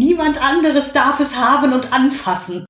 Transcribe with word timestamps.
Niemand 0.00 0.40
anderes 0.40 0.92
darf 0.92 1.18
es 1.18 1.34
haben 1.36 1.72
und 1.72 1.92
anfassen. 1.92 2.64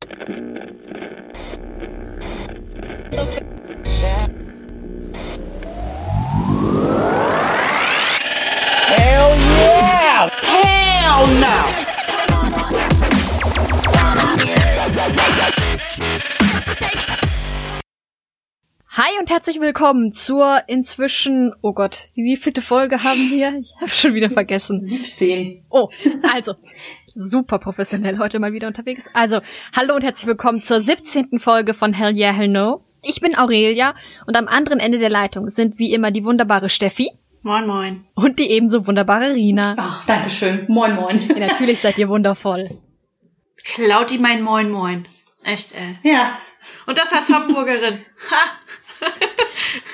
Hell 8.87 9.37
yeah! 9.61 10.31
Hell 10.41 11.27
no! 11.39 11.89
Hi 18.91 19.19
und 19.21 19.31
herzlich 19.31 19.61
willkommen 19.61 20.13
zur 20.13 20.63
inzwischen, 20.67 21.53
oh 21.61 21.73
Gott, 21.75 22.05
die 22.17 22.25
wievielte 22.25 22.63
Folge 22.63 23.05
haben 23.05 23.31
wir? 23.31 23.55
Ich 23.61 23.75
habe 23.81 23.91
schon 23.91 24.15
wieder 24.15 24.31
vergessen. 24.31 24.81
17. 24.81 25.67
Oh, 25.69 25.89
also, 26.33 26.55
super 27.19 27.59
professionell 27.59 28.19
heute 28.19 28.39
mal 28.39 28.53
wieder 28.53 28.69
unterwegs. 28.69 29.11
Also, 29.13 29.41
hallo 29.75 29.97
und 29.97 30.05
herzlich 30.05 30.27
willkommen 30.27 30.63
zur 30.63 30.81
17. 30.81 31.39
Folge 31.41 31.75
von 31.75 31.93
Hell 31.93 32.17
Yeah, 32.17 32.33
Hell 32.33 32.49
No. 32.49 32.85
Ich 33.03 33.21
bin 33.21 33.37
Aurelia 33.37 33.95
und 34.27 34.37
am 34.37 34.47
anderen 34.47 34.79
Ende 34.79 34.99
der 34.99 35.11
Leitung 35.11 35.49
sind 35.49 35.79
wie 35.79 35.93
immer 35.93 36.13
die 36.13 36.25
wunderbare 36.25 36.71
Steffi. 36.71 37.11
Moin, 37.43 37.67
moin. 37.67 38.05
Und 38.15 38.39
die 38.39 38.51
ebenso 38.51 38.87
wunderbare 38.87 39.35
Rina. 39.35 39.75
Ach, 39.79 40.07
Dankeschön. 40.07 40.65
Moin, 40.69 40.95
moin. 40.95 41.21
Ja, 41.29 41.47
natürlich 41.47 41.81
seid 41.81 41.99
ihr 41.99 42.09
wundervoll. 42.09 42.69
Klaut 43.65 44.11
die 44.11 44.19
mein 44.19 44.43
Moin, 44.43 44.71
moin. 44.71 45.07
Echt, 45.45 45.75
ey. 45.75 45.99
Ja. 46.03 46.39
Und 46.87 46.99
das 46.99 47.13
als 47.13 47.33
Hamburgerin. 47.33 47.99
Ha! 48.31 49.07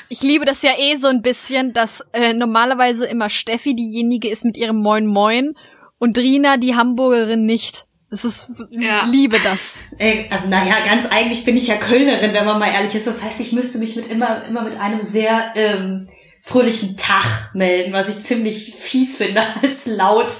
Ich 0.08 0.22
liebe 0.22 0.44
das 0.44 0.62
ja 0.62 0.78
eh 0.78 0.94
so 0.94 1.08
ein 1.08 1.22
bisschen, 1.22 1.72
dass 1.72 2.06
äh, 2.12 2.34
normalerweise 2.34 3.06
immer 3.06 3.28
Steffi 3.28 3.74
diejenige 3.74 4.28
ist 4.28 4.44
mit 4.44 4.56
ihrem 4.56 4.76
Moin 4.76 5.06
Moin 5.06 5.56
und 6.04 6.16
Rina 6.18 6.56
die 6.58 6.76
Hamburgerin 6.76 7.44
nicht. 7.46 7.86
Das 8.10 8.24
ist, 8.24 8.46
Ja. 8.70 9.06
liebe 9.10 9.38
das. 9.42 9.74
Ey, 9.98 10.28
also 10.30 10.48
naja, 10.48 10.76
ganz 10.84 11.06
eigentlich 11.10 11.44
bin 11.44 11.56
ich 11.56 11.66
ja 11.66 11.74
Kölnerin, 11.74 12.32
wenn 12.32 12.44
man 12.44 12.60
mal 12.60 12.70
ehrlich 12.72 12.94
ist. 12.94 13.08
Das 13.08 13.22
heißt, 13.24 13.40
ich 13.40 13.52
müsste 13.52 13.78
mich 13.78 13.96
mit 13.96 14.08
immer, 14.08 14.44
immer 14.48 14.62
mit 14.62 14.78
einem 14.78 15.02
sehr 15.02 15.50
ähm, 15.56 16.08
fröhlichen 16.40 16.96
Tag 16.96 17.50
melden, 17.54 17.92
was 17.92 18.08
ich 18.08 18.22
ziemlich 18.22 18.74
fies 18.78 19.16
finde 19.16 19.42
als 19.62 19.86
laut. 19.86 20.32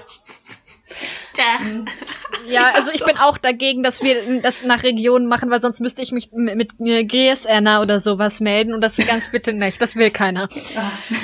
Ja, 2.49 2.71
also 2.75 2.93
ich 2.93 3.05
bin 3.05 3.17
auch 3.17 3.39
dagegen, 3.39 3.83
dass 3.83 4.03
wir 4.03 4.41
das 4.41 4.65
nach 4.65 4.83
Regionen 4.85 5.27
machen, 5.27 5.51
weil 5.51 5.61
sonst 5.61 5.81
müsste 5.81 6.03
ich 6.03 6.13
mich 6.13 6.31
mit, 6.33 6.55
mit 6.57 6.73
äh, 6.81 7.05
Gries-Erna 7.05 7.83
oder 7.83 7.99
sowas 7.99 8.39
melden 8.41 8.73
und 8.75 8.83
das 8.83 8.97
ganz 8.99 9.33
bitte 9.33 9.53
nicht. 9.53 9.81
Das 9.81 9.97
will 9.97 10.11
keiner. 10.11 10.49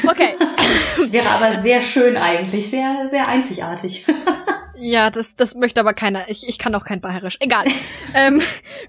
Okay. 0.08 0.34
Das 1.00 1.12
wäre 1.12 1.28
aber 1.30 1.54
sehr 1.54 1.80
schön 1.80 2.16
eigentlich, 2.16 2.70
sehr, 2.70 3.08
sehr 3.08 3.26
einzigartig. 3.26 4.04
Ja, 4.80 5.10
das, 5.10 5.36
das 5.36 5.54
möchte 5.54 5.80
aber 5.80 5.92
keiner. 5.92 6.28
Ich, 6.28 6.48
ich 6.48 6.58
kann 6.58 6.74
auch 6.74 6.84
kein 6.84 7.00
Bayerisch. 7.00 7.36
Egal. 7.40 7.64
ähm, 8.14 8.40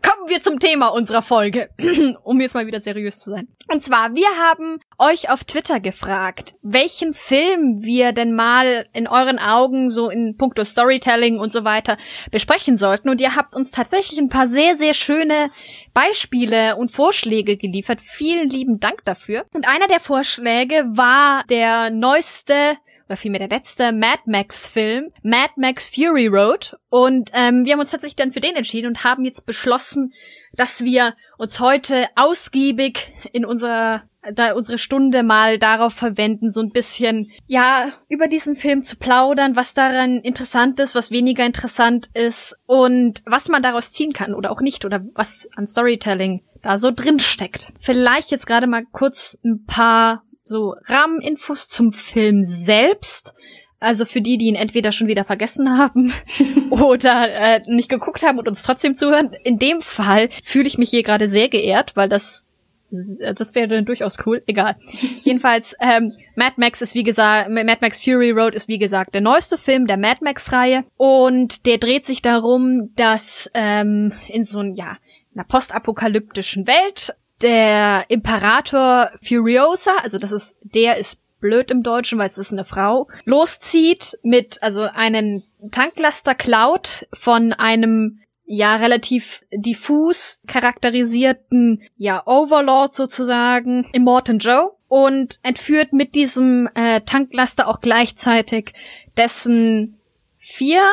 kommen 0.01 0.29
wir 0.29 0.41
zum 0.41 0.59
Thema 0.59 0.87
unserer 0.87 1.21
Folge, 1.21 1.69
um 2.23 2.39
jetzt 2.39 2.53
mal 2.53 2.65
wieder 2.65 2.81
seriös 2.81 3.19
zu 3.19 3.31
sein. 3.31 3.49
Und 3.71 3.81
zwar, 3.81 4.15
wir 4.15 4.27
haben 4.39 4.79
euch 4.97 5.29
auf 5.29 5.43
Twitter 5.43 5.79
gefragt, 5.79 6.55
welchen 6.61 7.13
Film 7.13 7.83
wir 7.83 8.13
denn 8.13 8.33
mal 8.33 8.87
in 8.93 9.07
euren 9.07 9.37
Augen 9.37 9.89
so 9.89 10.09
in 10.09 10.37
puncto 10.37 10.63
Storytelling 10.63 11.39
und 11.39 11.51
so 11.51 11.63
weiter 11.65 11.97
besprechen 12.31 12.77
sollten. 12.77 13.09
Und 13.09 13.19
ihr 13.19 13.35
habt 13.35 13.55
uns 13.55 13.71
tatsächlich 13.71 14.19
ein 14.19 14.29
paar 14.29 14.47
sehr, 14.47 14.75
sehr 14.75 14.93
schöne 14.93 15.49
Beispiele 15.93 16.77
und 16.77 16.91
Vorschläge 16.91 17.57
geliefert. 17.57 17.99
Vielen 18.01 18.49
lieben 18.49 18.79
Dank 18.79 19.03
dafür. 19.03 19.45
Und 19.53 19.67
einer 19.67 19.87
der 19.87 19.99
Vorschläge 19.99 20.85
war 20.87 21.43
der 21.49 21.89
neueste 21.89 22.77
oder 23.11 23.17
vielmehr 23.17 23.45
der 23.45 23.49
letzte 23.49 23.91
Mad 23.91 24.21
Max 24.25 24.67
Film, 24.67 25.11
Mad 25.21 25.51
Max 25.57 25.89
Fury 25.89 26.27
Road. 26.27 26.77
Und 26.89 27.29
ähm, 27.33 27.65
wir 27.65 27.73
haben 27.73 27.81
uns 27.81 27.91
tatsächlich 27.91 28.15
dann 28.15 28.31
für 28.31 28.39
den 28.39 28.55
entschieden 28.55 28.87
und 28.87 29.03
haben 29.03 29.25
jetzt 29.25 29.45
beschlossen, 29.45 30.13
dass 30.55 30.85
wir 30.85 31.13
uns 31.37 31.59
heute 31.59 32.07
ausgiebig 32.15 33.11
in 33.33 33.45
unserer 33.45 34.03
da 34.33 34.53
unsere 34.53 34.77
Stunde 34.77 35.23
mal 35.23 35.57
darauf 35.57 35.93
verwenden, 35.93 36.51
so 36.51 36.61
ein 36.61 36.69
bisschen, 36.69 37.31
ja, 37.47 37.91
über 38.07 38.27
diesen 38.27 38.55
Film 38.55 38.83
zu 38.83 38.95
plaudern, 38.95 39.55
was 39.55 39.73
daran 39.73 40.19
interessant 40.19 40.79
ist, 40.79 40.93
was 40.93 41.09
weniger 41.09 41.43
interessant 41.43 42.09
ist 42.13 42.55
und 42.67 43.23
was 43.25 43.49
man 43.49 43.63
daraus 43.63 43.91
ziehen 43.91 44.13
kann 44.13 44.35
oder 44.35 44.51
auch 44.51 44.61
nicht 44.61 44.85
oder 44.85 45.03
was 45.15 45.49
an 45.55 45.65
Storytelling 45.65 46.43
da 46.61 46.77
so 46.77 46.91
drin 46.91 47.19
steckt. 47.19 47.73
Vielleicht 47.79 48.29
jetzt 48.29 48.45
gerade 48.45 48.67
mal 48.67 48.85
kurz 48.91 49.39
ein 49.43 49.65
paar 49.65 50.23
so 50.43 50.75
Rahmeninfos 50.85 51.67
zum 51.67 51.93
Film 51.93 52.43
selbst. 52.43 53.33
Also 53.79 54.05
für 54.05 54.21
die, 54.21 54.37
die 54.37 54.45
ihn 54.45 54.55
entweder 54.55 54.91
schon 54.91 55.07
wieder 55.07 55.25
vergessen 55.25 55.77
haben 55.77 56.13
oder 56.69 57.29
äh, 57.29 57.61
nicht 57.65 57.89
geguckt 57.89 58.21
haben 58.21 58.37
und 58.37 58.47
uns 58.47 58.61
trotzdem 58.61 58.93
zuhören. 58.93 59.31
In 59.43 59.57
dem 59.57 59.81
Fall 59.81 60.29
fühle 60.43 60.67
ich 60.67 60.77
mich 60.77 60.91
hier 60.91 61.01
gerade 61.01 61.27
sehr 61.27 61.49
geehrt, 61.49 61.95
weil 61.95 62.07
das 62.07 62.47
das 62.91 63.55
wäre 63.55 63.69
dann 63.69 63.85
durchaus 63.85 64.17
cool. 64.25 64.43
Egal. 64.47 64.75
Jedenfalls, 65.21 65.75
ähm, 65.79 66.13
Mad 66.35 66.55
Max 66.57 66.81
ist 66.81 66.93
wie 66.93 67.03
gesagt, 67.03 67.49
Mad 67.49 67.77
Max 67.81 67.99
Fury 67.99 68.31
Road 68.31 68.53
ist 68.53 68.67
wie 68.67 68.79
gesagt 68.79 69.13
der 69.13 69.21
neueste 69.21 69.57
Film 69.57 69.87
der 69.87 69.97
Mad 69.97 70.19
Max-Reihe 70.21 70.83
und 70.97 71.65
der 71.65 71.77
dreht 71.77 72.05
sich 72.05 72.21
darum, 72.21 72.91
dass 72.95 73.49
ähm, 73.53 74.13
in 74.27 74.43
so 74.43 74.59
ein, 74.59 74.73
ja, 74.73 74.97
einer 75.33 75.45
postapokalyptischen 75.45 76.67
Welt 76.67 77.15
der 77.41 78.05
Imperator 78.09 79.11
Furiosa, 79.21 79.91
also 80.03 80.17
das 80.17 80.31
ist, 80.31 80.57
der 80.61 80.97
ist 80.97 81.19
blöd 81.39 81.71
im 81.71 81.83
Deutschen, 81.83 82.19
weil 82.19 82.27
es 82.27 82.37
ist 82.37 82.51
eine 82.53 82.65
Frau, 82.65 83.07
loszieht 83.25 84.17
mit, 84.23 84.61
also 84.61 84.83
einen 84.83 85.43
Tanklaster 85.71 86.35
klaut 86.35 87.07
von 87.11 87.53
einem 87.53 88.19
ja 88.45 88.75
relativ 88.75 89.43
diffus 89.51 90.41
charakterisierten 90.45 91.81
ja 91.97 92.21
Overlord 92.25 92.93
sozusagen 92.93 93.85
Immortan 93.93 94.39
Joe 94.39 94.71
und 94.89 95.39
entführt 95.43 95.93
mit 95.93 96.15
diesem 96.15 96.69
äh, 96.75 96.99
Tanklaster 97.01 97.69
auch 97.69 97.79
gleichzeitig 97.79 98.73
dessen 99.15 99.97
vier 100.37 100.83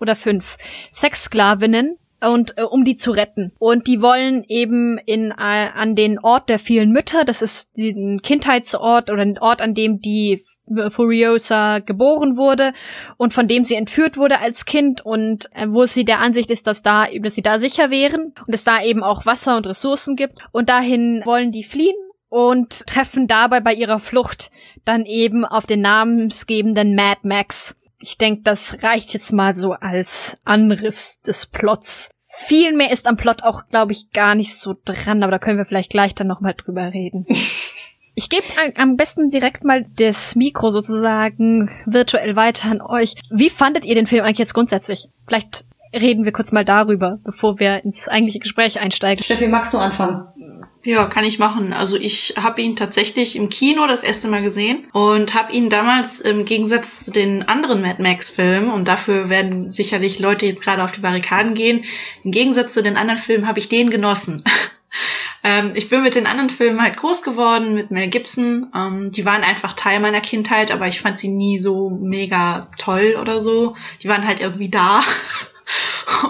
oder 0.00 0.16
fünf 0.16 0.56
Sexsklavinnen 0.92 1.96
und 2.20 2.56
äh, 2.58 2.62
um 2.62 2.84
die 2.84 2.94
zu 2.94 3.10
retten. 3.10 3.52
Und 3.58 3.86
die 3.86 4.02
wollen 4.02 4.44
eben 4.48 4.98
in 4.98 5.30
äh, 5.30 5.68
an 5.74 5.94
den 5.94 6.18
Ort 6.18 6.48
der 6.48 6.58
vielen 6.58 6.90
Mütter, 6.90 7.24
das 7.24 7.42
ist 7.42 7.76
den 7.76 8.20
Kindheitsort 8.22 9.10
oder 9.10 9.24
den 9.24 9.38
Ort, 9.38 9.62
an 9.62 9.74
dem 9.74 10.00
die 10.00 10.40
Furiosa 10.90 11.80
geboren 11.80 12.36
wurde 12.36 12.72
und 13.16 13.32
von 13.32 13.48
dem 13.48 13.64
sie 13.64 13.74
entführt 13.74 14.16
wurde 14.16 14.40
als 14.40 14.64
Kind 14.64 15.04
und 15.04 15.46
äh, 15.52 15.66
wo 15.68 15.84
sie 15.86 16.04
der 16.04 16.20
Ansicht 16.20 16.50
ist, 16.50 16.66
dass 16.66 16.82
da 16.82 17.06
dass 17.20 17.34
sie 17.34 17.42
da 17.42 17.58
sicher 17.58 17.90
wären 17.90 18.32
und 18.46 18.54
es 18.54 18.64
da 18.64 18.82
eben 18.82 19.02
auch 19.02 19.26
Wasser 19.26 19.56
und 19.56 19.66
Ressourcen 19.66 20.16
gibt 20.16 20.38
und 20.52 20.68
dahin 20.68 21.22
wollen 21.24 21.50
die 21.50 21.64
fliehen 21.64 21.96
und 22.28 22.86
treffen 22.86 23.26
dabei 23.26 23.60
bei 23.60 23.74
ihrer 23.74 23.98
Flucht 23.98 24.50
dann 24.84 25.04
eben 25.04 25.44
auf 25.44 25.66
den 25.66 25.80
namensgebenden 25.80 26.94
Mad 26.94 27.20
Max. 27.24 27.76
Ich 28.00 28.18
denke, 28.18 28.42
das 28.42 28.82
reicht 28.82 29.12
jetzt 29.12 29.32
mal 29.32 29.54
so 29.54 29.72
als 29.72 30.38
Anriss 30.44 31.20
des 31.20 31.46
Plots. 31.46 32.10
Viel 32.22 32.74
mehr 32.74 32.92
ist 32.92 33.06
am 33.06 33.16
Plot 33.16 33.42
auch, 33.42 33.66
glaube 33.68 33.92
ich, 33.92 34.10
gar 34.12 34.34
nicht 34.34 34.56
so 34.56 34.74
dran, 34.84 35.22
aber 35.22 35.32
da 35.32 35.38
können 35.38 35.58
wir 35.58 35.66
vielleicht 35.66 35.90
gleich 35.90 36.14
dann 36.14 36.26
nochmal 36.26 36.54
drüber 36.54 36.92
reden. 36.92 37.26
Ich 38.16 38.28
gebe 38.28 38.44
am 38.76 38.96
besten 38.96 39.30
direkt 39.30 39.64
mal 39.64 39.86
das 39.96 40.34
Mikro 40.34 40.70
sozusagen 40.70 41.70
virtuell 41.86 42.36
weiter 42.36 42.70
an 42.70 42.82
euch. 42.82 43.14
Wie 43.30 43.48
fandet 43.48 43.86
ihr 43.86 43.94
den 43.94 44.06
Film 44.06 44.24
eigentlich 44.24 44.38
jetzt 44.38 44.52
grundsätzlich? 44.52 45.08
Vielleicht 45.26 45.64
reden 45.94 46.24
wir 46.24 46.32
kurz 46.32 46.52
mal 46.52 46.64
darüber, 46.64 47.18
bevor 47.24 47.58
wir 47.60 47.82
ins 47.82 48.08
eigentliche 48.08 48.40
Gespräch 48.40 48.78
einsteigen. 48.78 49.24
Steffi, 49.24 49.48
magst 49.48 49.72
du 49.72 49.78
anfangen? 49.78 50.26
Ja, 50.82 51.04
kann 51.04 51.24
ich 51.24 51.38
machen. 51.38 51.74
Also 51.74 51.96
ich 51.96 52.34
habe 52.38 52.62
ihn 52.62 52.74
tatsächlich 52.74 53.36
im 53.36 53.50
Kino 53.50 53.86
das 53.86 54.02
erste 54.02 54.28
Mal 54.28 54.40
gesehen 54.40 54.86
und 54.92 55.34
habe 55.34 55.52
ihn 55.52 55.68
damals 55.68 56.20
im 56.20 56.46
Gegensatz 56.46 57.04
zu 57.04 57.10
den 57.10 57.46
anderen 57.46 57.82
Mad 57.82 58.02
Max-Filmen, 58.02 58.70
und 58.70 58.88
dafür 58.88 59.28
werden 59.28 59.70
sicherlich 59.70 60.18
Leute 60.20 60.46
jetzt 60.46 60.62
gerade 60.62 60.82
auf 60.82 60.92
die 60.92 61.00
Barrikaden 61.00 61.54
gehen, 61.54 61.84
im 62.24 62.30
Gegensatz 62.30 62.72
zu 62.72 62.82
den 62.82 62.96
anderen 62.96 63.20
Filmen 63.20 63.46
habe 63.46 63.58
ich 63.58 63.68
den 63.68 63.90
genossen. 63.90 64.42
ähm, 65.44 65.72
ich 65.74 65.90
bin 65.90 66.02
mit 66.02 66.14
den 66.14 66.26
anderen 66.26 66.48
Filmen 66.48 66.80
halt 66.80 66.96
groß 66.96 67.20
geworden, 67.20 67.74
mit 67.74 67.90
Mel 67.90 68.08
Gibson. 68.08 68.72
Ähm, 68.74 69.10
die 69.10 69.26
waren 69.26 69.44
einfach 69.44 69.74
Teil 69.74 70.00
meiner 70.00 70.22
Kindheit, 70.22 70.72
aber 70.72 70.88
ich 70.88 71.02
fand 71.02 71.18
sie 71.18 71.28
nie 71.28 71.58
so 71.58 71.90
mega 71.90 72.68
toll 72.78 73.18
oder 73.20 73.40
so. 73.40 73.76
Die 74.02 74.08
waren 74.08 74.26
halt 74.26 74.40
irgendwie 74.40 74.70
da. 74.70 75.04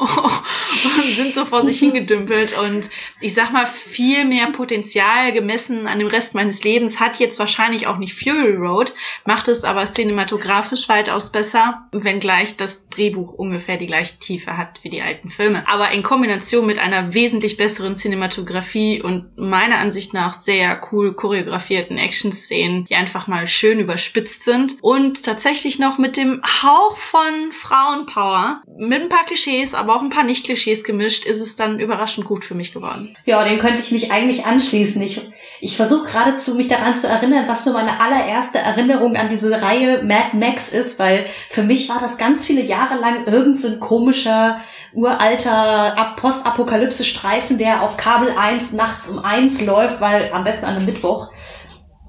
und 0.01 1.05
sind 1.05 1.35
so 1.35 1.45
vor 1.45 1.63
sich 1.65 1.79
hingedümpelt. 1.79 2.57
Und 2.57 2.91
ich 3.21 3.35
sag 3.35 3.53
mal, 3.53 3.67
viel 3.67 4.25
mehr 4.25 4.47
Potenzial 4.49 5.33
gemessen 5.33 5.87
an 5.87 5.99
dem 5.99 6.09
Rest 6.09 6.35
meines 6.35 6.63
Lebens 6.65 7.01
hat 7.01 7.19
jetzt 7.19 7.39
wahrscheinlich 7.39 7.87
auch 7.87 7.99
nicht 7.99 8.15
Fury 8.15 8.57
Road, 8.57 8.93
macht 9.25 9.49
es 9.49 9.65
aber 9.65 9.85
cinematografisch 9.85 10.89
weitaus 10.89 11.31
besser, 11.31 11.89
wenngleich 11.93 12.57
das 12.57 12.89
Drehbuch 12.89 13.33
ungefähr 13.33 13.77
die 13.77 13.87
gleiche 13.87 14.19
Tiefe 14.19 14.57
hat 14.57 14.81
wie 14.83 14.91
die 14.91 15.03
alten 15.03 15.31
Filme. 15.31 15.65
Aber 15.69 15.91
in 15.91 16.03
Kombination 16.03 16.67
mit 16.67 16.79
einer 16.79 17.15
wesentlich 17.15 17.57
besseren 17.57 17.97
Cinematografie 17.97 19.03
und 19.03 19.39
meiner 19.39 19.79
Ansicht 19.79 20.15
nach 20.15 20.33
sehr 20.33 20.81
cool 20.91 21.15
choreografierten 21.15 21.99
Action-Szenen, 21.99 22.85
die 22.87 22.95
einfach 22.95 23.27
mal 23.27 23.47
schön 23.47 23.81
überspitzt 23.81 24.45
sind 24.45 24.77
und 24.83 25.25
tatsächlich 25.25 25.79
noch 25.79 25.99
mit 25.99 26.17
dem 26.17 26.43
Hauch 26.45 26.97
von 26.97 27.53
Frauenpower, 27.53 28.63
mit 28.79 29.03
ein 29.03 29.09
paar 29.09 29.25
Klischees, 29.31 29.75
aber 29.75 29.95
auch 29.95 30.03
ein 30.03 30.11
paar 30.11 30.25
Nicht-Klischees 30.25 30.83
gemischt, 30.83 31.25
ist 31.25 31.41
es 31.41 31.55
dann 31.55 31.79
überraschend 31.79 32.27
gut 32.27 32.45
für 32.45 32.57
mich 32.57 32.73
geworden. 32.73 33.17
Ja, 33.27 33.45
dem 33.45 33.61
könnte 33.61 33.81
ich 33.81 33.93
mich 33.93 34.11
eigentlich 34.11 34.45
anschließen. 34.45 35.01
Ich, 35.03 35.31
ich 35.61 35.77
versuche 35.77 36.11
geradezu, 36.11 36.57
mich 36.57 36.67
daran 36.67 36.97
zu 36.97 37.07
erinnern, 37.07 37.45
was 37.47 37.63
so 37.63 37.73
meine 37.73 38.01
allererste 38.01 38.59
Erinnerung 38.59 39.15
an 39.15 39.29
diese 39.29 39.63
Reihe 39.63 40.03
Mad 40.03 40.37
Max 40.37 40.69
ist, 40.69 40.99
weil 40.99 41.27
für 41.49 41.63
mich 41.63 41.89
war 41.89 42.01
das 42.01 42.19
ganz 42.19 42.45
viele 42.45 42.63
Jahre 42.63 42.97
lang 42.97 43.27
irgend 43.27 43.61
so 43.61 43.79
komischer, 43.79 44.61
uralter 44.93 46.15
Postapokalypse-Streifen, 46.17 47.57
der 47.57 47.85
auf 47.85 47.97
Kabel 47.97 48.35
1 48.37 48.73
nachts 48.73 49.09
um 49.09 49.21
1 49.21 49.65
läuft, 49.65 50.01
weil 50.01 50.33
am 50.33 50.43
besten 50.43 50.65
an 50.65 50.75
einem 50.75 50.87
Mittwoch 50.87 51.31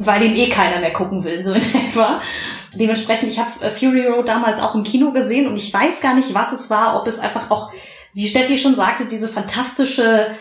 weil 0.05 0.21
den 0.21 0.35
eh 0.35 0.49
keiner 0.49 0.79
mehr 0.79 0.93
gucken 0.93 1.23
will, 1.23 1.43
so 1.43 1.53
in 1.53 1.61
etwa. 1.61 2.21
Dementsprechend, 2.73 3.31
ich 3.31 3.39
habe 3.39 3.71
Fury 3.71 4.07
Road 4.07 4.27
damals 4.27 4.61
auch 4.61 4.75
im 4.75 4.83
Kino 4.83 5.11
gesehen 5.11 5.47
und 5.47 5.57
ich 5.57 5.73
weiß 5.73 6.01
gar 6.01 6.15
nicht, 6.15 6.33
was 6.33 6.51
es 6.51 6.69
war, 6.69 6.99
ob 6.99 7.07
es 7.07 7.19
einfach 7.19 7.51
auch, 7.51 7.71
wie 8.13 8.27
Steffi 8.27 8.57
schon 8.57 8.75
sagte, 8.75 9.05
diese 9.05 9.27
fantastische 9.27 10.31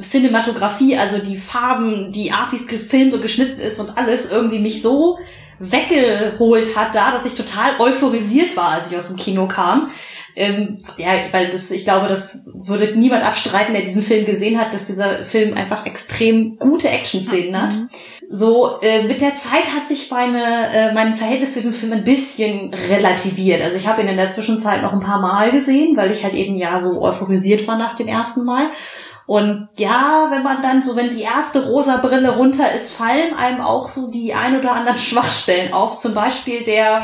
Cinematografie, 0.00 0.96
also 0.96 1.18
die 1.18 1.36
Farben, 1.36 2.12
die 2.12 2.32
Art, 2.32 2.52
wie 2.52 2.56
es 2.56 2.66
gefilmt 2.66 3.14
und 3.14 3.22
geschnitten 3.22 3.60
ist 3.60 3.80
und 3.80 3.96
alles, 3.96 4.30
irgendwie 4.30 4.58
mich 4.58 4.82
so 4.82 5.18
weggeholt 5.58 6.74
hat 6.74 6.94
da, 6.94 7.12
dass 7.12 7.26
ich 7.26 7.34
total 7.34 7.78
euphorisiert 7.78 8.56
war, 8.56 8.72
als 8.72 8.90
ich 8.90 8.96
aus 8.96 9.08
dem 9.08 9.16
Kino 9.16 9.46
kam. 9.46 9.90
Ähm, 10.36 10.82
ja, 10.96 11.12
weil 11.32 11.50
das, 11.50 11.70
ich 11.70 11.84
glaube, 11.84 12.08
das 12.08 12.48
würde 12.52 12.96
niemand 12.96 13.24
abstreiten, 13.24 13.74
der 13.74 13.82
diesen 13.82 14.02
Film 14.02 14.26
gesehen 14.26 14.60
hat, 14.60 14.72
dass 14.72 14.86
dieser 14.86 15.24
Film 15.24 15.54
einfach 15.54 15.86
extrem 15.86 16.56
gute 16.56 16.88
Action-Szenen 16.88 17.60
hat. 17.60 17.72
Mhm. 17.72 17.88
So, 18.28 18.78
äh, 18.80 19.02
mit 19.02 19.20
der 19.20 19.36
Zeit 19.36 19.74
hat 19.74 19.88
sich 19.88 20.10
meine, 20.10 20.68
äh, 20.72 20.92
mein 20.92 21.14
Verhältnis 21.14 21.54
zu 21.54 21.60
diesem 21.60 21.74
Film 21.74 21.92
ein 21.92 22.04
bisschen 22.04 22.72
relativiert. 22.72 23.62
Also 23.62 23.76
ich 23.76 23.88
habe 23.88 24.02
ihn 24.02 24.08
in 24.08 24.16
der 24.16 24.30
Zwischenzeit 24.30 24.82
noch 24.82 24.92
ein 24.92 25.00
paar 25.00 25.20
Mal 25.20 25.50
gesehen, 25.50 25.96
weil 25.96 26.10
ich 26.10 26.22
halt 26.22 26.34
eben 26.34 26.56
ja 26.56 26.78
so 26.78 27.02
euphorisiert 27.02 27.66
war 27.66 27.76
nach 27.76 27.96
dem 27.96 28.06
ersten 28.06 28.44
Mal. 28.44 28.68
Und 29.30 29.68
ja, 29.78 30.26
wenn 30.30 30.42
man 30.42 30.60
dann 30.60 30.82
so, 30.82 30.96
wenn 30.96 31.10
die 31.10 31.22
erste 31.22 31.64
rosa 31.64 31.98
Brille 31.98 32.30
runter 32.36 32.72
ist, 32.72 32.92
fallen 32.92 33.32
einem 33.32 33.60
auch 33.60 33.86
so 33.86 34.10
die 34.10 34.34
ein 34.34 34.58
oder 34.58 34.72
anderen 34.72 34.98
Schwachstellen 35.00 35.72
auf. 35.72 35.98
Zum 35.98 36.14
Beispiel 36.14 36.64
der 36.64 37.02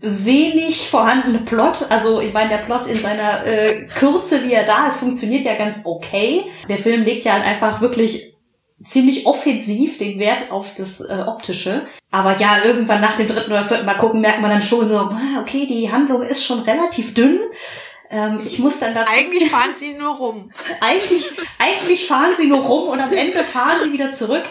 wenig 0.00 0.88
vorhandene 0.88 1.40
Plot. 1.40 1.86
Also 1.90 2.20
ich 2.20 2.32
meine, 2.32 2.50
der 2.50 2.58
Plot 2.58 2.86
in 2.86 2.98
seiner 2.98 3.44
äh, 3.46 3.86
Kürze, 3.86 4.44
wie 4.44 4.52
er 4.52 4.64
da 4.64 4.88
ist, 4.88 4.98
funktioniert 4.98 5.44
ja 5.44 5.54
ganz 5.54 5.82
okay. 5.84 6.44
Der 6.68 6.78
Film 6.78 7.04
legt 7.04 7.24
ja 7.24 7.34
einfach 7.34 7.80
wirklich 7.80 8.36
ziemlich 8.84 9.26
offensiv 9.26 9.98
den 9.98 10.18
Wert 10.18 10.50
auf 10.50 10.74
das 10.76 11.00
äh, 11.00 11.24
Optische. 11.26 11.86
Aber 12.10 12.36
ja, 12.38 12.62
irgendwann 12.64 13.00
nach 13.00 13.16
dem 13.16 13.26
dritten 13.26 13.50
oder 13.50 13.64
vierten 13.64 13.86
Mal 13.86 13.94
gucken, 13.94 14.20
merkt 14.20 14.40
man 14.40 14.50
dann 14.50 14.60
schon 14.60 14.88
so, 14.88 14.98
ah, 14.98 15.40
okay, 15.40 15.66
die 15.66 15.90
Handlung 15.90 16.22
ist 16.22 16.44
schon 16.44 16.60
relativ 16.60 17.14
dünn. 17.14 17.40
Ähm, 18.10 18.40
ich 18.44 18.58
muss 18.58 18.78
dann 18.78 18.94
dazu. 18.94 19.12
Eigentlich 19.12 19.50
fahren 19.50 19.74
sie 19.76 19.94
nur 19.94 20.14
rum. 20.14 20.50
eigentlich, 20.80 21.30
eigentlich 21.58 22.06
fahren 22.06 22.32
sie 22.36 22.46
nur 22.46 22.60
rum 22.60 22.88
und 22.90 23.00
am 23.00 23.12
Ende 23.12 23.42
fahren 23.42 23.78
sie 23.84 23.92
wieder 23.92 24.12
zurück. 24.12 24.44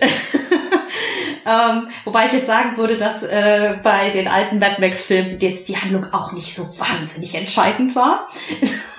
ähm, 1.46 1.88
wobei 2.04 2.26
ich 2.26 2.32
jetzt 2.32 2.46
sagen 2.46 2.76
würde, 2.76 2.96
dass 2.96 3.22
äh, 3.22 3.76
bei 3.82 4.10
den 4.10 4.28
alten 4.28 4.58
Mad 4.58 4.80
Max-Filmen 4.80 5.38
jetzt 5.38 5.68
die 5.68 5.76
Handlung 5.76 6.12
auch 6.12 6.32
nicht 6.32 6.54
so 6.54 6.62
wahnsinnig 6.78 7.34
entscheidend 7.34 7.94
war. 7.94 8.28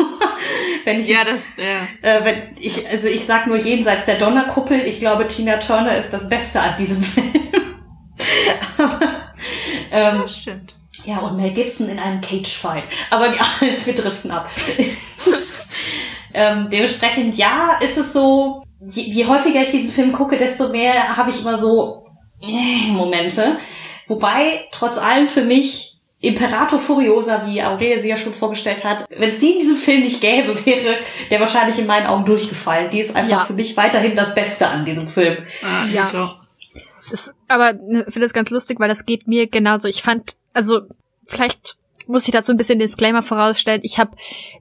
wenn 0.86 1.00
ich, 1.00 1.07
ja, 1.07 1.25
das, 1.25 1.48
ja. 1.57 1.88
Äh, 2.01 2.24
wenn 2.24 2.56
ich, 2.59 2.88
also 2.89 3.07
ich 3.07 3.25
sag 3.25 3.48
nur 3.48 3.57
jenseits 3.57 4.06
der 4.06 4.18
Donnerkuppel, 4.18 4.81
ich 4.86 5.00
glaube, 5.00 5.27
Tina 5.27 5.57
Turner 5.57 5.98
ist 5.98 6.12
das 6.12 6.30
Beste 6.30 6.62
an 6.62 6.77
diesem 6.77 7.04
Film. 7.04 7.33
Aber, 8.77 9.00
ähm, 9.92 10.21
das 10.21 10.38
stimmt. 10.38 10.76
Ja, 11.05 11.19
und 11.19 11.38
Mel 11.38 11.51
Gibson 11.51 11.89
in 11.89 11.99
einem 11.99 12.21
Cage-Fight. 12.21 12.83
Aber 13.09 13.27
ja, 13.27 13.45
wir 13.85 13.95
driften 13.95 14.31
ab. 14.31 14.49
ähm, 16.33 16.69
dementsprechend, 16.71 17.35
ja, 17.38 17.77
ist 17.81 17.97
es 17.97 18.13
so, 18.13 18.63
je, 18.79 19.03
je 19.03 19.25
häufiger 19.25 19.61
ich 19.61 19.71
diesen 19.71 19.91
Film 19.91 20.11
gucke, 20.11 20.38
desto 20.38 20.69
mehr 20.69 21.15
habe 21.15 21.29
ich 21.29 21.41
immer 21.41 21.57
so 21.57 22.05
äh, 22.41 22.91
Momente. 22.91 23.57
Wobei, 24.07 24.65
trotz 24.71 24.97
allem 24.97 25.27
für 25.27 25.44
mich 25.44 25.97
Imperator 26.19 26.79
Furiosa, 26.79 27.45
wie 27.45 27.61
Aurelia 27.61 27.99
sie 27.99 28.09
ja 28.09 28.17
schon 28.17 28.33
vorgestellt 28.33 28.83
hat, 28.83 29.05
wenn 29.09 29.29
es 29.29 29.39
die 29.39 29.51
in 29.51 29.59
diesem 29.59 29.75
Film 29.77 30.01
nicht 30.01 30.19
gäbe, 30.19 30.53
wäre 30.65 30.99
der 31.29 31.39
wahrscheinlich 31.39 31.77
in 31.77 31.85
meinen 31.85 32.07
Augen 32.07 32.25
durchgefallen. 32.25 32.89
Die 32.89 32.99
ist 32.99 33.15
einfach 33.15 33.41
ja. 33.41 33.45
für 33.45 33.53
mich 33.53 33.77
weiterhin 33.77 34.15
das 34.15 34.33
Beste 34.33 34.67
an 34.67 34.83
diesem 34.83 35.07
Film. 35.07 35.45
Ah, 35.63 35.85
ja. 35.91 36.07
Doch. 36.11 36.46
Das, 37.09 37.33
aber 37.48 37.74
ne, 37.74 38.06
finde 38.09 38.25
es 38.25 38.33
ganz 38.33 38.50
lustig, 38.50 38.80
weil 38.80 38.89
das 38.89 39.06
geht 39.06 39.27
mir 39.27 39.48
genauso. 39.48 39.88
Ich 39.88 40.01
fand, 40.01 40.36
also 40.54 40.81
vielleicht 41.27 41.77
muss 42.07 42.27
ich 42.27 42.33
dazu 42.33 42.51
ein 42.51 42.57
bisschen 42.57 42.80
Disclaimer 42.80 43.21
vorausstellen. 43.21 43.81
Ich 43.83 43.98
habe 43.98 44.15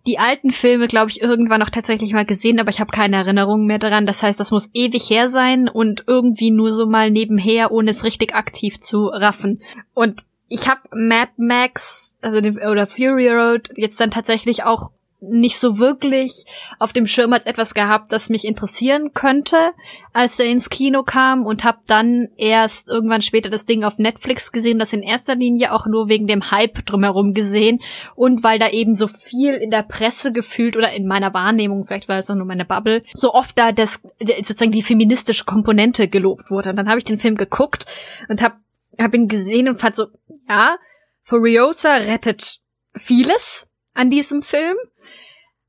die 0.07 0.19
alten 0.19 0.51
Filme, 0.51 0.89
glaube 0.89 1.11
ich, 1.11 1.23
irgendwann 1.23 1.61
noch 1.61 1.71
tatsächlich 1.71 2.13
mal 2.13 2.25
gesehen, 2.25 2.59
aber 2.59 2.71
ich 2.71 2.81
habe 2.81 2.91
keine 2.91 3.17
Erinnerungen 3.17 3.67
mehr 3.67 3.79
daran. 3.79 4.07
Das 4.07 4.23
heißt, 4.23 4.39
das 4.39 4.51
muss 4.51 4.71
ewig 4.75 5.09
her 5.09 5.29
sein 5.29 5.69
und 5.69 6.05
irgendwie 6.07 6.51
nur 6.51 6.73
so 6.73 6.87
mal 6.87 7.11
nebenher, 7.11 7.73
ohne 7.73 7.91
es 7.91 8.05
richtig 8.05 8.35
aktiv 8.35 8.81
zu 8.81 9.07
raffen. 9.07 9.61
Und 9.95 10.25
ich 10.49 10.69
habe 10.69 10.81
Mad 10.95 11.33
Max, 11.37 12.17
also 12.21 12.41
den, 12.41 12.59
oder 12.59 12.87
Fury 12.87 13.29
Road 13.29 13.71
jetzt 13.77 14.01
dann 14.01 14.11
tatsächlich 14.11 14.65
auch 14.65 14.91
nicht 15.21 15.59
so 15.59 15.79
wirklich 15.79 16.45
auf 16.79 16.93
dem 16.93 17.07
Schirm 17.07 17.33
als 17.33 17.47
etwas 17.47 17.75
gehabt, 17.75 18.13
das 18.13 18.29
mich 18.29 18.45
interessieren 18.45 19.15
könnte, 19.15 19.73
als 20.13 20.39
er 20.39 20.47
ins 20.47 20.69
Kino 20.69 21.03
kam 21.03 21.45
und 21.45 21.65
habe 21.65 21.79
dann 21.87 22.29
erst 22.37 22.89
irgendwann 22.89 23.23
später 23.23 23.49
das 23.49 23.67
Ding 23.67 23.83
auf 23.83 23.99
Netflix 23.99 24.53
gesehen, 24.53 24.79
das 24.79 24.93
in 24.93 25.03
erster 25.03 25.35
Linie 25.35 25.73
auch 25.73 25.87
nur 25.87 26.09
wegen 26.09 26.27
dem 26.27 26.51
Hype 26.51 26.85
drumherum 26.85 27.35
gesehen 27.35 27.81
und 28.15 28.45
weil 28.45 28.59
da 28.59 28.69
eben 28.69 28.95
so 28.95 29.09
viel 29.09 29.55
in 29.55 29.71
der 29.71 29.83
Presse 29.83 30.33
gefühlt 30.33 30.77
oder 30.77 30.93
in 30.93 31.07
meiner 31.07 31.33
Wahrnehmung, 31.33 31.85
vielleicht 31.85 32.09
war 32.09 32.19
es 32.19 32.31
auch 32.31 32.35
nur 32.35 32.47
meine 32.47 32.65
Bubble, 32.65 33.03
so 33.15 33.33
oft 33.33 33.59
da 33.59 33.73
das 33.73 34.03
sozusagen 34.21 34.73
die 34.73 34.83
feministische 34.83 35.45
Komponente 35.45 36.09
gelobt 36.09 36.51
wurde. 36.51 36.71
Und 36.71 36.77
dann 36.77 36.89
habe 36.89 36.99
ich 36.99 37.05
den 37.05 37.19
Film 37.19 37.37
geguckt 37.37 37.87
und 38.29 38.43
habe 38.43 38.57
hab 38.99 39.15
ihn 39.15 39.29
gesehen 39.29 39.69
und 39.69 39.81
fand 39.81 39.97
so, 39.97 40.07
ja, 40.49 40.77
Furiosa 41.23 41.95
rettet 41.97 42.61
vieles 42.95 43.69
an 43.97 44.11
diesem 44.11 44.43
Film 44.43 44.77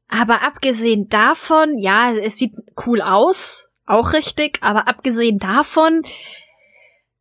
aber 0.10 0.44
abgesehen 0.44 1.10
davon, 1.10 1.78
ja, 1.78 2.14
es 2.14 2.38
sieht 2.38 2.54
cool 2.86 3.02
aus, 3.02 3.70
auch 3.86 4.14
richtig, 4.14 4.60
aber 4.62 4.88
abgesehen 4.88 5.38
davon, 5.38 6.02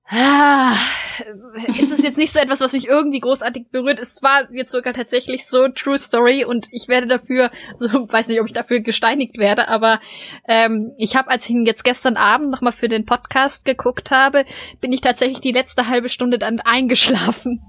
ah, 0.08 0.72
ist 1.78 1.90
es 1.90 2.02
jetzt 2.02 2.16
nicht 2.16 2.32
so 2.32 2.38
etwas, 2.38 2.60
was 2.60 2.72
mich 2.72 2.86
irgendwie 2.86 3.18
großartig 3.18 3.70
berührt. 3.72 3.98
Es 3.98 4.22
war 4.22 4.52
jetzt 4.52 4.70
sogar 4.70 4.94
tatsächlich 4.94 5.46
so 5.46 5.66
True 5.66 5.98
Story 5.98 6.44
und 6.44 6.68
ich 6.70 6.86
werde 6.86 7.08
dafür, 7.08 7.50
so 7.78 7.88
weiß 8.08 8.28
nicht, 8.28 8.40
ob 8.40 8.46
ich 8.46 8.52
dafür 8.52 8.78
gesteinigt 8.78 9.36
werde, 9.38 9.66
aber 9.66 9.98
ähm, 10.46 10.92
ich 10.96 11.16
habe, 11.16 11.30
als 11.30 11.46
ich 11.46 11.50
ihn 11.50 11.66
jetzt 11.66 11.82
gestern 11.82 12.16
Abend 12.16 12.50
nochmal 12.50 12.72
für 12.72 12.88
den 12.88 13.04
Podcast 13.04 13.64
geguckt 13.64 14.12
habe, 14.12 14.44
bin 14.80 14.92
ich 14.92 15.00
tatsächlich 15.00 15.40
die 15.40 15.52
letzte 15.52 15.88
halbe 15.88 16.08
Stunde 16.08 16.38
dann 16.38 16.60
eingeschlafen 16.60 17.62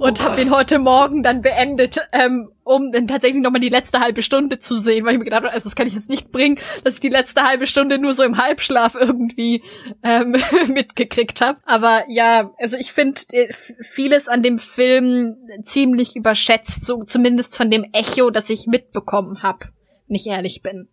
und 0.00 0.20
oh 0.20 0.24
habe 0.24 0.40
ihn 0.40 0.50
heute 0.50 0.80
Morgen 0.80 1.22
dann 1.22 1.42
beendet. 1.42 2.00
Ähm, 2.12 2.50
um 2.68 2.92
dann 2.92 3.08
tatsächlich 3.08 3.42
nochmal 3.42 3.60
die 3.60 3.70
letzte 3.70 4.00
halbe 4.00 4.22
Stunde 4.22 4.58
zu 4.58 4.78
sehen, 4.78 5.04
weil 5.04 5.12
ich 5.12 5.18
mir 5.18 5.24
gedacht 5.24 5.44
habe, 5.44 5.52
also 5.54 5.64
das 5.64 5.74
kann 5.74 5.86
ich 5.86 5.94
jetzt 5.94 6.10
nicht 6.10 6.30
bringen, 6.30 6.58
dass 6.84 6.94
ich 6.94 7.00
die 7.00 7.08
letzte 7.08 7.42
halbe 7.42 7.66
Stunde 7.66 7.98
nur 7.98 8.12
so 8.12 8.22
im 8.22 8.36
Halbschlaf 8.36 8.94
irgendwie 8.94 9.62
ähm, 10.02 10.36
mitgekriegt 10.68 11.40
habe. 11.40 11.58
Aber 11.64 12.04
ja, 12.08 12.50
also 12.58 12.76
ich 12.76 12.92
finde 12.92 13.22
äh, 13.32 13.48
vieles 13.80 14.28
an 14.28 14.42
dem 14.42 14.58
Film 14.58 15.36
ziemlich 15.62 16.14
überschätzt, 16.14 16.84
so 16.84 17.04
zumindest 17.04 17.56
von 17.56 17.70
dem 17.70 17.86
Echo, 17.92 18.30
das 18.30 18.50
ich 18.50 18.66
mitbekommen 18.66 19.42
habe, 19.42 19.60
wenn 20.06 20.16
ich 20.16 20.26
ehrlich 20.26 20.62
bin. 20.62 20.88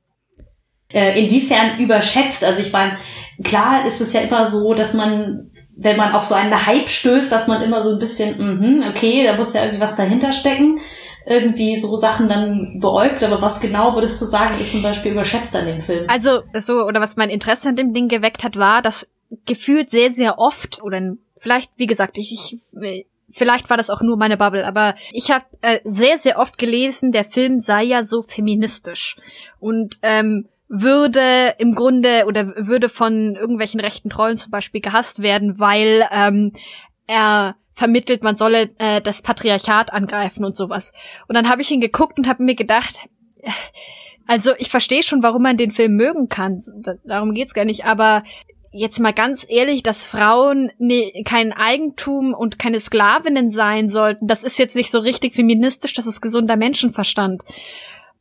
Äh, 0.93 1.21
inwiefern 1.21 1.79
überschätzt? 1.79 2.43
Also 2.43 2.61
ich 2.61 2.71
meine, 2.71 2.97
klar 3.43 3.85
ist 3.85 3.99
es 3.99 4.13
ja 4.13 4.21
immer 4.21 4.45
so, 4.45 4.73
dass 4.73 4.93
man, 4.93 5.51
wenn 5.75 5.97
man 5.97 6.13
auf 6.13 6.23
so 6.23 6.35
einen 6.35 6.65
Hype 6.65 6.87
stößt, 6.87 7.29
dass 7.29 7.47
man 7.47 7.61
immer 7.63 7.81
so 7.81 7.91
ein 7.91 7.99
bisschen, 7.99 8.37
mh, 8.79 8.87
okay, 8.87 9.25
da 9.25 9.35
muss 9.35 9.53
ja 9.53 9.63
irgendwie 9.63 9.81
was 9.81 9.97
dahinter 9.97 10.31
stecken 10.31 10.79
irgendwie 11.25 11.77
so 11.77 11.97
Sachen 11.97 12.29
dann 12.29 12.79
beäugt, 12.79 13.23
aber 13.23 13.41
was 13.41 13.59
genau 13.59 13.95
würdest 13.95 14.21
du 14.21 14.25
sagen, 14.25 14.59
ist 14.59 14.71
zum 14.71 14.81
Beispiel 14.81 15.11
überschätzt 15.11 15.55
an 15.55 15.65
dem 15.65 15.79
Film? 15.79 16.05
Also, 16.07 16.41
so, 16.59 16.83
oder 16.85 17.01
was 17.01 17.15
mein 17.15 17.29
Interesse 17.29 17.69
an 17.69 17.75
dem 17.75 17.93
Ding 17.93 18.07
geweckt 18.07 18.43
hat, 18.43 18.57
war, 18.57 18.81
dass 18.81 19.11
gefühlt 19.45 19.89
sehr, 19.89 20.11
sehr 20.11 20.37
oft, 20.37 20.81
oder 20.83 21.15
vielleicht, 21.39 21.71
wie 21.77 21.87
gesagt, 21.87 22.17
ich, 22.17 22.31
ich 22.31 23.07
vielleicht 23.29 23.69
war 23.69 23.77
das 23.77 23.89
auch 23.89 24.01
nur 24.01 24.17
meine 24.17 24.37
Bubble, 24.37 24.65
aber 24.65 24.95
ich 25.11 25.31
habe 25.31 25.45
äh, 25.61 25.79
sehr, 25.83 26.17
sehr 26.17 26.37
oft 26.39 26.57
gelesen, 26.57 27.11
der 27.11 27.25
Film 27.25 27.59
sei 27.59 27.83
ja 27.83 28.03
so 28.03 28.21
feministisch. 28.21 29.17
Und 29.59 29.97
ähm, 30.03 30.47
würde 30.67 31.55
im 31.57 31.75
Grunde 31.75 32.25
oder 32.27 32.53
würde 32.55 32.89
von 32.89 33.35
irgendwelchen 33.35 33.79
rechten 33.79 34.09
Trollen 34.09 34.37
zum 34.37 34.51
Beispiel 34.51 34.81
gehasst 34.81 35.21
werden, 35.21 35.59
weil 35.59 36.07
ähm, 36.11 36.53
er 37.07 37.55
vermittelt, 37.75 38.23
man 38.23 38.35
solle 38.35 38.69
äh, 38.79 39.01
das 39.01 39.21
Patriarchat 39.21 39.91
angreifen 39.93 40.45
und 40.45 40.55
sowas. 40.55 40.93
Und 41.27 41.35
dann 41.35 41.49
habe 41.49 41.61
ich 41.61 41.71
ihn 41.71 41.81
geguckt 41.81 42.17
und 42.17 42.27
habe 42.27 42.43
mir 42.43 42.55
gedacht, 42.55 42.95
äh, 43.41 43.51
also 44.27 44.53
ich 44.57 44.69
verstehe 44.69 45.03
schon, 45.03 45.21
warum 45.21 45.43
man 45.43 45.57
den 45.57 45.71
Film 45.71 45.95
mögen 45.95 46.29
kann. 46.29 46.59
Darum 47.03 47.33
geht's 47.33 47.53
gar 47.53 47.65
nicht. 47.65 47.85
Aber 47.85 48.23
jetzt 48.71 48.99
mal 48.99 49.13
ganz 49.13 49.45
ehrlich, 49.47 49.83
dass 49.83 50.05
Frauen 50.05 50.71
ne, 50.79 51.23
kein 51.23 51.53
Eigentum 51.53 52.33
und 52.33 52.59
keine 52.59 52.79
Sklavinnen 52.79 53.49
sein 53.49 53.87
sollten, 53.87 54.27
das 54.27 54.43
ist 54.43 54.57
jetzt 54.57 54.75
nicht 54.75 54.91
so 54.91 54.99
richtig 54.99 55.33
feministisch, 55.33 55.93
das 55.93 56.07
ist 56.07 56.21
gesunder 56.21 56.57
Menschenverstand. 56.57 57.43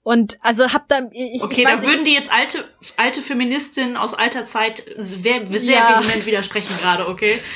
Und 0.04 0.36
also 0.42 0.74
hab 0.74 0.86
da 0.88 1.08
ich, 1.12 1.42
Okay, 1.42 1.62
ich 1.62 1.66
weiß, 1.66 1.80
da 1.80 1.88
würden 1.88 2.04
die 2.04 2.12
jetzt 2.12 2.30
alte 2.30 2.62
alte 2.98 3.22
Feministinnen 3.22 3.96
aus 3.96 4.12
alter 4.12 4.44
Zeit 4.44 4.84
sehr, 4.98 5.46
sehr 5.46 5.74
ja. 5.76 6.00
vehement 6.00 6.26
widersprechen 6.26 6.74
gerade, 6.80 7.08
okay? 7.08 7.40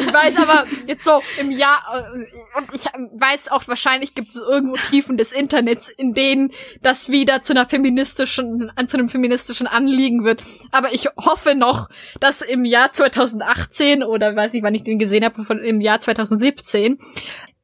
Ich 0.00 0.12
weiß 0.12 0.36
aber 0.36 0.66
jetzt 0.86 1.02
so 1.02 1.20
im 1.40 1.50
Jahr 1.50 2.14
äh, 2.14 2.58
und 2.58 2.68
ich 2.72 2.84
weiß 2.84 3.50
auch 3.50 3.66
wahrscheinlich 3.66 4.14
gibt 4.14 4.28
es 4.28 4.36
irgendwo 4.36 4.76
Tiefen 4.76 5.16
des 5.16 5.32
Internets, 5.32 5.88
in 5.88 6.14
denen 6.14 6.52
das 6.82 7.08
wieder 7.08 7.42
zu 7.42 7.52
einer 7.52 7.66
feministischen 7.66 8.70
zu 8.86 8.96
einem 8.96 9.08
feministischen 9.08 9.66
Anliegen 9.66 10.24
wird, 10.24 10.42
aber 10.70 10.92
ich 10.92 11.08
hoffe 11.16 11.56
noch, 11.56 11.88
dass 12.20 12.42
im 12.42 12.64
Jahr 12.64 12.92
2018 12.92 14.04
oder 14.04 14.36
weiß 14.36 14.54
ich, 14.54 14.62
wann 14.62 14.74
ich 14.74 14.84
den 14.84 15.00
gesehen 15.00 15.24
habe, 15.24 15.42
von 15.42 15.58
im 15.58 15.80
Jahr 15.80 15.98
2017 15.98 16.98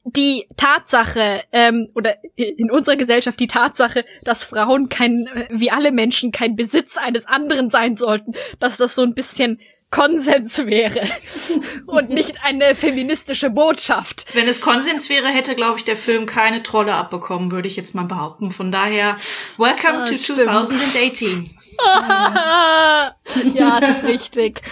die 0.05 0.47
Tatsache 0.57 1.45
ähm, 1.51 1.89
oder 1.95 2.17
in 2.37 2.71
unserer 2.71 2.97
Gesellschaft 2.97 3.41
die 3.41 3.47
Tatsache, 3.47 4.05
dass 4.23 4.45
Frauen 4.45 4.89
kein 4.89 5.29
wie 5.51 5.71
alle 5.71 5.93
Menschen 5.93 6.31
kein 6.31 6.57
Besitz 6.57 6.97
eines 6.97 7.27
anderen 7.27 7.71
sein 7.71 7.97
sollten, 7.97 8.33
dass 8.61 8.77
das 8.77 8.95
so 8.95 9.03
ein 9.03 9.15
bisschen 9.15 9.59
Konsens 9.91 10.67
wäre 10.67 11.09
und 11.87 12.11
nicht 12.11 12.45
eine 12.45 12.75
feministische 12.75 13.49
Botschaft. 13.49 14.27
Wenn 14.35 14.49
es 14.49 14.61
Konsens 14.61 15.09
wäre, 15.09 15.29
hätte, 15.29 15.55
glaube 15.55 15.79
ich, 15.79 15.85
der 15.85 15.97
Film 15.97 16.27
keine 16.27 16.65
Trolle 16.65 16.95
abbekommen, 16.95 17.53
würde 17.53 17.69
ich 17.69 17.77
jetzt 17.77 17.95
mal 17.95 18.05
behaupten. 18.05 18.51
Von 18.51 18.73
daher, 18.73 19.17
welcome 19.57 20.03
ah, 20.03 20.05
to 20.05 20.17
stimmt. 20.17 20.41
2018. 20.41 21.51
ja, 23.55 23.81
das 23.81 23.99
ist 23.99 24.05
richtig. 24.05 24.63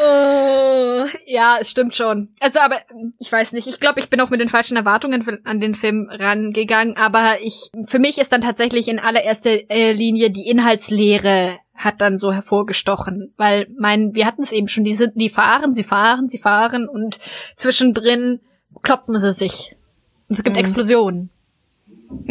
Oh, 0.00 1.06
ja, 1.26 1.58
es 1.60 1.70
stimmt 1.70 1.94
schon. 1.94 2.28
Also, 2.40 2.60
aber 2.60 2.76
ich 3.18 3.30
weiß 3.30 3.52
nicht. 3.52 3.66
Ich 3.66 3.80
glaube, 3.80 4.00
ich 4.00 4.10
bin 4.10 4.20
auch 4.20 4.30
mit 4.30 4.40
den 4.40 4.48
falschen 4.48 4.76
Erwartungen 4.76 5.40
an 5.44 5.60
den 5.60 5.74
Film 5.74 6.08
rangegangen. 6.10 6.96
Aber 6.96 7.40
ich, 7.42 7.70
für 7.86 7.98
mich 7.98 8.18
ist 8.18 8.32
dann 8.32 8.40
tatsächlich 8.40 8.88
in 8.88 8.98
allererster 8.98 9.70
äh, 9.70 9.92
Linie 9.92 10.30
die 10.30 10.48
Inhaltslehre 10.48 11.58
hat 11.74 12.00
dann 12.00 12.18
so 12.18 12.32
hervorgestochen, 12.32 13.34
weil 13.36 13.66
mein, 13.76 14.14
wir 14.14 14.26
hatten 14.26 14.42
es 14.42 14.52
eben 14.52 14.68
schon, 14.68 14.84
die 14.84 14.94
sind, 14.94 15.14
die 15.16 15.28
fahren, 15.28 15.74
sie 15.74 15.82
fahren, 15.82 16.28
sie 16.28 16.38
fahren 16.38 16.88
und 16.88 17.18
zwischendrin 17.56 18.40
kloppen 18.82 19.18
sie 19.18 19.32
sich. 19.32 19.74
Und 20.28 20.38
es 20.38 20.44
gibt 20.44 20.56
mhm. 20.56 20.60
Explosionen. 20.60 21.30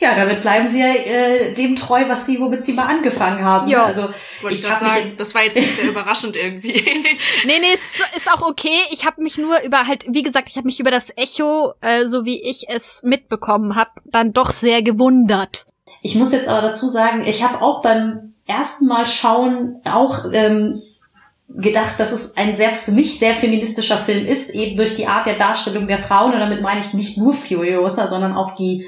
Ja, 0.00 0.14
damit 0.14 0.40
bleiben 0.40 0.66
sie 0.66 0.80
ja 0.80 0.94
äh, 0.94 1.54
dem 1.54 1.76
treu, 1.76 2.04
was 2.08 2.26
sie, 2.26 2.40
womit 2.40 2.64
sie 2.64 2.72
mal 2.72 2.86
angefangen 2.86 3.44
haben. 3.44 3.68
Ja. 3.68 3.84
Also 3.84 4.02
Wollte 4.40 4.56
ich, 4.56 4.62
ich 4.62 4.66
sagen, 4.66 4.86
jetzt 4.98 5.20
das 5.20 5.34
war 5.34 5.44
jetzt 5.44 5.56
nicht 5.56 5.76
sehr 5.76 5.88
überraschend 5.88 6.36
irgendwie. 6.36 6.72
nee, 7.46 7.58
nee, 7.60 7.72
es 7.72 8.02
ist 8.16 8.30
auch 8.30 8.42
okay. 8.42 8.78
Ich 8.90 9.06
habe 9.06 9.22
mich 9.22 9.38
nur 9.38 9.60
über 9.62 9.86
halt, 9.86 10.04
wie 10.08 10.22
gesagt, 10.22 10.48
ich 10.48 10.56
habe 10.56 10.66
mich 10.66 10.80
über 10.80 10.90
das 10.90 11.12
Echo, 11.16 11.74
äh, 11.80 12.06
so 12.06 12.24
wie 12.24 12.42
ich 12.42 12.68
es 12.68 13.02
mitbekommen 13.04 13.76
habe, 13.76 13.90
dann 14.04 14.32
doch 14.32 14.52
sehr 14.52 14.82
gewundert. 14.82 15.66
Ich 16.02 16.16
muss 16.16 16.32
jetzt 16.32 16.48
aber 16.48 16.60
dazu 16.60 16.88
sagen, 16.88 17.24
ich 17.24 17.42
habe 17.42 17.62
auch 17.62 17.80
beim 17.80 18.34
ersten 18.46 18.86
Mal 18.86 19.06
schauen 19.06 19.80
auch 19.84 20.26
ähm, 20.32 20.80
gedacht, 21.48 21.98
dass 21.98 22.12
es 22.12 22.36
ein 22.36 22.54
sehr 22.54 22.70
für 22.70 22.92
mich 22.92 23.18
sehr 23.18 23.34
feministischer 23.34 23.96
Film 23.96 24.26
ist, 24.26 24.50
eben 24.50 24.76
durch 24.76 24.96
die 24.96 25.06
Art 25.06 25.26
der 25.26 25.36
Darstellung 25.36 25.86
der 25.86 25.98
Frauen. 25.98 26.34
Und 26.34 26.40
damit 26.40 26.62
meine 26.62 26.80
ich 26.80 26.92
nicht 26.94 27.16
nur 27.16 27.32
Furiosa, 27.32 28.06
sondern 28.06 28.34
auch 28.34 28.54
die 28.54 28.86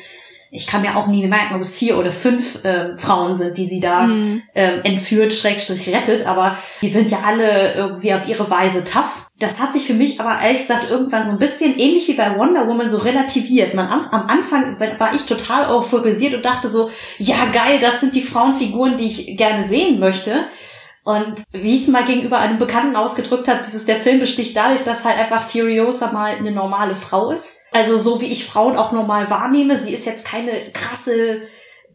ich 0.51 0.67
kann 0.67 0.83
mir 0.83 0.97
auch 0.97 1.07
nie 1.07 1.27
merken, 1.27 1.55
ob 1.55 1.61
es 1.61 1.77
vier 1.77 1.99
oder 1.99 2.13
fünf 2.13 2.65
äh, 2.65 2.97
Frauen 2.97 3.35
sind, 3.35 3.59
die 3.59 3.67
sie 3.67 3.81
da 3.81 4.03
mhm. 4.03 4.43
ähm, 4.55 4.81
entführt, 4.85 5.33
schrägstrich 5.33 5.89
rettet, 5.89 6.27
aber 6.27 6.57
die 6.83 6.89
sind 6.89 7.11
ja 7.11 7.19
alle 7.25 7.75
irgendwie 7.75 8.15
auf 8.15 8.29
ihre 8.29 8.49
Weise 8.49 8.85
tough. 8.85 9.27
Das 9.39 9.61
hat 9.61 9.73
sich 9.73 9.87
für 9.87 9.95
mich 9.95 10.21
aber 10.21 10.41
ehrlich 10.41 10.61
gesagt 10.61 10.89
irgendwann 10.89 11.27
so 11.27 11.33
ein 11.33 11.39
bisschen 11.39 11.79
ähnlich 11.79 12.09
wie 12.09 12.15
bei 12.15 12.39
Wonder 12.39 12.69
Woman 12.69 12.89
so 12.89 12.99
relativiert. 12.99 13.75
Man, 13.75 13.89
am, 13.89 14.01
am 14.11 14.29
Anfang 14.29 14.79
war 14.81 15.15
ich 15.15 15.27
total 15.27 15.71
euphorisiert 15.71 16.35
und 16.35 16.45
dachte 16.45 16.69
so, 16.69 16.91
ja 17.19 17.37
geil, 17.53 17.79
das 17.81 18.01
sind 18.01 18.15
die 18.15 18.23
Frauenfiguren, 18.23 18.97
die 18.97 19.07
ich 19.07 19.37
gerne 19.37 19.63
sehen 19.63 19.99
möchte. 19.99 20.47
Und 21.05 21.43
wie 21.53 21.77
ich 21.77 21.83
es 21.83 21.89
mal 21.89 22.05
gegenüber 22.05 22.39
einem 22.39 22.59
Bekannten 22.59 22.97
ausgedrückt 22.97 23.47
habe, 23.47 23.61
dieses 23.65 23.85
der 23.85 23.95
Film 23.95 24.19
besticht 24.19 24.57
dadurch, 24.57 24.83
dass 24.83 25.05
halt 25.05 25.19
einfach 25.19 25.49
Furiosa 25.49 26.11
mal 26.11 26.35
eine 26.35 26.51
normale 26.51 26.97
Frau 26.97 27.31
ist. 27.31 27.59
Also 27.77 27.99
so 27.99 28.23
wie 28.23 28.27
ich 28.27 28.47
Frauen 28.47 28.75
auch 28.75 28.93
normal 28.93 29.29
wahrnehme, 29.29 29.77
sie 29.77 29.93
ist 29.93 30.07
jetzt 30.07 30.25
keine 30.25 30.51
krasse 30.73 31.43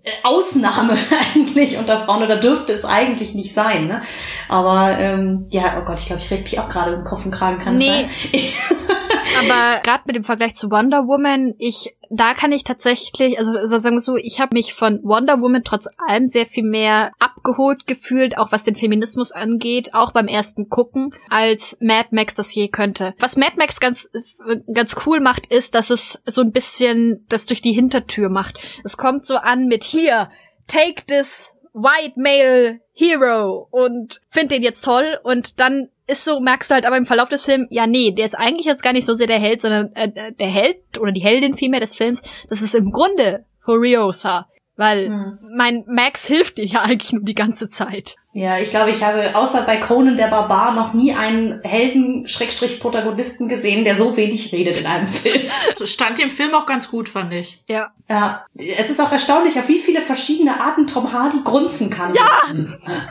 äh, 0.04 0.12
Ausnahme 0.22 0.96
eigentlich 1.36 1.80
unter 1.80 1.98
Frauen 1.98 2.22
oder 2.22 2.38
dürfte 2.38 2.72
es 2.72 2.86
eigentlich 2.86 3.34
nicht 3.34 3.52
sein, 3.52 3.88
ne? 3.88 4.02
Aber 4.48 5.00
ähm, 5.00 5.48
ja, 5.50 5.80
oh 5.80 5.84
Gott, 5.84 6.00
ich 6.00 6.06
glaube, 6.06 6.22
ich 6.22 6.30
reg 6.30 6.44
mich 6.44 6.60
auch 6.60 6.70
gerade 6.70 6.94
im 6.94 7.04
Kopf 7.04 7.26
und 7.26 7.32
Kragen, 7.32 7.58
kann 7.58 7.78
nee. 7.78 7.88
sein? 7.88 8.10
Aber 9.42 9.82
gerade 9.82 10.04
mit 10.06 10.16
dem 10.16 10.24
Vergleich 10.24 10.56
zu 10.56 10.72
Wonder 10.72 11.08
Woman, 11.08 11.56
ich 11.58 11.96
da 12.14 12.34
kann 12.34 12.52
ich 12.52 12.66
tatsächlich, 12.66 13.40
also, 13.40 13.58
also 13.58 13.78
sagen 13.78 13.96
wir 13.96 14.02
so, 14.02 14.18
ich 14.18 14.42
habe 14.42 14.54
mich 14.54 14.74
von 14.74 15.00
Wonder 15.02 15.40
Woman 15.40 15.64
trotz 15.64 15.88
allem 16.08 16.28
sehr 16.28 16.46
viel 16.46 16.66
mehr 16.66 17.14
abgeholt 17.20 17.88
gefühlt, 17.88 18.38
auch 18.38 18.52
was 18.52 18.66
den 18.66 18.76
Feminismus 18.76 19.32
angeht, 19.32 19.94
auch 19.94 20.12
beim 20.12 20.28
ersten 20.28 20.68
Gucken, 20.68 21.12
als 21.30 21.78
Mad 21.80 22.10
Max 22.12 22.36
das 22.36 22.54
je 22.54 22.68
könnte. 22.68 23.14
Was 23.18 23.38
Mad 23.38 23.54
Max 23.56 23.80
ganz 23.80 24.12
ganz 24.74 24.98
cool 25.06 25.22
macht, 25.22 25.46
ist, 25.46 25.74
dass 25.74 25.90
es 25.90 26.22
so 26.26 26.42
ein 26.42 26.52
bisschen 26.52 27.26
das 27.30 27.46
durch 27.46 27.62
die 27.62 27.72
Hintertür 27.72 28.28
macht. 28.28 28.60
Es 28.84 28.98
kommt 28.98 29.26
so 29.26 29.38
an 29.38 29.68
mit 29.68 29.86
hier, 29.86 30.30
take 30.68 31.06
this 31.08 31.56
white 31.74 32.20
male 32.20 32.82
hero 32.92 33.70
und 33.72 34.20
find 34.30 34.52
den 34.52 34.64
jetzt 34.64 34.84
toll 34.84 35.18
und 35.24 35.62
dann 35.62 35.88
ist 36.12 36.26
so, 36.26 36.40
merkst 36.40 36.70
du 36.70 36.76
halt 36.76 36.86
aber 36.86 36.98
im 36.98 37.06
Verlauf 37.06 37.30
des 37.30 37.46
Films, 37.46 37.68
ja, 37.70 37.88
nee, 37.88 38.12
der 38.12 38.26
ist 38.26 38.36
eigentlich 38.36 38.66
jetzt 38.66 38.84
gar 38.84 38.94
nicht 38.94 39.06
so 39.06 39.14
sehr 39.14 39.28
der 39.28 39.40
Held, 39.40 39.62
sondern 39.62 39.96
äh, 39.96 40.12
äh 40.14 40.32
der 40.34 40.48
Held 40.48 41.00
oder 41.00 41.12
die 41.12 41.22
Heldin 41.22 41.54
vielmehr 41.54 41.80
des 41.80 41.96
Films, 41.96 42.22
das 42.50 42.62
ist 42.62 42.76
im 42.76 42.92
Grunde 42.92 43.46
Furiosa. 43.60 44.48
Weil 44.78 45.10
hm. 45.10 45.40
mein 45.56 45.84
Max 45.88 46.26
hilft 46.26 46.58
dir 46.58 46.66
ja 46.66 46.82
eigentlich 46.84 47.14
nur 47.14 47.24
die 47.24 47.36
ganze 47.36 47.70
Zeit. 47.70 48.16
Ja, 48.34 48.58
ich 48.58 48.70
glaube, 48.72 48.90
ich 48.90 49.04
habe 49.04 49.36
außer 49.36 49.64
bei 49.64 49.78
Conan 49.78 50.16
der 50.16 50.30
Barbar 50.30 50.74
noch 50.74 50.94
nie 50.94 51.14
einen 51.14 51.62
Helden-Protagonisten 51.62 53.50
gesehen, 53.50 53.84
der 53.84 53.96
so 53.96 54.16
wenig 54.16 54.54
redet 54.54 54.80
in 54.80 54.88
einem 54.88 55.08
Film. 55.08 55.50
So 55.78 55.86
stand 55.86 56.20
im 56.20 56.30
Film 56.30 56.54
auch 56.54 56.66
ganz 56.66 56.90
gut, 56.90 57.10
fand 57.10 57.34
ich. 57.34 57.62
Ja. 57.68 57.92
Ja. 58.10 58.46
Es 58.56 58.90
ist 58.90 59.02
auch 59.02 59.12
erstaunlich, 59.12 59.60
auf 59.60 59.68
wie 59.68 59.80
viele 59.80 60.02
verschiedene 60.02 60.62
Arten 60.62 60.88
Tom 60.88 61.12
Hardy 61.12 61.42
grunzen 61.44 61.90
kann. 61.90 62.14
Ja! 62.14 62.42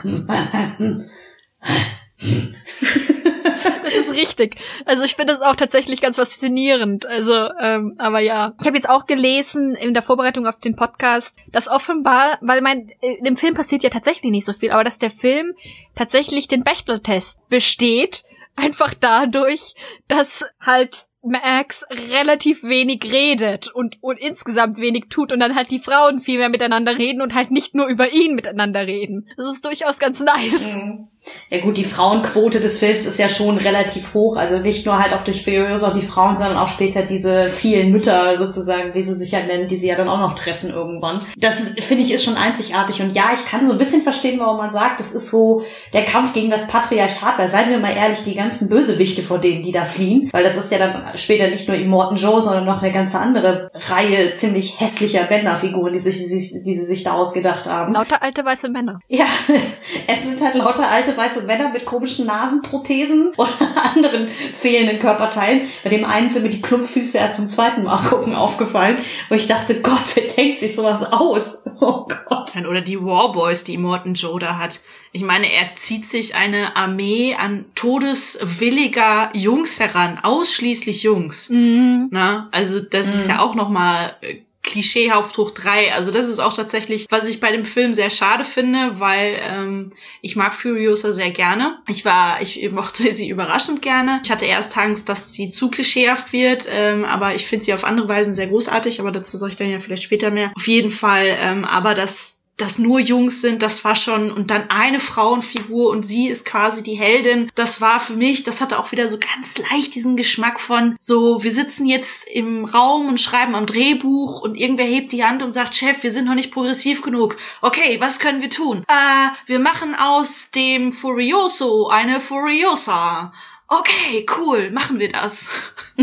das 3.83 3.95
ist 3.95 4.13
richtig. 4.13 4.55
Also 4.85 5.03
ich 5.05 5.15
finde 5.15 5.33
das 5.33 5.41
auch 5.41 5.55
tatsächlich 5.55 6.01
ganz 6.01 6.17
faszinierend. 6.17 7.05
Also, 7.05 7.49
ähm, 7.59 7.95
aber 7.97 8.19
ja. 8.19 8.53
Ich 8.61 8.67
habe 8.67 8.77
jetzt 8.77 8.89
auch 8.89 9.05
gelesen 9.05 9.75
in 9.75 9.93
der 9.93 10.03
Vorbereitung 10.03 10.45
auf 10.45 10.59
den 10.59 10.75
Podcast, 10.75 11.37
dass 11.51 11.67
offenbar, 11.67 12.37
weil 12.41 12.61
mein, 12.61 12.91
in 13.01 13.23
dem 13.23 13.37
Film 13.37 13.53
passiert 13.53 13.83
ja 13.83 13.89
tatsächlich 13.89 14.31
nicht 14.31 14.45
so 14.45 14.53
viel, 14.53 14.71
aber 14.71 14.83
dass 14.83 14.99
der 14.99 15.11
Film 15.11 15.53
tatsächlich 15.95 16.47
den 16.47 16.63
Bechtel-Test 16.63 17.47
besteht, 17.49 18.23
einfach 18.55 18.93
dadurch, 18.93 19.73
dass 20.07 20.45
halt 20.59 21.07
Max 21.23 21.85
relativ 22.09 22.63
wenig 22.63 23.03
redet 23.11 23.67
und, 23.67 24.01
und 24.01 24.19
insgesamt 24.19 24.77
wenig 24.77 25.05
tut 25.09 25.31
und 25.31 25.39
dann 25.39 25.55
halt 25.55 25.69
die 25.69 25.79
Frauen 25.79 26.19
viel 26.19 26.39
mehr 26.39 26.49
miteinander 26.49 26.97
reden 26.97 27.21
und 27.21 27.35
halt 27.35 27.51
nicht 27.51 27.75
nur 27.75 27.87
über 27.87 28.11
ihn 28.11 28.33
miteinander 28.33 28.87
reden. 28.87 29.29
Das 29.37 29.45
ist 29.47 29.63
durchaus 29.63 29.99
ganz 29.99 30.19
nice. 30.19 30.77
Mhm. 30.77 31.10
Ja 31.49 31.59
gut, 31.59 31.77
die 31.77 31.83
Frauenquote 31.83 32.59
des 32.59 32.79
Films 32.79 33.05
ist 33.05 33.19
ja 33.19 33.29
schon 33.29 33.57
relativ 33.57 34.13
hoch. 34.13 34.37
Also 34.37 34.59
nicht 34.59 34.85
nur 34.85 34.97
halt 34.97 35.13
auch 35.13 35.23
durch 35.23 35.43
Furiosa 35.43 35.89
und 35.89 36.01
die 36.01 36.07
Frauen, 36.07 36.37
sondern 36.37 36.57
auch 36.57 36.67
später 36.67 37.03
diese 37.03 37.49
vielen 37.49 37.91
Mütter 37.91 38.37
sozusagen, 38.37 38.93
wie 38.93 39.03
sie 39.03 39.15
sich 39.15 39.31
ja 39.31 39.43
nennen, 39.43 39.67
die 39.67 39.77
sie 39.77 39.87
ja 39.87 39.95
dann 39.95 40.09
auch 40.09 40.19
noch 40.19 40.33
treffen 40.33 40.69
irgendwann. 40.69 41.21
Das 41.37 41.73
finde 41.79 42.03
ich 42.03 42.13
ist 42.13 42.23
schon 42.23 42.37
einzigartig. 42.37 43.01
Und 43.01 43.13
ja, 43.13 43.31
ich 43.33 43.45
kann 43.45 43.67
so 43.67 43.73
ein 43.73 43.77
bisschen 43.77 44.01
verstehen, 44.01 44.39
warum 44.39 44.57
man 44.57 44.71
sagt, 44.71 44.99
das 44.99 45.11
ist 45.11 45.27
so 45.27 45.63
der 45.93 46.05
Kampf 46.05 46.33
gegen 46.33 46.49
das 46.49 46.67
Patriarchat. 46.67 47.37
Weil 47.37 47.49
seien 47.49 47.69
wir 47.69 47.79
mal 47.79 47.95
ehrlich, 47.95 48.23
die 48.23 48.35
ganzen 48.35 48.69
Bösewichte 48.69 49.21
vor 49.21 49.39
denen, 49.39 49.61
die 49.61 49.71
da 49.71 49.85
fliehen, 49.85 50.29
weil 50.31 50.43
das 50.43 50.57
ist 50.57 50.71
ja 50.71 50.77
dann 50.79 51.17
später 51.17 51.49
nicht 51.49 51.67
nur 51.67 51.77
Immortan 51.77 52.17
Joe, 52.17 52.41
sondern 52.41 52.65
noch 52.65 52.81
eine 52.81 52.91
ganze 52.91 53.19
andere 53.19 53.69
Reihe 53.89 54.31
ziemlich 54.33 54.79
hässlicher 54.79 55.27
Männerfiguren, 55.29 55.93
die 55.93 55.99
sich, 55.99 56.17
die, 56.17 56.63
die 56.63 56.75
sie 56.75 56.85
sich 56.85 57.03
da 57.03 57.13
ausgedacht 57.13 57.67
haben. 57.67 57.93
Lauter 57.93 58.23
alte 58.23 58.43
weiße 58.43 58.69
Männer. 58.69 58.99
Ja, 59.07 59.25
es 60.07 60.23
sind 60.23 60.41
halt 60.41 60.55
lauter 60.55 60.89
alte 60.89 61.10
alte 61.11 61.17
weiße 61.17 61.45
Männer 61.45 61.69
mit 61.69 61.85
komischen 61.85 62.25
Nasenprothesen 62.25 63.33
oder 63.37 63.49
anderen 63.95 64.29
fehlenden 64.53 64.99
Körperteilen. 64.99 65.67
Bei 65.83 65.89
dem 65.89 66.05
einen 66.05 66.29
sind 66.29 66.43
mir 66.43 66.49
die 66.49 66.61
Klumpfüße 66.61 67.17
erst 67.17 67.37
beim 67.37 67.47
zweiten 67.47 67.83
Mal 67.83 67.97
gucken 67.97 68.35
aufgefallen, 68.35 68.99
wo 69.29 69.35
ich 69.35 69.47
dachte, 69.47 69.81
Gott, 69.81 70.03
wer 70.15 70.27
denkt 70.27 70.59
sich 70.59 70.75
sowas 70.75 71.03
aus? 71.03 71.63
Oh 71.83 72.05
Gott. 72.05 72.51
Oder 72.69 72.81
die 72.81 73.03
Warboys, 73.03 73.63
die 73.63 73.79
Morton 73.79 74.13
Joe 74.13 74.39
da 74.39 74.59
hat. 74.59 74.81
Ich 75.13 75.23
meine, 75.23 75.51
er 75.51 75.75
zieht 75.75 76.05
sich 76.05 76.35
eine 76.35 76.75
Armee 76.75 77.33
an 77.33 77.65
todeswilliger 77.73 79.31
Jungs 79.33 79.79
heran, 79.79 80.19
ausschließlich 80.21 81.01
Jungs. 81.01 81.49
Mhm. 81.49 82.09
Na, 82.11 82.49
also 82.51 82.81
das 82.81 83.07
ist 83.07 83.27
ja 83.27 83.39
auch 83.39 83.55
noch 83.55 83.69
mal 83.69 84.13
äh, 84.21 84.41
klischeehaft 84.63 85.37
hoch 85.37 85.51
drei. 85.51 85.93
Also 85.93 86.11
das 86.11 86.29
ist 86.29 86.39
auch 86.39 86.53
tatsächlich, 86.53 87.07
was 87.09 87.25
ich 87.25 87.39
bei 87.39 87.51
dem 87.51 87.65
Film 87.65 87.93
sehr 87.93 88.09
schade 88.09 88.43
finde, 88.43 88.99
weil 88.99 89.39
ähm, 89.41 89.89
ich 90.21 90.35
mag 90.35 90.53
Furiosa 90.53 91.11
sehr 91.11 91.31
gerne. 91.31 91.79
Ich 91.87 92.05
war, 92.05 92.41
ich 92.41 92.69
mochte 92.71 93.13
sie 93.13 93.29
überraschend 93.29 93.81
gerne. 93.81 94.21
Ich 94.23 94.31
hatte 94.31 94.45
erst 94.45 94.77
Angst, 94.77 95.09
dass 95.09 95.33
sie 95.33 95.49
zu 95.49 95.69
klischeehaft 95.69 96.31
wird, 96.31 96.67
ähm, 96.69 97.05
aber 97.05 97.35
ich 97.35 97.47
finde 97.47 97.65
sie 97.65 97.73
auf 97.73 97.83
andere 97.83 98.07
Weisen 98.07 98.33
sehr 98.33 98.47
großartig. 98.47 98.99
Aber 98.99 99.11
dazu 99.11 99.37
sage 99.37 99.51
ich 99.51 99.55
dann 99.55 99.69
ja 99.69 99.79
vielleicht 99.79 100.03
später 100.03 100.31
mehr. 100.31 100.51
Auf 100.55 100.67
jeden 100.67 100.91
Fall, 100.91 101.35
ähm, 101.39 101.65
aber 101.65 101.93
das 101.93 102.40
das 102.61 102.77
nur 102.79 102.99
Jungs 102.99 103.41
sind, 103.41 103.63
das 103.63 103.83
war 103.83 103.95
schon, 103.95 104.31
und 104.31 104.51
dann 104.51 104.69
eine 104.69 104.99
Frauenfigur 104.99 105.89
und 105.89 106.03
sie 106.03 106.29
ist 106.29 106.45
quasi 106.45 106.83
die 106.83 106.93
Heldin. 106.93 107.51
Das 107.55 107.81
war 107.81 107.99
für 107.99 108.13
mich, 108.13 108.43
das 108.43 108.61
hatte 108.61 108.79
auch 108.79 108.91
wieder 108.91 109.07
so 109.07 109.17
ganz 109.17 109.57
leicht 109.57 109.95
diesen 109.95 110.15
Geschmack 110.15 110.59
von, 110.59 110.95
so, 110.99 111.43
wir 111.43 111.51
sitzen 111.51 111.85
jetzt 111.85 112.27
im 112.27 112.65
Raum 112.65 113.07
und 113.07 113.19
schreiben 113.19 113.55
am 113.55 113.65
Drehbuch 113.65 114.41
und 114.41 114.55
irgendwer 114.55 114.85
hebt 114.85 115.11
die 115.11 115.23
Hand 115.23 115.43
und 115.43 115.51
sagt, 115.51 115.75
Chef, 115.75 116.03
wir 116.03 116.11
sind 116.11 116.25
noch 116.25 116.35
nicht 116.35 116.51
progressiv 116.51 117.01
genug. 117.01 117.37
Okay, 117.61 117.97
was 117.99 118.19
können 118.19 118.41
wir 118.41 118.49
tun? 118.49 118.83
Äh, 118.87 119.29
wir 119.47 119.59
machen 119.59 119.95
aus 119.95 120.51
dem 120.51 120.91
Furioso 120.91 121.87
eine 121.87 122.19
Furiosa. 122.19 123.33
Okay, 123.73 124.25
cool, 124.37 124.69
machen 124.71 124.99
wir 124.99 125.09
das. 125.09 125.49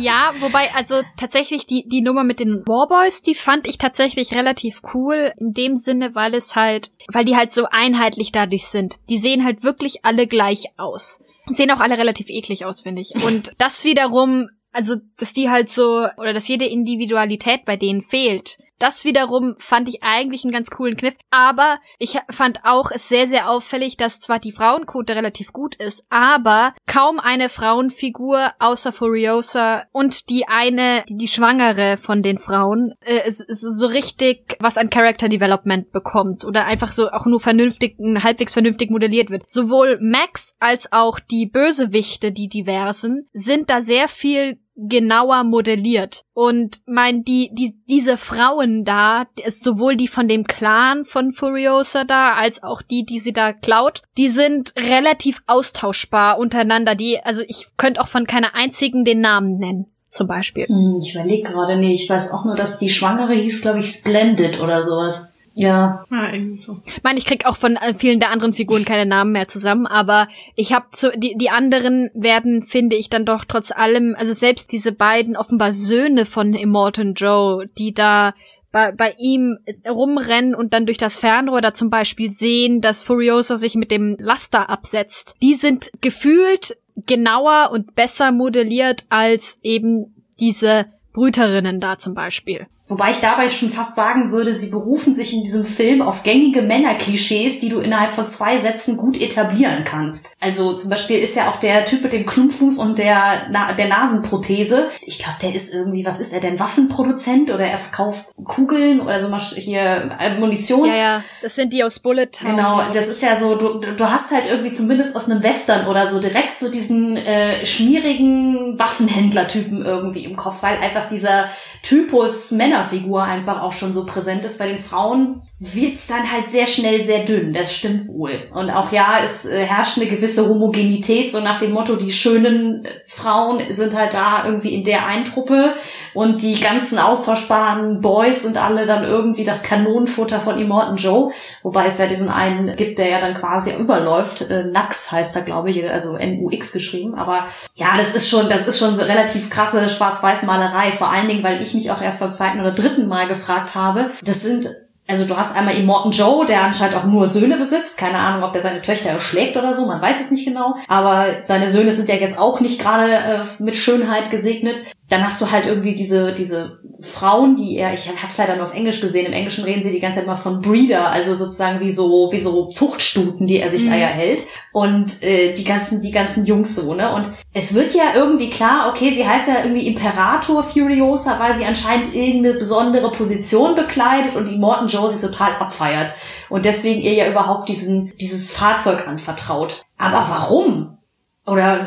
Ja, 0.00 0.32
wobei, 0.40 0.74
also 0.74 1.02
tatsächlich 1.18 1.66
die, 1.66 1.86
die 1.86 2.00
Nummer 2.00 2.24
mit 2.24 2.40
den 2.40 2.64
Warboys, 2.66 3.20
die 3.20 3.34
fand 3.34 3.68
ich 3.68 3.76
tatsächlich 3.76 4.34
relativ 4.34 4.80
cool. 4.94 5.34
In 5.38 5.52
dem 5.52 5.76
Sinne, 5.76 6.14
weil 6.14 6.34
es 6.34 6.56
halt, 6.56 6.90
weil 7.12 7.26
die 7.26 7.36
halt 7.36 7.52
so 7.52 7.66
einheitlich 7.70 8.32
dadurch 8.32 8.66
sind. 8.66 8.98
Die 9.10 9.18
sehen 9.18 9.44
halt 9.44 9.62
wirklich 9.62 10.04
alle 10.04 10.26
gleich 10.26 10.68
aus. 10.78 11.22
Sehen 11.46 11.70
auch 11.70 11.80
alle 11.80 11.98
relativ 11.98 12.30
eklig 12.30 12.64
aus, 12.64 12.80
finde 12.80 13.02
ich. 13.02 13.14
Und 13.24 13.52
das 13.58 13.84
wiederum 13.84 14.48
also, 14.72 14.96
dass 15.18 15.34
die 15.34 15.50
halt 15.50 15.68
so, 15.68 16.06
oder 16.16 16.32
dass 16.32 16.48
jede 16.48 16.64
Individualität 16.64 17.66
bei 17.66 17.76
denen 17.76 18.00
fehlt. 18.00 18.56
Das 18.82 19.04
wiederum 19.04 19.54
fand 19.58 19.88
ich 19.88 20.02
eigentlich 20.02 20.42
einen 20.42 20.52
ganz 20.52 20.68
coolen 20.68 20.96
Kniff. 20.96 21.14
Aber 21.30 21.78
ich 22.00 22.18
fand 22.28 22.64
auch 22.64 22.90
es 22.90 23.08
sehr, 23.08 23.28
sehr 23.28 23.48
auffällig, 23.48 23.96
dass 23.96 24.18
zwar 24.18 24.40
die 24.40 24.50
Frauenquote 24.50 25.14
relativ 25.14 25.52
gut 25.52 25.76
ist, 25.76 26.04
aber 26.10 26.74
kaum 26.88 27.20
eine 27.20 27.48
Frauenfigur 27.48 28.50
außer 28.58 28.90
Furiosa 28.90 29.84
und 29.92 30.30
die 30.30 30.48
eine, 30.48 31.04
die, 31.08 31.16
die 31.16 31.28
Schwangere 31.28 31.96
von 31.96 32.24
den 32.24 32.38
Frauen, 32.38 32.94
äh, 33.02 33.30
so 33.30 33.86
richtig 33.86 34.56
was 34.58 34.78
an 34.78 34.90
Character 34.90 35.28
Development 35.28 35.92
bekommt 35.92 36.44
oder 36.44 36.64
einfach 36.64 36.90
so 36.90 37.08
auch 37.08 37.26
nur 37.26 37.38
vernünftig, 37.38 37.98
halbwegs 38.00 38.52
vernünftig 38.52 38.90
modelliert 38.90 39.30
wird. 39.30 39.48
Sowohl 39.48 39.98
Max 40.00 40.56
als 40.58 40.90
auch 40.90 41.20
die 41.20 41.46
Bösewichte, 41.46 42.32
die 42.32 42.48
diversen, 42.48 43.28
sind 43.32 43.70
da 43.70 43.80
sehr 43.80 44.08
viel 44.08 44.58
genauer 44.88 45.44
modelliert. 45.44 46.24
Und 46.34 46.80
mein, 46.86 47.24
die, 47.24 47.50
die, 47.52 47.74
diese 47.88 48.16
Frauen 48.16 48.84
da, 48.84 49.26
ist 49.44 49.64
sowohl 49.64 49.96
die 49.96 50.08
von 50.08 50.28
dem 50.28 50.44
Clan 50.44 51.04
von 51.04 51.32
Furiosa 51.32 52.04
da, 52.04 52.34
als 52.34 52.62
auch 52.62 52.82
die, 52.82 53.04
die 53.04 53.18
sie 53.18 53.32
da 53.32 53.52
klaut, 53.52 54.02
die 54.16 54.28
sind 54.28 54.74
relativ 54.76 55.42
austauschbar 55.46 56.38
untereinander. 56.38 56.94
Die, 56.94 57.20
also 57.22 57.42
ich 57.46 57.66
könnte 57.76 58.00
auch 58.00 58.08
von 58.08 58.26
keiner 58.26 58.54
einzigen 58.54 59.04
den 59.04 59.20
Namen 59.20 59.58
nennen. 59.58 59.86
Zum 60.08 60.26
Beispiel. 60.26 60.66
Hm, 60.66 60.98
Ich 61.00 61.14
überlege 61.14 61.50
gerade 61.50 61.78
nicht. 61.78 62.02
Ich 62.02 62.10
weiß 62.10 62.32
auch 62.32 62.44
nur, 62.44 62.54
dass 62.54 62.78
die 62.78 62.90
Schwangere 62.90 63.32
hieß, 63.32 63.62
glaube 63.62 63.78
ich, 63.80 63.86
Splendid 63.86 64.60
oder 64.60 64.82
sowas. 64.82 65.31
Ja. 65.54 66.04
Ja, 66.10 66.32
irgendwie 66.32 66.58
so. 66.58 66.78
Ich 66.86 67.02
meine, 67.02 67.18
ich 67.18 67.24
krieg 67.24 67.46
auch 67.46 67.56
von 67.56 67.76
äh, 67.76 67.94
vielen 67.94 68.20
der 68.20 68.30
anderen 68.30 68.52
Figuren 68.52 68.84
keine 68.84 69.06
Namen 69.06 69.32
mehr 69.32 69.48
zusammen, 69.48 69.86
aber 69.86 70.28
ich 70.56 70.72
habe 70.72 70.86
zu 70.92 71.10
die 71.16 71.36
die 71.36 71.50
anderen 71.50 72.10
werden 72.14 72.62
finde 72.62 72.96
ich 72.96 73.10
dann 73.10 73.24
doch 73.24 73.44
trotz 73.44 73.70
allem, 73.70 74.14
also 74.18 74.32
selbst 74.32 74.72
diese 74.72 74.92
beiden 74.92 75.36
offenbar 75.36 75.72
Söhne 75.72 76.26
von 76.26 76.54
Immortan 76.54 77.14
Joe, 77.14 77.66
die 77.78 77.92
da 77.92 78.34
bei, 78.72 78.90
bei 78.92 79.14
ihm 79.18 79.58
rumrennen 79.86 80.54
und 80.54 80.72
dann 80.72 80.86
durch 80.86 80.98
das 80.98 81.18
Fernrohr 81.18 81.60
da 81.60 81.74
zum 81.74 81.90
Beispiel 81.90 82.30
sehen, 82.30 82.80
dass 82.80 83.02
Furiosa 83.02 83.58
sich 83.58 83.74
mit 83.74 83.90
dem 83.90 84.16
Laster 84.18 84.70
absetzt. 84.70 85.36
Die 85.42 85.54
sind 85.54 85.90
gefühlt 86.00 86.78
genauer 87.06 87.70
und 87.72 87.94
besser 87.94 88.32
modelliert 88.32 89.04
als 89.10 89.60
eben 89.62 90.14
diese 90.40 90.86
Brüterinnen 91.12 91.80
da 91.80 91.98
zum 91.98 92.14
Beispiel. 92.14 92.66
Wobei 92.86 93.12
ich 93.12 93.20
dabei 93.20 93.48
schon 93.48 93.70
fast 93.70 93.94
sagen 93.94 94.32
würde, 94.32 94.56
sie 94.56 94.68
berufen 94.68 95.14
sich 95.14 95.32
in 95.32 95.44
diesem 95.44 95.64
Film 95.64 96.02
auf 96.02 96.24
gängige 96.24 96.62
Männerklischees, 96.62 97.60
die 97.60 97.68
du 97.68 97.78
innerhalb 97.78 98.12
von 98.12 98.26
zwei 98.26 98.58
Sätzen 98.58 98.96
gut 98.96 99.20
etablieren 99.20 99.84
kannst. 99.84 100.30
Also 100.40 100.74
zum 100.74 100.90
Beispiel 100.90 101.18
ist 101.18 101.36
ja 101.36 101.48
auch 101.48 101.56
der 101.56 101.84
Typ 101.84 102.02
mit 102.02 102.12
dem 102.12 102.26
Klumpfuß 102.26 102.78
und 102.78 102.98
der, 102.98 103.46
Na 103.50 103.72
der 103.72 103.88
Nasenprothese. 103.88 104.88
Ich 105.00 105.18
glaube, 105.18 105.36
der 105.40 105.54
ist 105.54 105.72
irgendwie, 105.72 106.04
was 106.04 106.18
ist 106.18 106.32
er 106.32 106.40
denn, 106.40 106.58
Waffenproduzent 106.58 107.50
oder 107.50 107.64
er 107.64 107.78
verkauft 107.78 108.26
Kugeln 108.44 109.00
oder 109.00 109.20
so 109.20 109.28
mal 109.28 109.40
hier 109.40 110.10
äh, 110.18 110.38
Munition. 110.38 110.86
Ja, 110.88 110.96
ja, 110.96 111.24
das 111.40 111.54
sind 111.54 111.72
die 111.72 111.84
aus 111.84 112.00
Bullet 112.00 112.26
Town. 112.26 112.56
Genau, 112.56 112.80
das 112.92 113.06
ist 113.06 113.22
ja 113.22 113.36
so, 113.36 113.54
du, 113.54 113.78
du 113.78 114.10
hast 114.10 114.32
halt 114.32 114.46
irgendwie 114.50 114.72
zumindest 114.72 115.14
aus 115.14 115.30
einem 115.30 115.42
Western 115.42 115.86
oder 115.86 116.10
so 116.10 116.20
direkt 116.20 116.58
so 116.58 116.68
diesen 116.68 117.16
äh, 117.16 117.64
schmierigen 117.64 118.78
Waffenhändlertypen 118.78 119.84
irgendwie 119.84 120.24
im 120.24 120.36
Kopf, 120.36 120.62
weil 120.62 120.78
einfach 120.78 121.08
dieser 121.08 121.48
Typus 121.82 122.50
Männerfigur 122.82 123.22
einfach 123.22 123.62
auch 123.62 123.72
schon 123.72 123.94
so 123.94 124.04
präsent 124.04 124.44
ist. 124.44 124.58
Bei 124.58 124.66
den 124.66 124.78
Frauen 124.78 125.42
wird's 125.58 126.06
dann 126.06 126.30
halt 126.30 126.48
sehr 126.48 126.66
schnell 126.66 127.02
sehr 127.02 127.20
dünn, 127.20 127.52
das 127.52 127.74
stimmt 127.74 128.08
wohl. 128.08 128.48
Und 128.52 128.70
auch 128.70 128.92
ja, 128.92 129.18
es 129.24 129.44
äh, 129.44 129.64
herrscht 129.64 129.96
eine 129.96 130.06
gewisse 130.06 130.48
Homogenität, 130.48 131.32
so 131.32 131.40
nach 131.40 131.58
dem 131.58 131.72
Motto, 131.72 131.96
die 131.96 132.10
schönen 132.10 132.84
äh, 132.84 132.88
Frauen 133.06 133.62
sind 133.70 133.96
halt 133.96 134.14
da 134.14 134.44
irgendwie 134.44 134.74
in 134.74 134.84
der 134.84 135.06
einen 135.06 135.24
Truppe 135.24 135.74
und 136.14 136.42
die 136.42 136.60
ganzen 136.60 136.98
austauschbaren 136.98 138.00
Boys 138.00 138.42
sind 138.42 138.56
alle 138.56 138.86
dann 138.86 139.04
irgendwie 139.04 139.44
das 139.44 139.62
Kanonenfutter 139.62 140.40
von 140.40 140.58
Immortan 140.58 140.96
Joe, 140.96 141.30
wobei 141.62 141.86
es 141.86 141.98
ja 141.98 142.06
diesen 142.06 142.28
einen 142.28 142.74
gibt, 142.76 142.98
der 142.98 143.08
ja 143.08 143.20
dann 143.20 143.34
quasi 143.34 143.72
überläuft. 143.72 144.42
Äh, 144.50 144.64
Nax 144.64 145.12
heißt 145.12 145.36
er, 145.36 145.42
glaube 145.42 145.70
ich, 145.70 145.88
also 145.88 146.16
N-U-X 146.16 146.72
geschrieben. 146.72 147.14
Aber 147.14 147.46
ja, 147.74 147.96
das 147.96 148.14
ist 148.14 148.28
schon, 148.28 148.48
das 148.48 148.66
ist 148.66 148.78
schon 148.78 148.96
so 148.96 149.02
relativ 149.02 149.50
krasse 149.50 149.88
Schwarz-Weiß-Malerei, 149.88 150.92
vor 150.92 151.10
allen 151.10 151.28
Dingen, 151.28 151.44
weil 151.44 151.62
ich 151.62 151.74
mich 151.74 151.90
auch 151.90 152.00
erst 152.00 152.20
beim 152.20 152.32
zweiten 152.32 152.60
oder 152.62 152.72
dritten 152.72 153.06
Mal 153.06 153.28
gefragt 153.28 153.74
habe. 153.74 154.10
Das 154.24 154.40
sind 154.40 154.74
also 155.08 155.26
du 155.26 155.36
hast 155.36 155.56
einmal 155.56 155.74
Immortan 155.74 156.12
Joe, 156.12 156.46
der 156.46 156.62
anscheinend 156.62 156.96
auch 156.96 157.04
nur 157.04 157.26
Söhne 157.26 157.58
besitzt. 157.58 157.98
Keine 157.98 158.18
Ahnung, 158.18 158.44
ob 158.44 158.52
der 158.52 158.62
seine 158.62 158.80
Töchter 158.80 159.10
erschlägt 159.10 159.56
oder 159.56 159.74
so, 159.74 159.84
man 159.84 160.00
weiß 160.00 160.20
es 160.20 160.30
nicht 160.30 160.46
genau. 160.46 160.76
Aber 160.88 161.26
seine 161.44 161.68
Söhne 161.68 161.92
sind 161.92 162.08
ja 162.08 162.14
jetzt 162.14 162.38
auch 162.38 162.60
nicht 162.60 162.80
gerade 162.80 163.12
äh, 163.12 163.44
mit 163.58 163.76
Schönheit 163.76 164.30
gesegnet. 164.30 164.76
Dann 165.12 165.26
hast 165.26 165.42
du 165.42 165.50
halt 165.50 165.66
irgendwie 165.66 165.94
diese, 165.94 166.32
diese 166.32 166.78
Frauen, 167.02 167.54
die 167.54 167.76
er, 167.76 167.92
ich 167.92 168.08
hab's 168.08 168.38
leider 168.38 168.56
nur 168.56 168.64
auf 168.64 168.74
Englisch 168.74 169.02
gesehen, 169.02 169.26
im 169.26 169.34
Englischen 169.34 169.64
reden 169.64 169.82
sie 169.82 169.90
die 169.90 170.00
ganze 170.00 170.16
Zeit 170.16 170.24
immer 170.24 170.36
von 170.36 170.62
Breeder, 170.62 171.10
also 171.10 171.34
sozusagen 171.34 171.80
wie 171.80 171.90
so, 171.90 172.30
wie 172.32 172.38
so 172.38 172.70
Zuchtstuten, 172.70 173.46
die 173.46 173.58
er 173.58 173.68
sich 173.68 173.86
da 173.86 173.94
ja 173.94 174.06
hält. 174.06 174.44
Und 174.72 175.22
äh, 175.22 175.52
die 175.52 175.64
ganzen, 175.64 176.00
die 176.00 176.12
ganzen 176.12 176.46
Jungs 176.46 176.74
so, 176.74 176.94
ne? 176.94 177.14
Und 177.14 177.34
es 177.52 177.74
wird 177.74 177.94
ja 177.94 178.14
irgendwie 178.14 178.48
klar, 178.48 178.88
okay, 178.88 179.10
sie 179.10 179.28
heißt 179.28 179.48
ja 179.48 179.56
irgendwie 179.64 179.86
Imperator 179.86 180.64
Furiosa, 180.64 181.38
weil 181.38 181.54
sie 181.56 181.66
anscheinend 181.66 182.14
irgendeine 182.14 182.54
besondere 182.54 183.10
Position 183.10 183.74
bekleidet 183.74 184.34
und 184.34 184.48
die 184.48 184.56
Morton 184.56 184.88
Joe 184.88 185.10
sie 185.10 185.20
total 185.20 185.56
abfeiert. 185.56 186.14
Und 186.48 186.64
deswegen 186.64 187.02
ihr 187.02 187.12
ja 187.12 187.30
überhaupt 187.30 187.68
diesen, 187.68 188.14
dieses 188.18 188.50
Fahrzeug 188.50 189.06
anvertraut. 189.06 189.84
Aber 189.98 190.24
warum? 190.30 190.96
Oder 191.44 191.84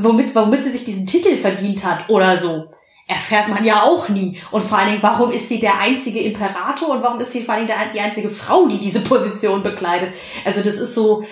womit, 0.00 0.34
womit 0.34 0.62
sie 0.62 0.70
sich 0.70 0.84
diesen 0.84 1.06
Titel 1.06 1.36
verdient 1.36 1.84
hat 1.84 2.08
oder 2.08 2.36
so. 2.36 2.70
Erfährt 3.06 3.48
man 3.48 3.64
ja 3.64 3.82
auch 3.82 4.08
nie. 4.08 4.40
Und 4.50 4.62
vor 4.62 4.78
allen 4.78 4.88
Dingen, 4.88 5.02
warum 5.02 5.30
ist 5.30 5.50
sie 5.50 5.60
der 5.60 5.78
einzige 5.78 6.20
Imperator 6.20 6.88
und 6.88 7.02
warum 7.02 7.20
ist 7.20 7.32
sie 7.32 7.42
vor 7.42 7.54
allen 7.54 7.66
Dingen 7.66 7.78
die 7.92 8.00
einzige 8.00 8.30
Frau, 8.30 8.66
die 8.66 8.78
diese 8.78 9.00
Position 9.00 9.62
bekleidet? 9.62 10.14
Also 10.46 10.62
das 10.62 10.76
ist 10.76 10.94
so, 10.94 11.22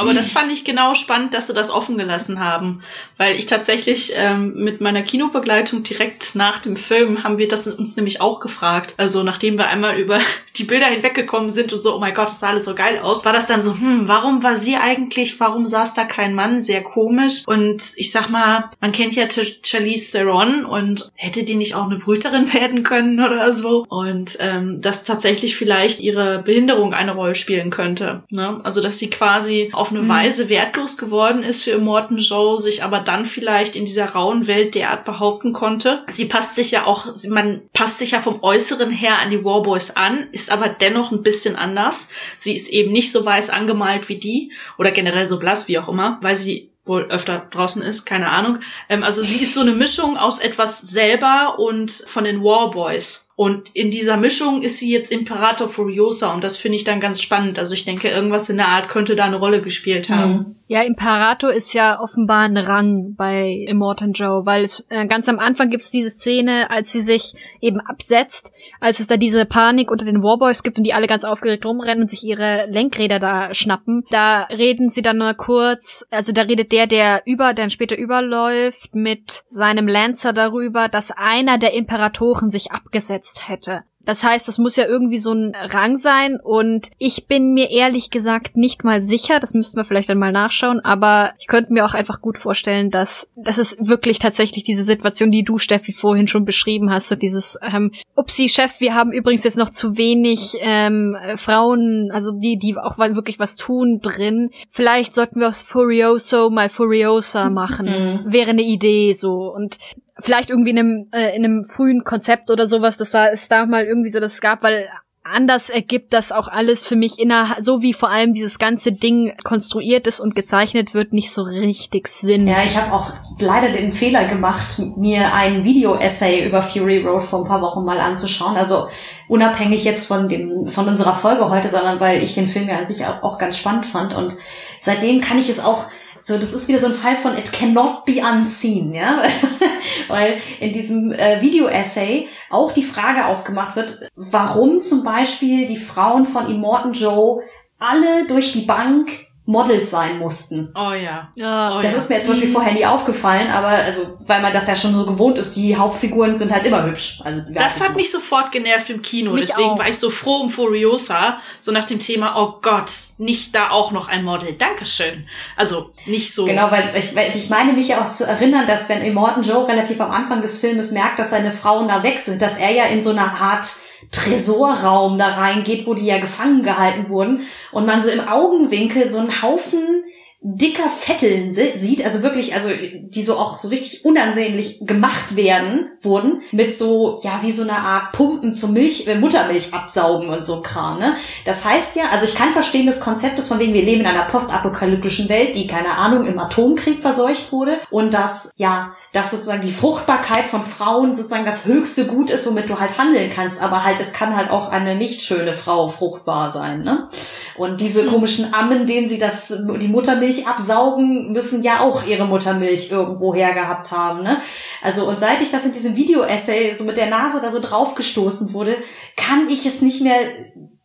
Aber 0.00 0.14
das 0.14 0.30
fand 0.30 0.50
ich 0.50 0.64
genau 0.64 0.94
spannend, 0.94 1.34
dass 1.34 1.46
sie 1.46 1.52
das 1.52 1.70
offen 1.70 1.98
gelassen 1.98 2.40
haben, 2.40 2.82
weil 3.18 3.36
ich 3.36 3.44
tatsächlich 3.44 4.12
ähm, 4.16 4.54
mit 4.54 4.80
meiner 4.80 5.02
Kinobegleitung 5.02 5.82
direkt 5.82 6.34
nach 6.34 6.58
dem 6.58 6.74
Film 6.74 7.22
haben 7.22 7.36
wir 7.36 7.48
das 7.48 7.66
uns 7.66 7.96
nämlich 7.96 8.20
auch 8.20 8.40
gefragt. 8.40 8.94
Also 8.96 9.22
nachdem 9.22 9.58
wir 9.58 9.68
einmal 9.68 9.98
über 9.98 10.18
die 10.56 10.64
Bilder 10.64 10.86
hinweggekommen 10.86 11.50
sind 11.50 11.72
und 11.74 11.82
so, 11.82 11.94
oh 11.94 11.98
mein 11.98 12.14
Gott, 12.14 12.28
das 12.28 12.40
sah 12.40 12.48
alles 12.48 12.64
so 12.64 12.74
geil 12.74 12.98
aus, 12.98 13.26
war 13.26 13.34
das 13.34 13.46
dann 13.46 13.60
so, 13.60 13.74
hm, 13.74 14.08
warum 14.08 14.42
war 14.42 14.56
sie 14.56 14.76
eigentlich, 14.76 15.38
warum 15.38 15.66
saß 15.66 15.92
da 15.92 16.04
kein 16.04 16.34
Mann? 16.34 16.62
Sehr 16.62 16.82
komisch. 16.82 17.42
Und 17.46 17.92
ich 17.96 18.10
sag 18.10 18.30
mal, 18.30 18.70
man 18.80 18.92
kennt 18.92 19.14
ja 19.14 19.26
Charlize 19.30 20.12
Theron 20.12 20.64
und 20.64 21.10
hätte 21.16 21.44
die 21.44 21.56
nicht 21.56 21.74
auch 21.74 21.84
eine 21.84 21.96
Brüterin 21.98 22.52
werden 22.54 22.84
können 22.84 23.22
oder 23.22 23.52
so? 23.52 23.84
Und 23.88 24.38
ähm, 24.40 24.80
dass 24.80 25.04
tatsächlich 25.04 25.56
vielleicht 25.56 26.00
ihre 26.00 26.42
Behinderung 26.42 26.94
eine 26.94 27.14
Rolle 27.14 27.34
spielen 27.34 27.68
könnte. 27.68 28.22
Ne? 28.30 28.60
Also 28.64 28.80
dass 28.80 28.98
sie 28.98 29.10
quasi 29.10 29.68
auf 29.72 29.89
eine 29.90 30.02
mhm. 30.02 30.08
Weise 30.08 30.48
wertlos 30.48 30.96
geworden 30.96 31.42
ist 31.42 31.64
für 31.64 31.72
Immortan 31.72 32.18
Joe, 32.18 32.58
sich 32.58 32.82
aber 32.82 33.00
dann 33.00 33.26
vielleicht 33.26 33.76
in 33.76 33.84
dieser 33.84 34.10
rauen 34.10 34.46
Welt 34.46 34.74
derart 34.74 35.04
behaupten 35.04 35.52
konnte. 35.52 36.04
Sie 36.08 36.24
passt 36.24 36.54
sich 36.54 36.70
ja 36.70 36.86
auch, 36.86 37.06
man 37.28 37.62
passt 37.72 37.98
sich 37.98 38.12
ja 38.12 38.20
vom 38.20 38.42
Äußeren 38.42 38.90
her 38.90 39.18
an 39.22 39.30
die 39.30 39.44
Warboys 39.44 39.90
an, 39.90 40.28
ist 40.32 40.50
aber 40.50 40.68
dennoch 40.68 41.12
ein 41.12 41.22
bisschen 41.22 41.56
anders. 41.56 42.08
Sie 42.38 42.54
ist 42.54 42.68
eben 42.68 42.92
nicht 42.92 43.12
so 43.12 43.24
weiß 43.24 43.50
angemalt 43.50 44.08
wie 44.08 44.16
die 44.16 44.52
oder 44.78 44.90
generell 44.90 45.26
so 45.26 45.38
blass, 45.38 45.68
wie 45.68 45.78
auch 45.78 45.88
immer, 45.88 46.18
weil 46.22 46.36
sie 46.36 46.70
wohl 46.90 47.04
öfter 47.04 47.46
draußen 47.50 47.80
ist, 47.80 48.04
keine 48.04 48.28
Ahnung. 48.28 48.58
Ähm, 48.90 49.02
also 49.02 49.22
sie 49.22 49.40
ist 49.40 49.54
so 49.54 49.62
eine 49.62 49.72
Mischung 49.72 50.18
aus 50.18 50.38
etwas 50.38 50.80
selber 50.80 51.58
und 51.58 51.90
von 51.90 52.24
den 52.24 52.44
Warboys. 52.44 53.30
Und 53.36 53.70
in 53.74 53.90
dieser 53.90 54.18
Mischung 54.18 54.60
ist 54.60 54.76
sie 54.76 54.92
jetzt 54.92 55.10
Imperator 55.10 55.70
Furiosa 55.70 56.34
und 56.34 56.44
das 56.44 56.58
finde 56.58 56.76
ich 56.76 56.84
dann 56.84 57.00
ganz 57.00 57.22
spannend. 57.22 57.58
Also 57.58 57.72
ich 57.72 57.86
denke, 57.86 58.10
irgendwas 58.10 58.50
in 58.50 58.58
der 58.58 58.68
Art 58.68 58.90
könnte 58.90 59.16
da 59.16 59.24
eine 59.24 59.36
Rolle 59.36 59.62
gespielt 59.62 60.10
haben. 60.10 60.32
Mhm. 60.32 60.56
Ja, 60.72 60.82
Imperator 60.82 61.52
ist 61.52 61.72
ja 61.72 61.98
offenbar 61.98 62.42
ein 62.42 62.56
Rang 62.56 63.16
bei 63.16 63.66
Immortan 63.66 64.12
Joe, 64.12 64.46
weil 64.46 64.62
es 64.62 64.86
äh, 64.88 65.04
ganz 65.06 65.28
am 65.28 65.40
Anfang 65.40 65.68
gibt 65.68 65.82
es 65.82 65.90
diese 65.90 66.10
Szene, 66.10 66.70
als 66.70 66.92
sie 66.92 67.00
sich 67.00 67.34
eben 67.60 67.80
absetzt, 67.80 68.52
als 68.78 69.00
es 69.00 69.08
da 69.08 69.16
diese 69.16 69.46
Panik 69.46 69.90
unter 69.90 70.04
den 70.04 70.22
Warboys 70.22 70.62
gibt 70.62 70.78
und 70.78 70.84
die 70.84 70.94
alle 70.94 71.08
ganz 71.08 71.24
aufgeregt 71.24 71.66
rumrennen 71.66 72.02
und 72.02 72.08
sich 72.08 72.22
ihre 72.22 72.66
Lenkräder 72.68 73.18
da 73.18 73.52
schnappen. 73.52 74.04
Da 74.10 74.44
reden 74.44 74.88
sie 74.88 75.02
dann 75.02 75.18
mal 75.18 75.34
kurz, 75.34 76.06
also 76.12 76.30
da 76.30 76.42
redet 76.42 76.70
der, 76.70 76.86
der 76.86 77.22
über, 77.26 77.52
dann 77.52 77.70
später 77.70 77.98
überläuft, 77.98 78.94
mit 78.94 79.42
seinem 79.48 79.88
Lancer 79.88 80.32
darüber, 80.32 80.86
dass 80.86 81.10
einer 81.10 81.58
der 81.58 81.74
Imperatoren 81.74 82.48
sich 82.48 82.70
abgesetzt 82.70 83.00
gesetzt 83.00 83.48
hätte. 83.48 83.82
Das 84.04 84.24
heißt, 84.24 84.48
das 84.48 84.58
muss 84.58 84.76
ja 84.76 84.86
irgendwie 84.86 85.18
so 85.18 85.32
ein 85.32 85.54
Rang 85.54 85.96
sein 85.96 86.38
und 86.42 86.90
ich 86.98 87.26
bin 87.26 87.52
mir 87.52 87.70
ehrlich 87.70 88.10
gesagt 88.10 88.56
nicht 88.56 88.82
mal 88.82 89.00
sicher, 89.00 89.40
das 89.40 89.52
müssten 89.52 89.76
wir 89.76 89.84
vielleicht 89.84 90.08
dann 90.08 90.18
mal 90.18 90.32
nachschauen, 90.32 90.80
aber 90.80 91.32
ich 91.38 91.46
könnte 91.46 91.72
mir 91.72 91.84
auch 91.84 91.94
einfach 91.94 92.22
gut 92.22 92.38
vorstellen, 92.38 92.90
dass 92.90 93.30
das 93.36 93.58
ist 93.58 93.86
wirklich 93.86 94.18
tatsächlich 94.18 94.64
diese 94.64 94.84
Situation, 94.84 95.30
die 95.30 95.44
du, 95.44 95.58
Steffi, 95.58 95.92
vorhin 95.92 96.28
schon 96.28 96.44
beschrieben 96.44 96.90
hast, 96.90 97.08
so 97.08 97.14
dieses, 97.14 97.58
ähm, 97.62 97.92
upsi, 98.14 98.48
Chef, 98.48 98.80
wir 98.80 98.94
haben 98.94 99.12
übrigens 99.12 99.44
jetzt 99.44 99.58
noch 99.58 99.70
zu 99.70 99.96
wenig 99.96 100.56
ähm, 100.60 101.16
Frauen, 101.36 102.10
also 102.12 102.32
die, 102.32 102.58
die 102.58 102.76
auch 102.76 102.98
wirklich 102.98 103.38
was 103.38 103.56
tun 103.56 104.00
drin. 104.00 104.50
Vielleicht 104.70 105.14
sollten 105.14 105.40
wir 105.40 105.48
aus 105.48 105.62
Furioso 105.62 106.50
mal 106.50 106.68
Furiosa 106.68 107.50
machen. 107.50 107.86
Mhm. 107.86 108.32
Wäre 108.32 108.50
eine 108.50 108.62
Idee 108.62 109.12
so. 109.12 109.52
Und 109.54 109.78
vielleicht 110.20 110.50
irgendwie 110.50 110.70
in 110.70 110.78
einem, 110.78 111.08
äh, 111.12 111.36
in 111.36 111.44
einem 111.44 111.64
frühen 111.64 112.04
Konzept 112.04 112.50
oder 112.50 112.66
sowas, 112.66 112.96
dass 112.96 113.10
da 113.10 113.28
es 113.28 113.48
da 113.48 113.66
mal 113.66 113.84
irgendwie 113.84 114.10
so 114.10 114.20
das 114.20 114.40
gab, 114.40 114.62
weil 114.62 114.88
anders 115.22 115.70
ergibt 115.70 116.12
das 116.12 116.32
auch 116.32 116.48
alles 116.48 116.86
für 116.86 116.96
mich 116.96 117.18
inner, 117.18 117.56
so 117.60 117.82
wie 117.82 117.92
vor 117.92 118.10
allem 118.10 118.32
dieses 118.32 118.58
ganze 118.58 118.92
Ding 118.92 119.32
konstruiert 119.44 120.06
ist 120.06 120.20
und 120.20 120.34
gezeichnet 120.34 120.94
wird, 120.94 121.12
nicht 121.12 121.30
so 121.30 121.42
richtig 121.42 122.08
Sinn. 122.08 122.48
Ja, 122.48 122.62
ich 122.62 122.76
habe 122.76 122.92
auch 122.92 123.12
leider 123.38 123.70
den 123.70 123.92
Fehler 123.92 124.24
gemacht, 124.24 124.80
mir 124.96 125.34
ein 125.34 125.64
Video-Essay 125.64 126.46
über 126.46 126.62
Fury 126.62 126.98
Road 126.98 127.22
vor 127.22 127.40
ein 127.40 127.48
paar 127.48 127.62
Wochen 127.62 127.84
mal 127.84 128.00
anzuschauen. 128.00 128.56
Also 128.56 128.88
unabhängig 129.28 129.84
jetzt 129.84 130.06
von 130.06 130.28
dem, 130.28 130.66
von 130.66 130.88
unserer 130.88 131.14
Folge 131.14 131.48
heute, 131.48 131.68
sondern 131.68 132.00
weil 132.00 132.22
ich 132.22 132.34
den 132.34 132.46
Film 132.46 132.68
ja 132.68 132.78
an 132.78 132.86
sich 132.86 133.04
auch, 133.06 133.22
auch 133.22 133.38
ganz 133.38 133.56
spannend 133.56 133.86
fand. 133.86 134.14
Und 134.14 134.34
seitdem 134.80 135.20
kann 135.20 135.38
ich 135.38 135.48
es 135.48 135.60
auch 135.60 135.86
so, 136.30 136.38
das 136.38 136.52
ist 136.52 136.68
wieder 136.68 136.78
so 136.78 136.86
ein 136.86 136.92
Fall 136.92 137.16
von 137.16 137.36
it 137.36 137.52
cannot 137.52 138.04
be 138.04 138.22
unseen, 138.22 138.94
ja, 138.94 139.22
weil 140.08 140.40
in 140.60 140.72
diesem 140.72 141.12
äh, 141.12 141.42
Video-Essay 141.42 142.28
auch 142.50 142.72
die 142.72 142.84
Frage 142.84 143.26
aufgemacht 143.26 143.74
wird, 143.76 144.08
warum 144.14 144.80
zum 144.80 145.02
Beispiel 145.02 145.66
die 145.66 145.76
Frauen 145.76 146.24
von 146.24 146.48
Immortan 146.48 146.92
Joe 146.92 147.42
alle 147.80 148.26
durch 148.28 148.52
die 148.52 148.62
Bank 148.62 149.26
Models 149.46 149.90
sein 149.90 150.18
mussten. 150.18 150.72
Oh 150.76 150.92
ja. 150.92 151.28
Oh, 151.36 151.82
das 151.82 151.92
ja. 151.92 151.98
ist 151.98 152.08
mir 152.08 152.16
jetzt 152.16 152.26
zum 152.26 152.34
Beispiel 152.34 152.50
mhm. 152.50 152.54
vorher 152.54 152.72
nie 152.72 152.86
aufgefallen, 152.86 153.50
aber 153.50 153.68
also, 153.68 154.18
weil 154.20 154.42
man 154.42 154.52
das 154.52 154.68
ja 154.68 154.76
schon 154.76 154.94
so 154.94 155.04
gewohnt 155.04 155.38
ist, 155.38 155.56
die 155.56 155.76
Hauptfiguren 155.76 156.36
sind 156.36 156.52
halt 156.52 156.64
immer 156.66 156.84
hübsch. 156.84 157.20
Also, 157.24 157.42
das 157.50 157.80
hat 157.80 157.96
mich 157.96 158.10
sofort 158.12 158.52
genervt 158.52 158.90
im 158.90 159.02
Kino, 159.02 159.32
mich 159.32 159.46
deswegen 159.46 159.70
auch. 159.70 159.78
war 159.78 159.88
ich 159.88 159.98
so 159.98 160.10
froh 160.10 160.36
um 160.36 160.50
Furiosa, 160.50 161.38
so 161.58 161.72
nach 161.72 161.84
dem 161.84 161.98
Thema, 161.98 162.36
oh 162.36 162.58
Gott, 162.62 162.92
nicht 163.18 163.54
da 163.54 163.70
auch 163.70 163.90
noch 163.90 164.08
ein 164.08 164.24
Model. 164.24 164.52
Dankeschön. 164.52 165.26
Also, 165.56 165.90
nicht 166.06 166.32
so. 166.32 166.44
Genau, 166.44 166.70
weil 166.70 166.92
ich, 166.94 167.16
weil 167.16 167.34
ich 167.34 167.50
meine 167.50 167.72
mich 167.72 167.88
ja 167.88 168.02
auch 168.02 168.12
zu 168.12 168.24
erinnern, 168.24 168.66
dass 168.66 168.88
wenn 168.88 169.02
Immortan 169.02 169.42
Joe 169.42 169.66
relativ 169.66 170.00
am 170.00 170.12
Anfang 170.12 170.42
des 170.42 170.60
Filmes 170.60 170.92
merkt, 170.92 171.18
dass 171.18 171.30
seine 171.30 171.50
Frauen 171.50 171.88
da 171.88 172.02
weg 172.02 172.20
sind, 172.20 172.40
dass 172.40 172.58
er 172.58 172.70
ja 172.70 172.84
in 172.84 173.02
so 173.02 173.10
einer 173.10 173.40
Art 173.40 173.66
Tresorraum 174.10 175.18
da 175.18 175.28
reingeht, 175.28 175.86
wo 175.86 175.94
die 175.94 176.06
ja 176.06 176.18
gefangen 176.18 176.62
gehalten 176.62 177.08
wurden. 177.08 177.42
Und 177.72 177.86
man 177.86 178.02
so 178.02 178.10
im 178.10 178.26
Augenwinkel 178.26 179.10
so 179.10 179.18
einen 179.18 179.42
Haufen 179.42 180.04
dicker 180.42 180.88
Fetteln 180.88 181.50
sieht, 181.50 182.02
also 182.02 182.22
wirklich, 182.22 182.54
also 182.54 182.70
die 182.70 183.22
so 183.22 183.36
auch 183.36 183.54
so 183.54 183.68
richtig 183.68 184.06
unansehnlich 184.06 184.78
gemacht 184.80 185.36
werden, 185.36 185.90
wurden, 186.00 186.40
mit 186.50 186.78
so, 186.78 187.20
ja, 187.22 187.40
wie 187.42 187.52
so 187.52 187.62
eine 187.62 187.76
Art 187.76 188.12
Pumpen 188.12 188.54
zum 188.54 188.72
Milch, 188.72 189.06
äh, 189.06 189.16
Muttermilch 189.16 189.74
absaugen 189.74 190.30
und 190.30 190.46
so 190.46 190.62
Kram, 190.62 190.98
ne? 190.98 191.16
Das 191.44 191.66
heißt 191.66 191.94
ja, 191.96 192.04
also 192.10 192.24
ich 192.24 192.34
kann 192.34 192.52
verstehen 192.52 192.86
das 192.86 193.00
Konzept 193.00 193.38
ist 193.38 193.48
von 193.48 193.58
wegen, 193.58 193.74
wir 193.74 193.84
leben 193.84 194.00
in 194.00 194.06
einer 194.06 194.24
postapokalyptischen 194.24 195.28
Welt, 195.28 195.54
die, 195.54 195.66
keine 195.66 195.96
Ahnung, 195.96 196.24
im 196.24 196.38
Atomkrieg 196.38 197.00
verseucht 197.00 197.52
wurde 197.52 197.78
und 197.90 198.14
dass, 198.14 198.52
ja, 198.56 198.94
dass 199.12 199.32
sozusagen 199.32 199.62
die 199.62 199.72
Fruchtbarkeit 199.72 200.46
von 200.46 200.62
Frauen 200.62 201.14
sozusagen 201.14 201.44
das 201.44 201.64
höchste 201.64 202.06
Gut 202.06 202.30
ist, 202.30 202.46
womit 202.46 202.70
du 202.70 202.78
halt 202.78 202.96
handeln 202.96 203.28
kannst. 203.28 203.60
Aber 203.60 203.84
halt, 203.84 203.98
es 203.98 204.12
kann 204.12 204.36
halt 204.36 204.50
auch 204.50 204.70
eine 204.70 204.94
nicht 204.94 205.22
schöne 205.22 205.52
Frau 205.52 205.88
fruchtbar 205.88 206.50
sein, 206.50 206.82
ne? 206.82 207.08
Und 207.56 207.80
diese 207.80 208.06
komischen 208.06 208.54
Ammen, 208.54 208.86
denen 208.86 209.08
sie 209.08 209.18
das, 209.18 209.48
die 209.48 209.88
Muttermilch 209.88 210.29
absaugen, 210.46 211.32
müssen 211.32 211.62
ja 211.62 211.80
auch 211.80 212.06
ihre 212.06 212.26
Muttermilch 212.26 212.90
irgendwo 212.90 213.34
her 213.34 213.52
gehabt 213.52 213.90
haben, 213.90 214.22
ne? 214.22 214.40
Also, 214.82 215.08
und 215.08 215.18
seit 215.18 215.42
ich 215.42 215.50
das 215.50 215.64
in 215.64 215.72
diesem 215.72 215.96
Video-Essay 215.96 216.74
so 216.74 216.84
mit 216.84 216.96
der 216.96 217.08
Nase 217.08 217.40
da 217.40 217.50
so 217.50 217.60
draufgestoßen 217.60 218.52
wurde, 218.52 218.76
kann 219.16 219.48
ich 219.48 219.66
es 219.66 219.82
nicht 219.82 220.00
mehr 220.00 220.20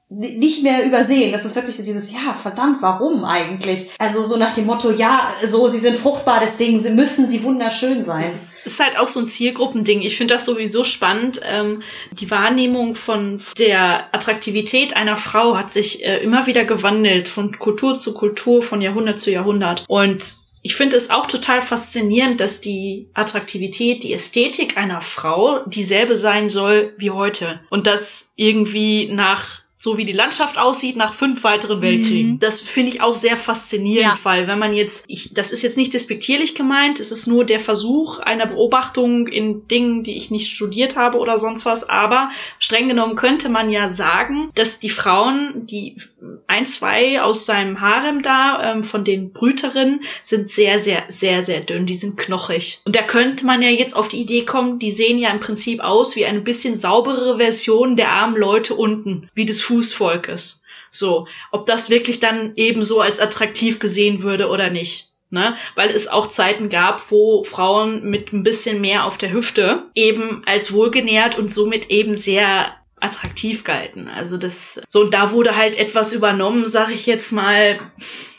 nicht 0.10 0.62
mehr 0.62 0.86
übersehen. 0.86 1.32
Das 1.32 1.46
ist 1.46 1.56
wirklich 1.56 1.76
so 1.76 1.84
dieses, 1.84 2.12
ja, 2.12 2.34
verdammt, 2.34 2.82
warum 2.82 3.26
eigentlich? 3.26 3.90
Also 3.98 4.24
so 4.24 4.38
nach 4.38 4.54
dem 4.54 4.66
Motto, 4.68 4.92
ja, 4.92 5.28
so, 5.46 5.68
sie 5.68 5.80
sind 5.80 5.96
fruchtbar, 5.96 6.40
deswegen 6.42 6.82
müssen 6.96 7.28
sie 7.28 7.44
wunderschön 7.44 8.04
sein. 8.04 8.24
Das 8.24 8.74
ist 8.74 8.80
halt 8.80 9.00
auch 9.00 9.08
so 9.08 9.20
ein 9.20 9.28
Zielgruppending. 9.28 10.02
Ich 10.02 10.18
finde 10.18 10.36
das 10.36 10.46
sowieso 10.46 10.84
spannend. 10.84 11.42
Ähm, 11.50 11.82
die 12.12 12.30
Wahrnehmung 12.30 12.94
von 12.94 13.42
der 13.58 14.14
Attraktivität 14.14 14.96
einer 14.96 15.18
Frau 15.18 15.58
hat 15.58 15.72
sich 15.72 16.06
äh, 16.06 16.18
immer 16.18 16.46
wieder 16.46 16.66
gewandelt, 16.66 17.28
von 17.28 17.58
Kultur 17.58 17.98
zu 17.98 18.14
Kultur, 18.14 18.62
von 18.62 18.82
Jahrhundert 18.82 19.20
zu 19.20 19.32
Jahrhundert. 19.32 19.86
Und 19.88 20.36
ich 20.62 20.76
finde 20.76 20.98
es 20.98 21.10
auch 21.12 21.28
total 21.28 21.62
faszinierend, 21.62 22.40
dass 22.40 22.62
die 22.62 23.10
Attraktivität, 23.14 24.04
die 24.04 24.14
Ästhetik 24.14 24.78
einer 24.78 25.02
Frau 25.02 25.60
dieselbe 25.66 26.16
sein 26.16 26.50
soll 26.50 26.94
wie 26.98 27.12
heute. 27.12 27.60
Und 27.70 27.86
dass 27.86 28.34
irgendwie 28.36 29.10
nach 29.12 29.65
so 29.86 29.98
wie 29.98 30.06
die 30.06 30.14
Landschaft 30.14 30.58
aussieht 30.58 30.96
nach 30.96 31.14
fünf 31.14 31.44
weiteren 31.44 31.80
Weltkriegen. 31.84 32.32
Mhm. 32.32 32.40
Das 32.40 32.60
finde 32.60 32.92
ich 32.92 33.02
auch 33.02 33.14
sehr 33.14 33.38
faszinierend, 33.38 34.18
ja. 34.18 34.26
weil 34.26 34.48
wenn 34.48 34.58
man 34.58 34.74
jetzt, 34.74 35.06
ich, 35.08 35.36
das 35.36 35.52
ist 35.52 35.62
jetzt 35.62 35.78
nicht 35.78 35.94
despektierlich 35.94 36.56
gemeint, 36.56 37.00
es 37.00 37.12
ist 37.12 37.28
nur 37.28 37.46
der 37.46 37.60
Versuch 37.60 38.18
einer 38.18 38.48
Beobachtung 38.48 39.28
in 39.28 39.68
Dingen, 39.68 40.02
die 40.02 40.18
ich 40.18 40.32
nicht 40.32 40.50
studiert 40.50 40.96
habe 40.96 41.20
oder 41.20 41.38
sonst 41.38 41.68
was, 41.68 41.88
aber 41.88 42.30
streng 42.58 42.90
genommen 42.90 43.16
könnte 43.16 43.48
man 43.48 43.70
ja 43.70 43.88
sagen, 43.88 44.50
dass 44.56 44.80
die 44.80 44.90
Frauen, 44.90 45.68
die 45.68 45.98
ein, 46.48 46.66
zwei 46.66 47.22
aus 47.22 47.46
seinem 47.46 47.80
Harem 47.80 48.24
da, 48.24 48.72
ähm, 48.72 48.82
von 48.82 49.04
den 49.04 49.34
Brüterinnen, 49.34 50.02
sind 50.24 50.50
sehr, 50.50 50.80
sehr, 50.80 51.04
sehr, 51.10 51.44
sehr 51.44 51.60
dünn, 51.60 51.86
die 51.86 51.94
sind 51.94 52.18
knochig. 52.18 52.82
Und 52.86 52.96
da 52.96 53.04
könnte 53.04 53.46
man 53.46 53.62
ja 53.62 53.70
jetzt 53.70 53.96
auf 53.96 54.08
die 54.08 54.22
Idee 54.22 54.46
kommen, 54.46 54.80
die 54.80 54.90
sehen 54.90 55.20
ja 55.20 55.30
im 55.30 55.40
Prinzip 55.40 55.82
aus 55.82 56.16
wie 56.16 56.26
eine 56.26 56.42
bisschen 56.42 56.80
sauberere 56.80 57.38
Version 57.38 57.96
der 57.96 58.10
armen 58.10 58.36
Leute 58.36 58.74
unten, 58.74 59.30
wie 59.36 59.46
das 59.46 59.62
Fußvolkes. 59.76 60.62
So, 60.90 61.28
ob 61.52 61.66
das 61.66 61.90
wirklich 61.90 62.20
dann 62.20 62.54
ebenso 62.56 63.02
als 63.02 63.20
attraktiv 63.20 63.80
gesehen 63.80 64.24
würde 64.24 64.48
oder 64.48 64.70
nicht. 64.70 65.10
Ne? 65.30 65.56
Weil 65.76 65.90
es 65.90 66.08
auch 66.08 66.28
Zeiten 66.28 66.70
gab, 66.70 67.12
wo 67.12 67.44
Frauen 67.44 68.10
mit 68.10 68.32
ein 68.32 68.44
bisschen 68.44 68.80
mehr 68.80 69.06
auf 69.06 69.18
der 69.18 69.34
Hüfte 69.34 69.84
eben 69.94 70.44
als 70.46 70.72
wohlgenährt 70.72 71.38
und 71.38 71.52
somit 71.52 71.90
eben 71.90 72.16
sehr 72.16 72.74
attraktiv 73.02 73.66
galten. 73.66 74.08
Also 74.08 74.38
das, 74.38 74.80
so, 74.88 75.02
und 75.02 75.14
da 75.14 75.32
wurde 75.32 75.58
halt 75.58 75.78
etwas 75.78 76.14
übernommen, 76.14 76.66
sag 76.66 76.90
ich 76.92 77.06
jetzt 77.06 77.34
mal, 77.34 77.80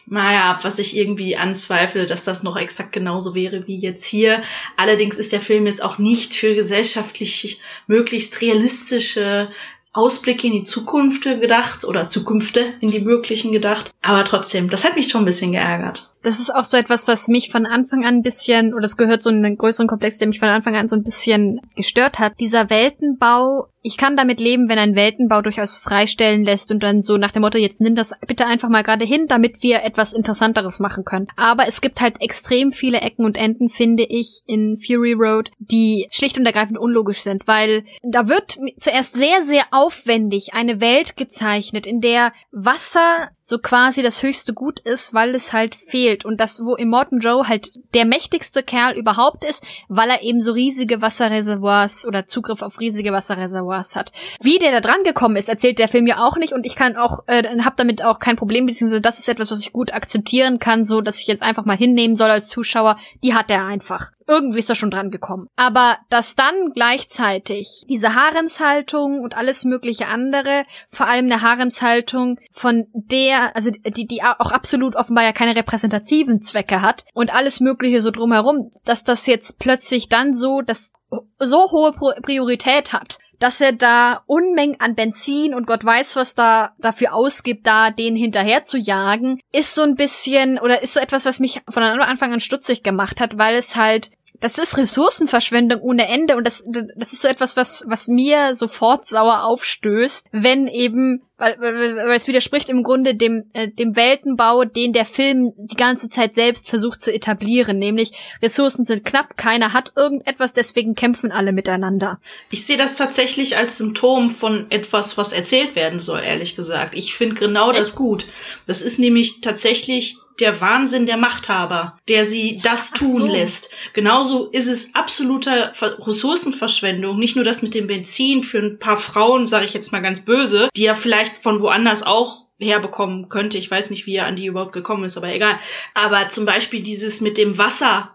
naja, 0.07 0.59
was 0.63 0.79
ich 0.79 0.97
irgendwie 0.97 1.37
anzweifle, 1.37 2.07
dass 2.07 2.25
das 2.25 2.43
noch 2.43 2.57
exakt 2.57 2.93
genauso 2.93 3.35
wäre 3.35 3.67
wie 3.67 3.79
jetzt 3.79 4.07
hier. 4.07 4.43
Allerdings 4.77 5.17
ist 5.17 5.33
der 5.33 5.41
Film 5.41 5.67
jetzt 5.67 5.83
auch 5.83 5.99
nicht 5.99 6.33
für 6.33 6.55
gesellschaftlich 6.55 7.61
möglichst 7.87 8.41
realistische 8.41 9.51
Ausblicke 9.97 10.47
in 10.47 10.53
die 10.53 10.65
Zukunft 10.65 11.23
gedacht 11.23 11.85
oder 11.85 12.07
Zukünfte 12.07 12.75
in 12.81 12.91
die 12.91 13.01
möglichen 13.01 13.53
gedacht. 13.53 13.91
Aber 14.03 14.25
trotzdem, 14.25 14.71
das 14.71 14.85
hat 14.85 14.97
mich 14.97 15.09
schon 15.09 15.23
ein 15.23 15.27
bisschen 15.27 15.53
geärgert. 15.53 16.11
Das 16.27 16.41
ist 16.41 16.53
auch 16.53 16.65
so 16.65 16.77
etwas, 16.77 17.07
was 17.07 17.29
mich 17.29 17.51
von 17.51 17.67
Anfang 17.67 18.05
an 18.05 18.17
ein 18.17 18.23
bisschen, 18.23 18.75
oder 18.75 18.85
es 18.85 18.97
gehört 18.97 19.23
so 19.23 19.31
in 19.31 19.45
einen 19.45 19.57
größeren 19.57 19.87
Komplex, 19.87 20.19
der 20.19 20.27
mich 20.27 20.41
von 20.41 20.49
Anfang 20.49 20.75
an 20.75 20.89
so 20.89 20.97
ein 20.97 21.05
bisschen 21.05 21.61
gestört 21.77 22.19
hat. 22.19 22.33
Dieser 22.41 22.69
Weltenbau, 22.69 23.69
ich 23.81 23.97
kann 23.97 24.17
damit 24.17 24.41
leben, 24.41 24.69
wenn 24.69 24.81
ein 24.81 24.97
Weltenbau 24.97 25.41
durchaus 25.41 25.77
freistellen 25.77 26.43
lässt 26.43 26.73
und 26.73 26.83
dann 26.83 27.01
so 27.01 27.17
nach 27.17 27.31
dem 27.31 27.43
Motto, 27.43 27.59
jetzt 27.59 27.81
nimm 27.81 27.95
das 27.95 28.13
bitte 28.27 28.45
einfach 28.45 28.69
mal 28.69 28.83
gerade 28.83 29.05
hin, 29.05 29.29
damit 29.29 29.63
wir 29.63 29.85
etwas 29.85 30.13
Interessanteres 30.13 30.81
machen 30.81 31.05
können. 31.05 31.29
Aber 31.37 31.69
es 31.69 31.81
gibt 31.81 32.01
halt 32.01 32.21
extrem 32.21 32.73
viele 32.73 33.03
Ecken 33.03 33.25
und 33.25 33.37
Enden, 33.37 33.69
finde 33.69 34.03
ich, 34.03 34.41
in 34.47 34.77
Fury 34.77 35.13
Road, 35.13 35.53
die 35.61 36.09
schlicht 36.11 36.39
und 36.39 36.47
ergreifend 36.47 36.77
unlogisch 36.77 37.21
sind, 37.21 37.47
weil 37.47 37.85
da 38.03 38.27
wird 38.27 38.59
zuerst 38.79 39.15
sehr, 39.15 39.45
sehr 39.45 39.63
aufwendig 39.71 40.55
eine 40.55 40.81
Welt 40.81 41.17
gezeichnet, 41.17 41.87
in 41.87 42.01
der 42.01 42.33
Wasser 42.51 43.29
so 43.49 43.59
quasi 43.59 44.03
das 44.03 44.25
höchste 44.25 44.55
Gut 44.55 44.81
ist, 44.81 45.15
weil 45.15 45.33
es 45.37 45.53
halt 45.53 45.77
fehlt. 45.77 46.25
Und 46.25 46.41
das, 46.41 46.65
wo 46.65 46.75
Immortan 46.75 47.21
Joe 47.21 47.47
halt 47.47 47.71
der 47.95 48.05
mächtigste 48.05 48.65
Kerl 48.65 48.99
überhaupt 48.99 49.45
ist, 49.45 49.65
weil 49.89 50.11
er 50.11 50.23
eben 50.23 50.41
so 50.41 50.51
riesige 50.51 51.01
Wasserreservoirs 51.01 52.07
oder 52.07 52.27
Zugriff 52.27 52.61
auf 52.61 52.81
riesige 52.81 53.13
Wasserreservoirs 53.13 53.95
hat. 53.95 54.11
Wie 54.41 54.59
der 54.59 54.73
da 54.73 54.81
dran 54.81 55.05
gekommen 55.05 55.37
ist, 55.37 55.49
erzählt 55.49 55.79
der 55.79 55.87
Film 55.87 56.09
ja 56.09 56.27
auch 56.27 56.37
nicht 56.37 56.55
und 56.55 56.67
ich 56.67 56.75
kann 56.75 56.97
auch, 56.97 57.21
äh, 57.29 57.45
hab 57.61 57.77
damit 57.77 58.05
auch 58.05 58.19
kein 58.19 58.35
Problem, 58.35 58.67
beziehungsweise 58.67 59.01
das 59.01 59.21
ist 59.21 59.29
etwas, 59.29 59.53
was 59.53 59.61
ich 59.61 59.73
gut 59.73 59.95
akzeptieren 59.95 60.59
kann, 60.59 60.83
so 60.83 61.01
dass 61.01 61.21
ich 61.21 61.29
jetzt 61.29 61.45
einfach 61.45 61.65
mal 61.65 61.77
hinnehmen 61.77 62.17
soll 62.17 62.31
als 62.31 62.49
Zuschauer. 62.49 62.97
Die 63.23 63.35
hat 63.35 63.53
er 63.53 63.65
einfach 63.65 64.11
irgendwie 64.29 64.59
ist 64.59 64.69
er 64.69 64.75
schon 64.75 64.91
dran 64.91 65.11
gekommen. 65.11 65.49
Aber 65.57 65.99
dass 66.09 66.35
dann 66.35 66.73
gleichzeitig 66.75 67.85
diese 67.89 68.15
Haremshaltung 68.15 69.21
und 69.21 69.37
alles 69.37 69.65
mögliche 69.65 70.09
andere, 70.09 70.65
vor 70.89 71.07
allem 71.07 71.27
eine 71.27 71.43
Haremshaltung, 71.43 72.39
von 72.51 72.87
der, 72.93 73.36
also 73.55 73.71
die, 73.71 74.07
die 74.07 74.23
auch 74.23 74.51
absolut 74.51 74.97
offenbar 74.97 75.25
ja 75.25 75.33
keine 75.33 75.57
repräsentativen 75.57 76.41
Zwecke 76.41 76.83
hat 76.83 77.05
und 77.15 77.35
alles 77.35 77.61
mögliche 77.61 78.01
so 78.01 78.11
drumherum, 78.11 78.71
dass 78.85 79.05
das 79.05 79.27
jetzt 79.27 79.59
plötzlich 79.59 80.09
dann 80.09 80.33
so, 80.33 80.61
dass 80.61 80.93
so 81.39 81.71
hohe 81.71 81.93
Priorität 81.93 82.93
hat, 82.93 83.19
dass 83.39 83.61
er 83.61 83.73
da 83.73 84.23
Unmengen 84.27 84.81
an 84.81 84.95
Benzin 84.95 85.55
und 85.55 85.67
Gott 85.67 85.85
weiß, 85.85 86.17
was 86.17 86.35
da 86.35 86.75
dafür 86.79 87.15
ausgibt, 87.15 87.67
da 87.67 87.91
den 87.91 88.17
hinterher 88.17 88.65
zu 88.65 88.77
jagen, 88.79 89.39
ist 89.53 89.75
so 89.75 89.83
ein 89.83 89.95
bisschen 89.95 90.59
oder 90.59 90.83
ist 90.83 90.95
so 90.95 91.01
etwas, 91.01 91.25
was 91.25 91.39
mich 91.39 91.61
von 91.69 91.83
Anfang 91.83 92.33
an 92.33 92.41
stutzig 92.41 92.83
gemacht 92.83 93.21
hat, 93.21 93.39
weil 93.39 93.57
es 93.57 93.77
halt 93.77 94.11
das 94.41 94.59
ist 94.59 94.77
Ressourcenverschwendung 94.77 95.81
ohne 95.81 96.09
Ende 96.09 96.37
und 96.37 96.47
das, 96.47 96.63
das 96.67 97.13
ist 97.13 97.23
so 97.23 97.29
etwas, 97.29 97.57
was, 97.57 97.85
was 97.89 98.09
mir 98.09 98.55
sofort 98.55 99.07
sauer 99.07 99.45
aufstößt, 99.45 100.29
wenn 100.33 100.67
eben 100.67 101.23
weil, 101.39 101.57
weil, 101.61 101.97
weil 101.97 102.17
es 102.17 102.29
widerspricht 102.29 102.69
im 102.69 102.83
Grunde 102.83 103.15
dem, 103.15 103.51
äh, 103.53 103.69
dem 103.69 103.95
Weltenbau, 103.95 104.65
den 104.65 104.93
der 104.93 105.05
Film 105.05 105.53
die 105.57 105.77
ganze 105.77 106.09
Zeit 106.09 106.35
selbst 106.35 106.69
versucht 106.69 107.01
zu 107.01 107.13
etablieren, 107.13 107.79
nämlich 107.79 108.13
Ressourcen 108.43 108.85
sind 108.85 109.05
knapp, 109.05 109.37
keiner 109.37 109.73
hat 109.73 109.93
irgendetwas, 109.97 110.53
deswegen 110.53 110.95
kämpfen 110.95 111.33
alle 111.33 111.53
miteinander. 111.53 112.21
Ich 112.51 112.65
sehe 112.65 112.77
das 112.77 112.97
tatsächlich 112.97 113.57
als 113.57 113.77
Symptom 113.79 114.31
von 114.31 114.67
etwas, 114.71 115.19
was 115.19 115.33
erzählt 115.33 115.77
werden 115.77 115.99
soll, 115.99 116.23
ehrlich 116.23 116.57
gesagt. 116.57 116.95
Ich 116.97 117.15
finde 117.15 117.37
genau 117.37 117.73
das 117.73 117.95
gut. 117.95 118.27
Das 118.67 118.81
ist 118.83 118.99
nämlich 118.99 119.41
tatsächlich 119.41 120.17
der 120.41 120.61
Wahnsinn 120.61 121.07
der 121.07 121.17
Machthaber, 121.17 121.99
der 122.09 122.27
sie 122.27 122.61
das 122.63 122.91
tun 122.91 123.17
so. 123.17 123.27
lässt. 123.27 123.71
Genauso 123.95 124.47
ist 124.47 124.69
es 124.69 124.95
absoluter 124.95 125.73
Ressourcenverschwendung. 125.81 127.19
Nicht 127.19 127.37
nur 127.37 127.45
das 127.45 127.63
mit 127.63 127.75
dem 127.75 127.87
Benzin 127.87 128.43
für 128.43 128.59
ein 128.59 128.79
paar 128.79 128.99
Frauen, 128.99 129.47
sage 129.47 129.65
ich 129.65 129.75
jetzt 129.75 129.93
mal 129.93 130.03
ganz 130.03 130.21
böse, 130.21 130.69
die 130.77 130.83
ja 130.83 130.95
vielleicht 130.95 131.26
vielleicht 131.27 131.43
von 131.43 131.61
woanders 131.61 132.03
auch 132.03 132.47
herbekommen 132.59 133.29
könnte. 133.29 133.59
Ich 133.59 133.71
weiß 133.71 133.91
nicht, 133.91 134.07
wie 134.07 134.17
er 134.17 134.27
an 134.27 134.37
die 134.37 134.47
überhaupt 134.47 134.73
gekommen 134.73 135.05
ist, 135.05 135.17
aber 135.17 135.33
egal. 135.33 135.59
Aber 135.95 136.29
zum 136.29 136.45
Beispiel 136.47 136.83
dieses 136.83 137.21
mit 137.21 137.39
dem 137.39 137.59
Wasser. 137.59 138.13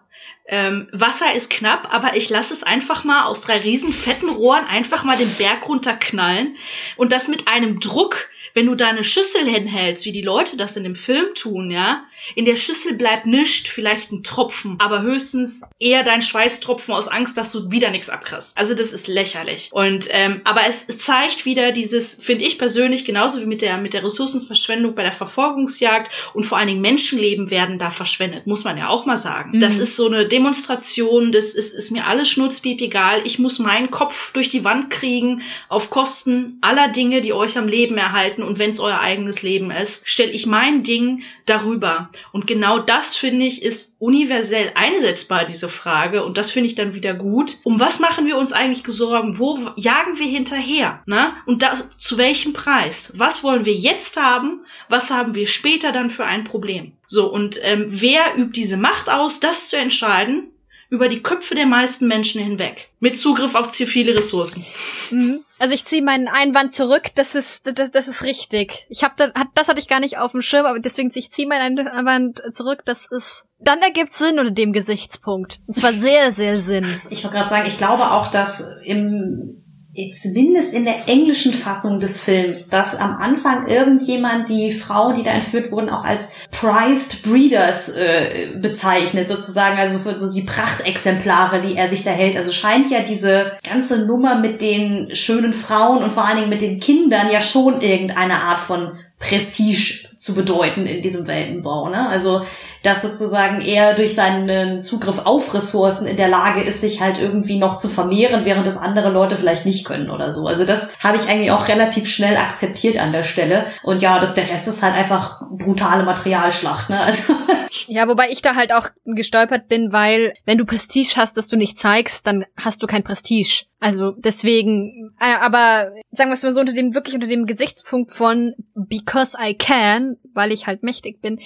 Ähm, 0.48 0.88
Wasser 0.92 1.34
ist 1.36 1.52
knapp, 1.52 1.94
aber 1.94 2.16
ich 2.16 2.30
lasse 2.30 2.54
es 2.54 2.64
einfach 2.64 3.04
mal 3.04 3.26
aus 3.26 3.42
drei 3.42 3.60
riesen 3.60 3.94
fetten 3.94 4.30
Rohren 4.30 4.66
einfach 4.66 5.04
mal 5.04 5.16
den 5.16 5.32
Berg 5.36 5.68
runterknallen 5.70 6.56
und 6.98 7.12
das 7.12 7.28
mit 7.28 7.48
einem 7.48 7.80
Druck, 7.80 8.28
wenn 8.56 8.66
du 8.66 8.76
da 8.76 8.88
eine 8.88 9.04
Schüssel 9.04 9.46
hinhältst, 9.46 10.04
wie 10.06 10.12
die 10.12 10.24
Leute 10.24 10.58
das 10.58 10.76
in 10.76 10.84
dem 10.84 10.96
Film 10.96 11.36
tun, 11.36 11.70
ja, 11.70 12.04
in 12.36 12.46
der 12.46 12.56
Schüssel 12.56 12.94
bleibt 12.94 13.26
nischt, 13.26 13.68
vielleicht 13.68 14.12
ein 14.12 14.24
Tropfen, 14.24 14.76
aber 14.80 15.02
höchstens 15.02 15.64
eher 15.80 16.04
dein 16.04 16.22
Schweißtropfen 16.22 16.94
aus 16.94 17.08
Angst, 17.08 17.38
dass 17.38 17.52
du 17.52 17.72
wieder 17.72 17.90
nichts 17.90 18.10
abkriegst. 18.10 18.58
Also 18.58 18.74
das 18.74 18.94
ist 18.94 19.08
lächerlich. 19.08 19.70
Und 19.72 20.08
ähm, 20.12 20.42
aber 20.44 20.62
es 20.68 20.88
zeigt 20.88 21.46
wieder 21.46 21.72
dieses, 21.72 22.16
finde 22.16 22.46
ich 22.46 22.58
persönlich, 22.58 23.06
genauso 23.06 23.42
wie 23.42 23.46
mit 23.46 23.62
der 23.62 23.78
mit 23.78 23.94
der 23.94 24.04
Ressourcenverschwendung 24.04 24.96
bei 24.96 25.04
der 25.04 25.12
Verfolgungsjagd 25.12 26.10
und 26.34 26.44
vor 26.44 26.58
allen 26.58 26.68
Dingen 26.68 26.82
Menschenleben 26.82 27.50
werden 27.52 27.80
da 27.80 27.92
verschwendet, 27.92 28.48
muss 28.48 28.64
man 28.64 28.78
ja 28.78 28.90
auch 28.90 29.06
mal 29.06 29.18
sagen. 29.18 29.52
Mhm. 29.56 29.60
Das 29.60 29.80
ist 29.80 29.96
so 29.96 30.08
eine 30.08 30.26
Demonstration, 30.26 31.32
das 31.32 31.54
ist, 31.54 31.74
ist 31.74 31.92
mir 31.92 32.06
alles 32.06 32.30
schnurzpiep 32.30 32.80
egal. 32.82 33.22
Ich 33.26 33.40
muss 33.40 33.60
meinen 33.60 33.92
Kopf 33.92 34.32
durch 34.32 34.50
die 34.50 34.64
Wand 34.64 34.90
kriegen 34.90 35.42
auf 35.70 35.90
Kosten 35.90 36.58
aller 36.62 36.88
Dinge, 36.88 37.22
die 37.22 37.34
euch 37.34 37.58
am 37.58 37.68
Leben 37.68 37.98
erhalten 37.98 38.44
und 38.44 38.60
wenn 38.60 38.70
es 38.70 38.80
euer 38.80 39.00
eigenes 39.00 39.42
Leben 39.42 39.72
ist, 39.72 40.08
stelle 40.08 40.32
ich 40.32 40.46
mein 40.46 40.84
Ding 40.84 41.24
darüber. 41.46 42.10
Und 42.32 42.48
genau 42.48 42.80
das, 42.80 43.16
finde 43.16 43.46
ich, 43.46 43.62
ist 43.62 43.96
universell 44.00 44.72
einsetzbar, 44.76 45.46
diese 45.46 45.70
Frage. 45.70 46.24
Und 46.24 46.38
das 46.38 46.52
finde 46.52 46.68
ich 46.68 46.76
dann 46.76 46.94
wieder 46.94 47.14
gut. 47.14 47.58
Um 47.64 47.80
was 47.80 48.00
machen 48.00 48.28
wir 48.28 48.38
uns 48.38 48.54
eigentlich 48.54 48.84
Sorgen? 48.92 49.38
Wo 49.38 49.58
jagen 49.76 50.20
wir 50.20 50.28
hinterher? 50.28 51.02
Ne? 51.06 51.34
Und 51.46 51.64
da, 51.64 51.74
zu 51.98 52.18
welchem 52.18 52.54
Preis? 52.54 53.14
Was 53.16 53.44
wollen 53.44 53.66
wir 53.66 53.74
jetzt 53.74 54.18
haben? 54.18 54.62
Was 54.90 55.12
haben 55.12 55.36
wir 55.36 55.48
später 55.48 55.92
dann 55.92 56.10
für 56.10 56.26
ein 56.26 56.44
Problem? 56.44 56.92
So, 57.06 57.32
und 57.32 57.60
ähm, 57.64 57.86
wer 57.88 58.38
übt 58.38 58.54
diese 58.54 58.78
Macht 58.78 59.10
aus, 59.10 59.40
das 59.40 59.70
zu 59.70 59.78
entscheiden? 59.78 60.52
Über 60.92 61.08
die 61.08 61.24
Köpfe 61.24 61.56
der 61.56 61.66
meisten 61.66 62.08
Menschen 62.08 62.44
hinweg. 62.44 62.90
Mit 63.00 63.16
Zugriff 63.16 63.56
auf 63.56 63.70
zu 63.70 63.88
viele 63.88 64.14
Ressourcen. 64.14 64.66
Mhm. 65.10 65.40
Also 65.58 65.74
ich 65.74 65.86
ziehe 65.86 66.04
meinen 66.04 66.28
Einwand 66.28 66.74
zurück, 66.74 67.12
das 67.16 67.34
ist, 67.34 67.66
das, 67.66 67.92
das 67.92 68.10
ist 68.10 68.24
richtig. 68.24 68.86
Ich 68.90 69.06
hab 69.06 69.16
das, 69.16 69.32
das 69.56 69.70
hatte 69.70 69.80
ich 69.80 69.88
gar 69.88 70.02
nicht 70.02 70.18
auf 70.18 70.34
dem 70.34 70.42
Schirm, 70.42 70.66
aber 70.66 70.80
deswegen 70.80 71.10
ich 71.16 71.32
ziehe 71.32 71.48
meinen 71.48 71.88
Einwand 71.88 72.42
zurück, 72.52 72.82
das 72.84 73.10
ist, 73.10 73.48
dann 73.60 73.80
ergibt 73.80 74.12
Sinn 74.12 74.38
unter 74.38 74.52
dem 74.52 74.74
Gesichtspunkt. 74.74 75.62
Und 75.66 75.78
zwar 75.78 75.94
sehr, 75.94 76.34
sehr 76.34 76.60
Sinn. 76.60 76.86
Ich 77.10 77.24
wollte 77.24 77.38
gerade 77.38 77.50
sagen, 77.50 77.68
ich 77.68 77.78
glaube 77.78 78.12
auch, 78.12 78.30
dass 78.30 78.62
im 78.84 79.61
zumindest 80.10 80.74
in 80.74 80.86
der 80.86 81.08
englischen 81.08 81.54
Fassung 81.54 82.00
des 82.00 82.22
Films, 82.22 82.70
dass 82.70 82.96
am 82.96 83.18
Anfang 83.18 83.68
irgendjemand 83.68 84.50
die 84.50 84.72
Frauen, 84.72 85.16
die 85.16 85.24
da 85.24 85.32
entführt 85.32 85.72
wurden, 85.72 85.90
auch 85.90 86.04
als 86.04 86.30
prized 86.50 87.22
breeders 87.24 87.90
äh, 87.90 88.56
bezeichnet, 88.60 89.28
sozusagen, 89.28 89.78
also 89.78 90.00
für 90.00 90.18
so 90.18 90.32
die 90.32 90.42
Prachtexemplare, 90.42 91.62
die 91.62 91.76
er 91.76 91.88
sich 91.88 92.04
da 92.04 92.12
hält. 92.12 92.36
Also 92.36 92.52
scheint 92.52 92.90
ja 92.90 93.02
diese 93.02 93.54
ganze 93.70 94.06
Nummer 94.06 94.36
mit 94.40 94.62
den 94.62 95.14
schönen 95.16 95.54
Frauen 95.54 96.04
und 96.04 96.12
vor 96.12 96.26
allen 96.26 96.38
Dingen 96.38 96.50
mit 96.50 96.62
den 96.62 96.80
Kindern 96.80 97.30
ja 97.30 97.42
schon 97.42 97.82
irgendeine 97.82 98.42
Art 98.42 98.62
von 98.62 98.92
Prestige 99.22 100.10
zu 100.18 100.34
bedeuten 100.36 100.86
in 100.86 101.02
diesem 101.02 101.28
Weltenbau. 101.28 101.90
Ne? 101.90 102.10
Also, 102.10 102.42
dass 102.84 103.02
sozusagen 103.02 103.62
er 103.62 103.94
durch 103.94 104.14
seinen 104.14 104.82
Zugriff 104.82 105.22
auf 105.26 105.54
Ressourcen 105.54 106.06
in 106.06 106.18
der 106.18 106.28
Lage 106.28 106.62
ist, 106.62 106.82
sich 106.82 107.02
halt 107.02 107.20
irgendwie 107.20 107.58
noch 107.58 107.78
zu 107.78 107.88
vermehren, 107.88 108.46
während 108.46 108.68
das 108.68 108.78
andere 108.78 109.10
Leute 109.10 109.36
vielleicht 109.36 109.66
nicht 109.66 109.86
können 109.86 110.10
oder 110.10 110.32
so. 110.32 110.48
Also 110.48 110.66
das 110.66 110.92
habe 111.00 111.18
ich 111.18 111.28
eigentlich 111.30 111.52
auch 111.52 111.68
relativ 111.68 112.08
schnell 112.10 112.36
akzeptiert 112.38 113.00
an 113.00 113.12
der 113.12 113.24
Stelle. 113.24 113.68
Und 113.84 114.02
ja, 114.02 114.20
das 114.20 114.34
der 114.34 114.50
Rest 114.50 114.68
ist 114.68 114.84
halt 114.84 114.96
einfach 114.96 115.42
brutale 115.50 116.04
Materialschlacht. 116.04 116.90
Ne? 116.90 117.00
Also 117.00 117.34
ja, 117.88 118.08
wobei 118.08 118.30
ich 118.30 118.42
da 118.42 118.56
halt 118.56 118.74
auch 118.74 118.90
gestolpert 119.06 119.68
bin, 119.68 119.92
weil 119.92 120.34
wenn 120.46 120.58
du 120.58 120.66
Prestige 120.66 121.14
hast, 121.16 121.38
das 121.38 121.48
du 121.48 121.58
nicht 121.58 121.80
zeigst, 121.80 122.28
dann 122.28 122.46
hast 122.58 122.82
du 122.84 122.88
kein 122.88 123.04
Prestige. 123.04 123.66
Also 123.80 124.12
deswegen, 124.12 125.16
äh, 125.20 125.34
aber 125.36 125.92
sagen 126.12 126.30
wir 126.30 126.34
es 126.34 126.44
mal 126.44 126.54
so 126.54 126.60
unter 126.60 126.74
dem 126.74 126.94
wirklich 126.94 127.16
unter 127.16 127.28
dem 127.28 127.46
Gesichtspunkt 127.46 128.12
von 128.12 128.54
because 128.76 129.38
I 129.42 129.56
can, 129.56 130.18
weil 130.34 130.52
ich 130.52 130.68
halt 130.68 130.84
mächtig 130.84 131.22
bin, 131.22 131.40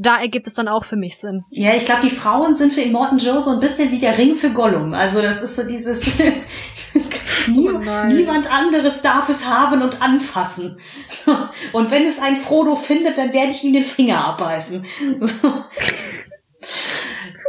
da 0.00 0.18
ergibt 0.18 0.46
es 0.46 0.54
dann 0.54 0.66
auch 0.66 0.86
für 0.86 0.96
mich 0.96 1.18
Sinn. 1.18 1.44
Ja, 1.50 1.74
ich 1.74 1.84
glaube, 1.84 2.00
die 2.02 2.10
Frauen 2.10 2.54
sind 2.54 2.72
für 2.72 2.80
Immortan 2.80 3.18
Joe 3.18 3.40
so 3.42 3.50
ein 3.50 3.60
bisschen 3.60 3.90
wie 3.90 3.98
der 3.98 4.16
Ring 4.16 4.34
für 4.34 4.48
Gollum. 4.50 4.94
Also 4.94 5.20
das 5.20 5.42
ist 5.42 5.56
so 5.56 5.64
dieses 5.64 6.18
Nie, 7.48 7.68
oh 7.70 7.78
niemand 8.06 8.52
anderes 8.52 9.02
darf 9.02 9.28
es 9.28 9.44
haben 9.44 9.82
und 9.82 10.02
anfassen. 10.02 10.78
Und 11.72 11.90
wenn 11.90 12.06
es 12.06 12.18
ein 12.20 12.36
Frodo 12.36 12.76
findet, 12.76 13.18
dann 13.18 13.32
werde 13.32 13.50
ich 13.52 13.64
ihm 13.64 13.72
den 13.72 13.82
Finger 13.82 14.24
abbeißen. 14.24 14.84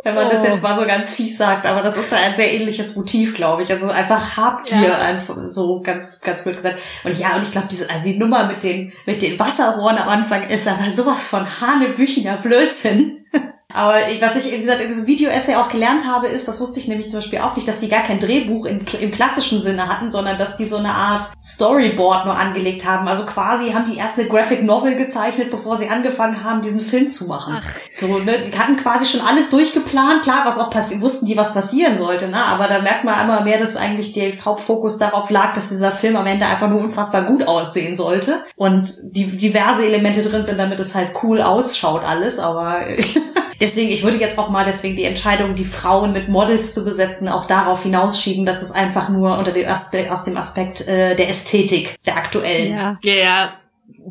wenn 0.03 0.15
man 0.15 0.27
oh. 0.27 0.29
das 0.29 0.43
jetzt 0.43 0.63
mal 0.63 0.79
so 0.79 0.85
ganz 0.85 1.13
fies 1.13 1.37
sagt, 1.37 1.65
aber 1.65 1.81
das 1.81 1.97
ist 1.97 2.11
ja 2.11 2.17
ein 2.17 2.35
sehr 2.35 2.51
ähnliches 2.53 2.95
Motiv, 2.95 3.35
glaube 3.35 3.61
ich. 3.61 3.69
Also 3.69 3.89
einfach 3.89 4.37
Habgier, 4.37 4.89
ja. 4.89 4.97
einfach 4.97 5.35
so 5.45 5.81
ganz, 5.81 6.21
ganz 6.21 6.41
blöd 6.41 6.57
gesagt. 6.57 6.79
Und 7.03 7.17
ja, 7.17 7.35
und 7.35 7.43
ich 7.43 7.51
glaube, 7.51 7.67
diese, 7.69 7.89
also 7.89 8.05
die 8.05 8.17
Nummer 8.17 8.47
mit 8.47 8.63
den, 8.63 8.93
mit 9.05 9.21
den 9.21 9.39
Wasserrohren 9.39 9.97
am 9.97 10.09
Anfang 10.09 10.47
ist 10.47 10.67
aber 10.67 10.89
sowas 10.89 11.27
von 11.27 11.45
Hanebüchener 11.61 12.37
Blödsinn. 12.37 13.25
Aber 13.73 13.95
was 14.19 14.35
ich, 14.35 14.51
wie 14.51 14.59
gesagt, 14.59 14.81
in 14.81 14.87
diesem 14.87 15.07
Video-Essay 15.07 15.55
auch 15.55 15.69
gelernt 15.69 16.05
habe, 16.05 16.27
ist, 16.27 16.47
das 16.47 16.59
wusste 16.59 16.79
ich 16.79 16.87
nämlich 16.87 17.09
zum 17.09 17.19
Beispiel 17.19 17.39
auch 17.39 17.55
nicht, 17.55 17.67
dass 17.67 17.77
die 17.77 17.89
gar 17.89 18.03
kein 18.03 18.19
Drehbuch 18.19 18.65
in, 18.65 18.85
im 18.99 19.11
klassischen 19.11 19.61
Sinne 19.61 19.87
hatten, 19.87 20.11
sondern 20.11 20.37
dass 20.37 20.55
die 20.57 20.65
so 20.65 20.77
eine 20.77 20.93
Art 20.93 21.23
Storyboard 21.39 22.25
nur 22.25 22.35
angelegt 22.35 22.85
haben. 22.85 23.07
Also 23.07 23.25
quasi 23.25 23.71
haben 23.71 23.85
die 23.85 23.97
erst 23.97 24.17
eine 24.17 24.27
Graphic 24.27 24.63
Novel 24.63 24.95
gezeichnet, 24.95 25.49
bevor 25.49 25.77
sie 25.77 25.89
angefangen 25.89 26.43
haben, 26.43 26.61
diesen 26.61 26.81
Film 26.81 27.09
zu 27.09 27.27
machen. 27.27 27.57
Ach. 27.57 27.69
So, 27.97 28.19
ne, 28.19 28.39
die 28.39 28.57
hatten 28.57 28.77
quasi 28.77 29.07
schon 29.07 29.25
alles 29.25 29.49
durchgeplant, 29.49 30.23
klar, 30.23 30.43
was 30.45 30.57
auch 30.57 30.69
passiert, 30.69 31.01
wussten 31.01 31.25
die, 31.25 31.37
was 31.37 31.53
passieren 31.53 31.97
sollte, 31.97 32.27
ne, 32.27 32.43
aber 32.43 32.67
da 32.67 32.81
merkt 32.81 33.03
man 33.03 33.23
immer 33.23 33.41
mehr, 33.41 33.59
dass 33.59 33.75
eigentlich 33.75 34.13
der 34.13 34.31
Hauptfokus 34.43 34.97
darauf 34.97 35.29
lag, 35.29 35.53
dass 35.53 35.69
dieser 35.69 35.91
Film 35.91 36.15
am 36.15 36.25
Ende 36.25 36.45
einfach 36.45 36.69
nur 36.69 36.79
unfassbar 36.79 37.23
gut 37.23 37.47
aussehen 37.47 37.95
sollte 37.95 38.43
und 38.55 38.95
die 39.03 39.25
diverse 39.37 39.85
Elemente 39.85 40.21
drin 40.21 40.45
sind, 40.45 40.57
damit 40.57 40.79
es 40.79 40.95
halt 40.95 41.11
cool 41.23 41.41
ausschaut 41.41 42.03
alles, 42.03 42.39
aber 42.39 42.85
Deswegen, 43.61 43.91
ich 43.91 44.03
würde 44.03 44.17
jetzt 44.17 44.37
auch 44.39 44.49
mal 44.49 44.65
deswegen 44.65 44.95
die 44.95 45.03
Entscheidung, 45.03 45.53
die 45.53 45.65
Frauen 45.65 46.11
mit 46.13 46.27
Models 46.27 46.73
zu 46.73 46.83
besetzen, 46.83 47.29
auch 47.29 47.45
darauf 47.45 47.83
hinausschieben, 47.83 48.43
dass 48.43 48.63
es 48.63 48.71
einfach 48.71 49.09
nur 49.09 49.37
unter 49.37 49.51
dem 49.51 49.69
Aspekt, 49.69 50.11
aus 50.11 50.23
dem 50.23 50.35
Aspekt 50.35 50.81
äh, 50.87 51.15
der 51.15 51.29
Ästhetik, 51.29 51.95
der 52.05 52.17
aktuellen. 52.17 52.73
Ja. 52.73 52.99
ja, 53.03 53.13
ja. 53.13 53.53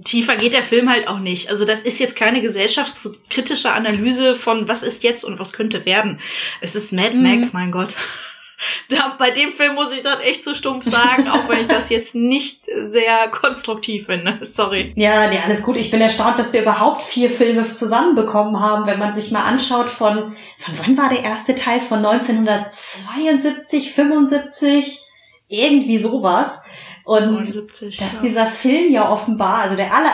Tiefer 0.04 0.36
geht 0.36 0.52
der 0.52 0.62
Film 0.62 0.88
halt 0.88 1.08
auch 1.08 1.18
nicht. 1.18 1.50
Also 1.50 1.64
das 1.64 1.82
ist 1.82 1.98
jetzt 1.98 2.14
keine 2.14 2.40
gesellschaftskritische 2.40 3.72
Analyse 3.72 4.36
von 4.36 4.68
was 4.68 4.84
ist 4.84 5.02
jetzt 5.02 5.24
und 5.24 5.40
was 5.40 5.52
könnte 5.52 5.84
werden. 5.84 6.20
Es 6.60 6.76
ist 6.76 6.92
Mad 6.92 7.16
Max, 7.16 7.52
mhm. 7.52 7.58
mein 7.58 7.70
Gott. 7.72 7.96
Da, 8.88 9.16
bei 9.18 9.30
dem 9.30 9.52
Film 9.52 9.74
muss 9.74 9.92
ich 9.92 10.02
das 10.02 10.20
echt 10.20 10.42
zu 10.42 10.54
stumpf 10.54 10.84
sagen, 10.84 11.28
auch 11.28 11.48
wenn 11.48 11.60
ich 11.60 11.68
das 11.68 11.88
jetzt 11.90 12.14
nicht 12.14 12.66
sehr 12.66 13.28
konstruktiv 13.28 14.06
finde. 14.06 14.38
Sorry. 14.42 14.92
Ja, 14.96 15.28
nee, 15.28 15.38
alles 15.42 15.62
gut. 15.62 15.76
Ich 15.76 15.90
bin 15.90 16.00
erstaunt, 16.00 16.38
dass 16.38 16.52
wir 16.52 16.62
überhaupt 16.62 17.02
vier 17.02 17.30
Filme 17.30 17.74
zusammenbekommen 17.74 18.60
haben, 18.60 18.86
wenn 18.86 18.98
man 18.98 19.12
sich 19.12 19.30
mal 19.30 19.42
anschaut 19.42 19.88
von, 19.88 20.36
von 20.58 20.78
wann 20.78 20.96
war 20.98 21.08
der 21.08 21.22
erste 21.22 21.54
Teil? 21.54 21.80
Von 21.80 22.04
1972, 22.04 23.92
75? 23.92 25.00
Irgendwie 25.48 25.98
sowas. 25.98 26.62
Und 27.04 27.32
79, 27.32 27.96
dass 27.96 28.14
ja. 28.14 28.20
dieser 28.22 28.46
Film 28.46 28.92
ja 28.92 29.10
offenbar, 29.10 29.62
also 29.62 29.76
der 29.76 29.92
aller, 29.92 30.12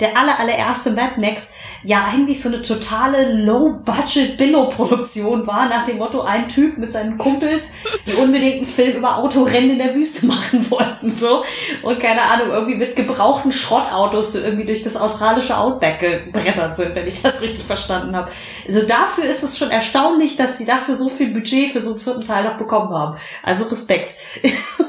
der 0.00 0.16
aller, 0.16 0.38
allererste 0.38 0.92
Mad 0.92 1.20
Max, 1.20 1.50
ja 1.82 2.06
eigentlich 2.12 2.40
so 2.40 2.48
eine 2.48 2.62
totale 2.62 3.44
Low-Budget-Billo-Produktion 3.44 5.46
war, 5.46 5.68
nach 5.68 5.84
dem 5.84 5.98
Motto, 5.98 6.22
ein 6.22 6.48
Typ 6.48 6.78
mit 6.78 6.90
seinen 6.90 7.18
Kumpels, 7.18 7.70
die 8.06 8.14
unbedingt 8.14 8.56
einen 8.56 8.66
Film 8.66 8.96
über 8.96 9.18
Autorennen 9.18 9.70
in 9.70 9.78
der 9.78 9.94
Wüste 9.94 10.26
machen 10.26 10.70
wollten, 10.70 11.10
so. 11.10 11.44
Und 11.82 12.00
keine 12.00 12.22
Ahnung, 12.22 12.50
irgendwie 12.50 12.76
mit 12.76 12.96
gebrauchten 12.96 13.52
Schrottautos 13.52 14.32
so 14.32 14.38
irgendwie 14.38 14.64
durch 14.64 14.82
das 14.82 14.96
australische 14.96 15.56
Outback 15.56 15.98
gebrettert 15.98 16.74
sind, 16.74 16.94
wenn 16.94 17.06
ich 17.06 17.22
das 17.22 17.40
richtig 17.40 17.64
verstanden 17.64 18.16
habe. 18.16 18.30
Also 18.66 18.82
dafür 18.82 19.24
ist 19.24 19.42
es 19.42 19.58
schon 19.58 19.70
erstaunlich, 19.70 20.36
dass 20.36 20.58
sie 20.58 20.64
dafür 20.64 20.94
so 20.94 21.08
viel 21.08 21.32
Budget 21.32 21.70
für 21.70 21.80
so 21.80 21.92
einen 21.92 22.00
vierten 22.00 22.24
Teil 22.24 22.44
noch 22.44 22.58
bekommen 22.58 22.94
haben. 22.94 23.18
Also 23.42 23.64
Respekt. 23.64 24.14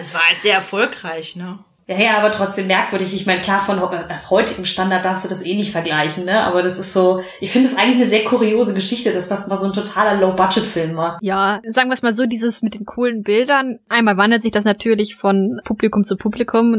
Es 0.00 0.14
war 0.14 0.26
halt 0.28 0.40
sehr 0.40 0.54
erfolgreich, 0.54 1.36
ne? 1.36 1.58
Ja, 1.86 1.98
ja, 1.98 2.18
aber 2.18 2.30
trotzdem 2.30 2.68
merkwürdig. 2.68 3.12
Ich 3.16 3.26
meine, 3.26 3.40
klar, 3.40 3.58
von 3.64 3.80
das 4.08 4.30
heutigem 4.30 4.64
Standard 4.64 5.04
darfst 5.04 5.24
du 5.24 5.28
das 5.28 5.44
eh 5.44 5.56
nicht 5.56 5.72
vergleichen, 5.72 6.24
ne? 6.24 6.44
Aber 6.44 6.62
das 6.62 6.78
ist 6.78 6.92
so, 6.92 7.20
ich 7.40 7.50
finde 7.50 7.68
es 7.68 7.76
eigentlich 7.76 7.96
eine 7.96 8.06
sehr 8.06 8.22
kuriose 8.22 8.74
Geschichte, 8.74 9.12
dass 9.12 9.26
das 9.26 9.48
mal 9.48 9.56
so 9.56 9.66
ein 9.66 9.72
totaler 9.72 10.20
Low-Budget-Film 10.20 10.96
war. 10.96 11.18
Ja, 11.20 11.60
sagen 11.68 11.90
wir 11.90 11.94
es 11.94 12.02
mal 12.02 12.14
so, 12.14 12.26
dieses 12.26 12.62
mit 12.62 12.74
den 12.74 12.86
coolen 12.86 13.24
Bildern. 13.24 13.80
Einmal 13.88 14.16
wandelt 14.16 14.42
sich 14.42 14.52
das 14.52 14.64
natürlich 14.64 15.16
von 15.16 15.60
Publikum 15.64 16.04
zu 16.04 16.16
Publikum, 16.16 16.76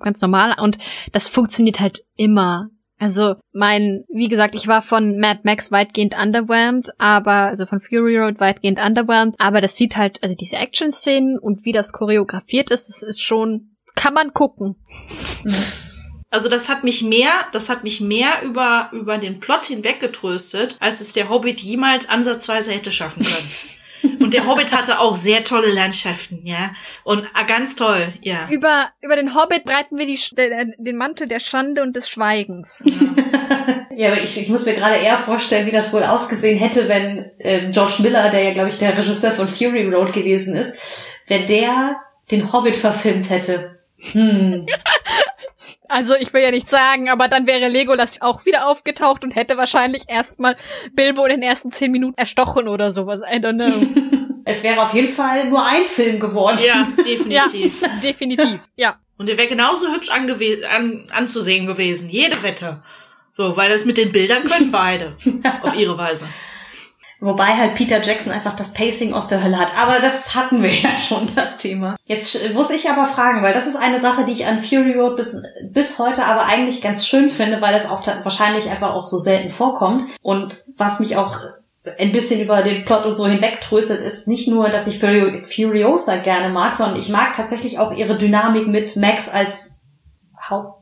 ganz 0.00 0.20
normal. 0.20 0.56
Und 0.60 0.78
das 1.12 1.28
funktioniert 1.28 1.78
halt 1.78 2.02
immer. 2.16 2.70
Also 3.00 3.36
mein, 3.52 4.04
wie 4.12 4.28
gesagt, 4.28 4.54
ich 4.54 4.68
war 4.68 4.82
von 4.82 5.18
Mad 5.18 5.40
Max 5.44 5.72
weitgehend 5.72 6.14
underwhelmed, 6.20 6.90
aber 6.98 7.46
also 7.46 7.64
von 7.64 7.80
Fury 7.80 8.18
Road 8.18 8.40
weitgehend 8.40 8.78
underwhelmed, 8.78 9.36
aber 9.38 9.62
das 9.62 9.74
sieht 9.76 9.96
halt, 9.96 10.22
also 10.22 10.36
diese 10.38 10.56
Action-Szenen 10.56 11.38
und 11.38 11.64
wie 11.64 11.72
das 11.72 11.92
choreografiert 11.92 12.70
ist, 12.70 12.90
das 12.90 13.02
ist 13.02 13.22
schon, 13.22 13.74
kann 13.94 14.12
man 14.12 14.34
gucken. 14.34 14.76
Also 16.28 16.50
das 16.50 16.68
hat 16.68 16.84
mich 16.84 17.02
mehr, 17.02 17.32
das 17.52 17.70
hat 17.70 17.84
mich 17.84 18.02
mehr 18.02 18.42
über, 18.44 18.90
über 18.92 19.16
den 19.16 19.40
Plot 19.40 19.64
hinweggetröstet, 19.64 20.76
als 20.78 21.00
es 21.00 21.14
der 21.14 21.30
Hobbit 21.30 21.62
jemals 21.62 22.06
ansatzweise 22.06 22.70
hätte 22.70 22.92
schaffen 22.92 23.24
können. 23.24 23.50
Und 24.20 24.34
der 24.34 24.46
Hobbit 24.46 24.76
hatte 24.76 25.00
auch 25.00 25.14
sehr 25.14 25.44
tolle 25.44 25.72
Landschaften, 25.72 26.40
ja. 26.44 26.72
Und 27.04 27.24
ah, 27.34 27.42
ganz 27.44 27.74
toll, 27.74 28.12
ja. 28.22 28.48
Über, 28.50 28.90
über 29.02 29.16
den 29.16 29.34
Hobbit 29.34 29.64
breiten 29.64 29.98
wir 29.98 30.06
die, 30.06 30.18
den 30.78 30.96
Mantel 30.96 31.26
der 31.26 31.40
Schande 31.40 31.82
und 31.82 31.96
des 31.96 32.08
Schweigens. 32.08 32.84
Ja, 32.84 33.86
ja 33.96 34.12
aber 34.12 34.22
ich, 34.22 34.40
ich 34.40 34.48
muss 34.48 34.64
mir 34.64 34.74
gerade 34.74 34.96
eher 34.96 35.18
vorstellen, 35.18 35.66
wie 35.66 35.70
das 35.70 35.92
wohl 35.92 36.04
ausgesehen 36.04 36.58
hätte, 36.58 36.88
wenn 36.88 37.30
äh, 37.38 37.70
George 37.70 37.96
Miller, 38.00 38.30
der 38.30 38.42
ja, 38.42 38.52
glaube 38.52 38.68
ich, 38.68 38.78
der 38.78 38.96
Regisseur 38.96 39.32
von 39.32 39.48
Fury 39.48 39.86
Road 39.92 40.12
gewesen 40.12 40.54
ist, 40.54 40.76
wenn 41.26 41.46
der 41.46 41.96
den 42.30 42.52
Hobbit 42.52 42.76
verfilmt 42.76 43.30
hätte. 43.30 43.79
Hm. 44.12 44.66
Also 45.90 46.14
ich 46.14 46.32
will 46.32 46.40
ja 46.42 46.52
nicht 46.52 46.68
sagen, 46.68 47.08
aber 47.08 47.26
dann 47.26 47.48
wäre 47.48 47.68
Legolas 47.68 48.22
auch 48.22 48.44
wieder 48.46 48.68
aufgetaucht 48.68 49.24
und 49.24 49.34
hätte 49.34 49.56
wahrscheinlich 49.56 50.04
erstmal 50.06 50.54
Bilbo 50.92 51.24
in 51.24 51.32
den 51.32 51.42
ersten 51.42 51.72
zehn 51.72 51.90
Minuten 51.90 52.16
erstochen 52.16 52.68
oder 52.68 52.92
sowas. 52.92 53.22
I 53.22 53.36
don't 53.38 53.54
know. 53.54 54.30
es 54.44 54.62
wäre 54.62 54.80
auf 54.82 54.94
jeden 54.94 55.08
Fall 55.08 55.48
nur 55.48 55.66
ein 55.66 55.84
Film 55.84 56.20
geworden. 56.20 56.58
Ja, 56.64 56.86
definitiv. 56.96 57.82
ja, 57.82 57.88
definitiv, 58.02 58.60
ja. 58.76 59.00
Und 59.18 59.28
er 59.28 59.36
wäre 59.36 59.48
genauso 59.48 59.92
hübsch 59.92 60.10
an 60.10 61.06
anzusehen 61.10 61.66
gewesen. 61.66 62.08
Jede 62.08 62.40
Wette. 62.44 62.82
So, 63.32 63.56
weil 63.56 63.68
das 63.68 63.84
mit 63.84 63.98
den 63.98 64.12
Bildern 64.12 64.44
können 64.44 64.70
beide. 64.70 65.16
auf 65.62 65.74
ihre 65.74 65.98
Weise. 65.98 66.28
Wobei 67.20 67.48
halt 67.48 67.74
Peter 67.74 68.00
Jackson 68.02 68.32
einfach 68.32 68.54
das 68.54 68.72
Pacing 68.72 69.12
aus 69.12 69.28
der 69.28 69.44
Hölle 69.44 69.58
hat. 69.58 69.68
Aber 69.78 70.00
das 70.00 70.34
hatten 70.34 70.62
wir 70.62 70.70
ja 70.74 70.96
schon, 70.96 71.28
das 71.34 71.58
Thema. 71.58 71.96
Jetzt 72.04 72.52
muss 72.54 72.70
ich 72.70 72.88
aber 72.88 73.06
fragen, 73.06 73.42
weil 73.42 73.52
das 73.52 73.66
ist 73.66 73.76
eine 73.76 74.00
Sache, 74.00 74.24
die 74.24 74.32
ich 74.32 74.46
an 74.46 74.62
Fury 74.62 74.94
Road 74.94 75.16
bis, 75.16 75.36
bis 75.70 75.98
heute 75.98 76.24
aber 76.24 76.46
eigentlich 76.46 76.80
ganz 76.80 77.06
schön 77.06 77.30
finde, 77.30 77.60
weil 77.60 77.74
es 77.74 77.86
auch 77.86 78.06
wahrscheinlich 78.22 78.70
einfach 78.70 78.94
auch 78.94 79.06
so 79.06 79.18
selten 79.18 79.50
vorkommt. 79.50 80.10
Und 80.22 80.64
was 80.76 81.00
mich 81.00 81.16
auch 81.16 81.38
ein 81.98 82.12
bisschen 82.12 82.40
über 82.40 82.62
den 82.62 82.84
Plot 82.84 83.06
und 83.06 83.16
so 83.16 83.26
hinwegtröstet, 83.26 84.00
ist 84.00 84.28
nicht 84.28 84.48
nur, 84.48 84.68
dass 84.68 84.86
ich 84.86 84.98
Furiosa 84.98 86.16
gerne 86.16 86.50
mag, 86.50 86.74
sondern 86.74 86.98
ich 86.98 87.08
mag 87.08 87.34
tatsächlich 87.36 87.78
auch 87.78 87.92
ihre 87.92 88.18
Dynamik 88.18 88.66
mit 88.66 88.96
Max 88.96 89.28
als 89.28 89.78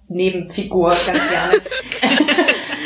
Hauptnebenfigur 0.09 0.89
ganz 0.89 1.07
gerne. 1.07 1.61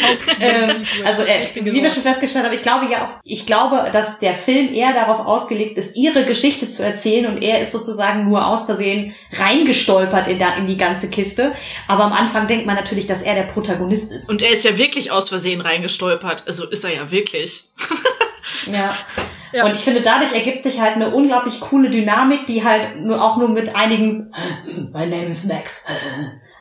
ähm, 0.40 0.82
also 1.04 1.22
äh, 1.22 1.64
wie 1.64 1.82
wir 1.82 1.90
schon 1.90 2.02
festgestellt 2.02 2.44
haben, 2.44 2.52
ich 2.52 2.62
glaube 2.62 2.86
ja 2.90 3.04
auch, 3.04 3.20
ich 3.24 3.46
glaube, 3.46 3.88
dass 3.92 4.18
der 4.18 4.34
Film 4.34 4.72
eher 4.72 4.92
darauf 4.92 5.24
ausgelegt 5.24 5.78
ist, 5.78 5.96
ihre 5.96 6.24
Geschichte 6.24 6.70
zu 6.70 6.84
erzählen 6.84 7.26
und 7.26 7.42
er 7.42 7.60
ist 7.60 7.72
sozusagen 7.72 8.28
nur 8.28 8.46
aus 8.46 8.66
Versehen 8.66 9.14
reingestolpert 9.32 10.28
in, 10.28 10.38
da, 10.38 10.54
in 10.54 10.66
die 10.66 10.76
ganze 10.76 11.08
Kiste. 11.08 11.52
Aber 11.88 12.04
am 12.04 12.12
Anfang 12.12 12.46
denkt 12.46 12.66
man 12.66 12.76
natürlich, 12.76 13.06
dass 13.06 13.22
er 13.22 13.34
der 13.34 13.44
Protagonist 13.44 14.12
ist. 14.12 14.28
Und 14.28 14.42
er 14.42 14.50
ist 14.50 14.64
ja 14.64 14.76
wirklich 14.78 15.10
aus 15.10 15.28
Versehen 15.28 15.60
reingestolpert. 15.60 16.44
Also 16.46 16.68
ist 16.68 16.84
er 16.84 16.94
ja 16.94 17.10
wirklich. 17.10 17.64
ja. 18.66 18.94
Ja. 19.52 19.66
Und 19.66 19.74
ich 19.74 19.80
finde, 19.80 20.00
dadurch 20.00 20.34
ergibt 20.34 20.62
sich 20.62 20.80
halt 20.80 20.96
eine 20.96 21.14
unglaublich 21.14 21.60
coole 21.60 21.90
Dynamik, 21.90 22.46
die 22.46 22.64
halt 22.64 22.96
nur 22.96 23.22
auch 23.22 23.36
nur 23.36 23.50
mit 23.50 23.76
einigen 23.76 24.32
My 24.92 25.06
name 25.06 25.26
is 25.26 25.44
Max 25.44 25.84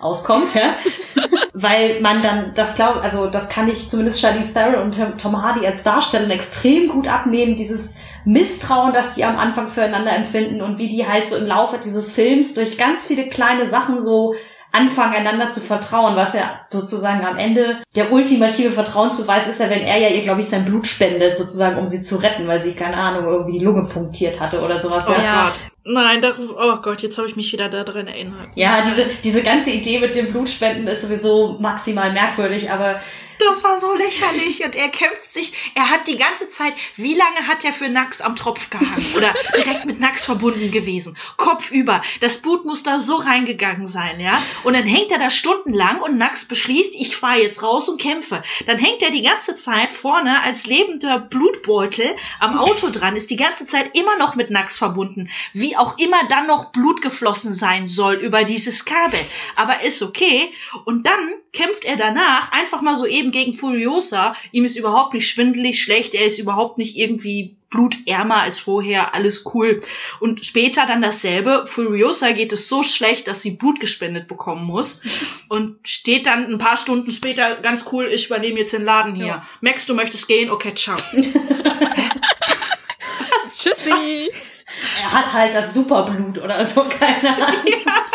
auskommt, 0.01 0.55
ja. 0.55 0.75
Weil 1.53 2.01
man 2.01 2.21
dann, 2.21 2.51
das 2.55 2.75
glaube, 2.75 3.01
also 3.01 3.27
das 3.27 3.49
kann 3.49 3.69
ich 3.69 3.89
zumindest 3.89 4.19
Charlize 4.19 4.53
Theron 4.53 4.83
und 4.83 5.21
Tom 5.21 5.41
Hardy 5.41 5.65
als 5.65 5.83
Darsteller 5.83 6.29
extrem 6.33 6.89
gut 6.89 7.07
abnehmen, 7.07 7.55
dieses 7.55 7.95
Misstrauen, 8.25 8.93
das 8.93 9.15
die 9.15 9.25
am 9.25 9.37
Anfang 9.37 9.67
füreinander 9.67 10.15
empfinden 10.15 10.61
und 10.61 10.77
wie 10.77 10.87
die 10.87 11.07
halt 11.07 11.27
so 11.27 11.35
im 11.35 11.47
Laufe 11.47 11.79
dieses 11.83 12.11
Films 12.11 12.53
durch 12.53 12.77
ganz 12.77 13.07
viele 13.07 13.27
kleine 13.27 13.67
Sachen 13.67 14.01
so 14.01 14.35
anfangen, 14.71 15.15
einander 15.15 15.49
zu 15.49 15.59
vertrauen, 15.59 16.15
was 16.15 16.33
ja 16.33 16.61
sozusagen 16.69 17.25
am 17.25 17.37
Ende 17.37 17.83
der 17.95 18.11
ultimative 18.11 18.71
Vertrauensbeweis 18.71 19.47
ist 19.47 19.59
ja, 19.59 19.69
wenn 19.69 19.81
er 19.81 19.97
ja 19.97 20.07
ihr, 20.09 20.21
glaube 20.21 20.41
ich, 20.41 20.47
sein 20.47 20.65
Blut 20.65 20.87
spendet, 20.87 21.37
sozusagen, 21.37 21.77
um 21.77 21.87
sie 21.87 22.01
zu 22.01 22.17
retten, 22.17 22.47
weil 22.47 22.59
sie, 22.59 22.73
keine 22.73 22.95
Ahnung, 22.95 23.25
irgendwie 23.25 23.59
die 23.59 23.65
Lunge 23.65 23.83
punktiert 23.83 24.39
hatte 24.39 24.61
oder 24.61 24.79
sowas. 24.79 25.05
Oh 25.09 25.13
ja. 25.21 25.45
Gott. 25.45 25.71
Nein, 25.83 26.21
da, 26.21 26.33
oh 26.39 26.81
Gott, 26.81 27.01
jetzt 27.01 27.17
habe 27.17 27.27
ich 27.27 27.35
mich 27.35 27.51
wieder 27.51 27.67
daran 27.67 28.07
erinnert. 28.07 28.49
Ja, 28.55 28.81
diese, 28.81 29.05
diese 29.23 29.41
ganze 29.41 29.71
Idee 29.71 29.99
mit 29.99 30.15
dem 30.15 30.27
Blutspenden 30.31 30.87
ist 30.87 31.01
sowieso 31.01 31.57
maximal 31.59 32.11
merkwürdig, 32.13 32.71
aber 32.71 32.99
das 33.45 33.63
war 33.63 33.79
so 33.79 33.93
lächerlich 33.93 34.63
und 34.63 34.75
er 34.75 34.89
kämpft 34.89 35.33
sich, 35.33 35.71
er 35.75 35.89
hat 35.89 36.07
die 36.07 36.17
ganze 36.17 36.49
Zeit, 36.49 36.73
wie 36.95 37.13
lange 37.13 37.47
hat 37.47 37.63
er 37.63 37.73
für 37.73 37.89
Nax 37.89 38.21
am 38.21 38.35
Tropf 38.35 38.69
gehangen 38.69 39.05
oder 39.15 39.33
direkt 39.55 39.85
mit 39.85 39.99
Nax 39.99 40.25
verbunden 40.25 40.71
gewesen? 40.71 41.17
Kopf 41.37 41.71
über. 41.71 42.01
Das 42.19 42.41
Blut 42.41 42.65
muss 42.65 42.83
da 42.83 42.99
so 42.99 43.15
reingegangen 43.15 43.87
sein, 43.87 44.19
ja? 44.19 44.41
Und 44.63 44.73
dann 44.73 44.83
hängt 44.83 45.11
er 45.11 45.19
da 45.19 45.29
stundenlang 45.29 46.01
und 46.01 46.17
Nax 46.17 46.45
beschließt, 46.45 46.95
ich 46.95 47.15
fahre 47.15 47.41
jetzt 47.41 47.63
raus 47.63 47.89
und 47.89 48.01
kämpfe. 48.01 48.41
Dann 48.65 48.77
hängt 48.77 49.01
er 49.01 49.11
die 49.11 49.21
ganze 49.21 49.55
Zeit 49.55 49.93
vorne 49.93 50.41
als 50.43 50.67
lebender 50.67 51.19
Blutbeutel 51.19 52.15
am 52.39 52.57
Auto 52.57 52.89
dran, 52.89 53.15
ist 53.15 53.29
die 53.29 53.37
ganze 53.37 53.65
Zeit 53.65 53.97
immer 53.97 54.17
noch 54.17 54.35
mit 54.35 54.49
Nax 54.49 54.77
verbunden. 54.77 55.29
Wie 55.53 55.77
auch 55.77 55.97
immer 55.97 56.17
dann 56.29 56.47
noch 56.47 56.71
Blut 56.71 57.01
geflossen 57.01 57.53
sein 57.53 57.87
soll 57.87 58.15
über 58.15 58.43
dieses 58.43 58.85
Kabel. 58.85 59.19
Aber 59.55 59.81
ist 59.81 60.01
okay. 60.01 60.51
Und 60.85 61.07
dann 61.07 61.33
kämpft 61.53 61.83
er 61.83 61.97
danach 61.97 62.51
einfach 62.51 62.81
mal 62.81 62.95
so 62.95 63.05
eben 63.05 63.30
hingegen 63.31 63.53
Furiosa, 63.53 64.35
ihm 64.51 64.65
ist 64.65 64.75
überhaupt 64.75 65.13
nicht 65.13 65.29
schwindelig, 65.29 65.81
schlecht, 65.81 66.13
er 66.13 66.25
ist 66.25 66.37
überhaupt 66.37 66.77
nicht 66.77 66.97
irgendwie 66.97 67.55
blutärmer 67.69 68.41
als 68.41 68.59
vorher, 68.59 69.15
alles 69.15 69.45
cool. 69.53 69.79
Und 70.19 70.45
später 70.45 70.85
dann 70.85 71.01
dasselbe. 71.01 71.65
Furiosa 71.65 72.31
geht 72.31 72.51
es 72.51 72.67
so 72.67 72.83
schlecht, 72.83 73.29
dass 73.29 73.41
sie 73.41 73.51
Blut 73.51 73.79
gespendet 73.79 74.27
bekommen 74.27 74.65
muss. 74.65 75.01
Und 75.47 75.77
steht 75.87 76.27
dann 76.27 76.51
ein 76.51 76.57
paar 76.57 76.75
Stunden 76.75 77.09
später 77.11 77.55
ganz 77.55 77.85
cool, 77.91 78.07
ich 78.11 78.25
übernehme 78.25 78.59
jetzt 78.59 78.73
den 78.73 78.83
Laden 78.83 79.15
hier. 79.15 79.25
Ja. 79.25 79.47
Max, 79.61 79.85
du 79.85 79.93
möchtest 79.93 80.27
gehen? 80.27 80.49
Okay, 80.49 80.75
ciao. 80.75 80.97
Tschüssi. 83.57 84.29
Er 85.01 85.11
hat 85.11 85.33
halt 85.33 85.53
das 85.53 85.73
Superblut 85.73 86.37
oder 86.37 86.65
so, 86.65 86.83
keine 86.83 87.29
Ahnung. 87.29 87.65
Ja. 87.65 88.05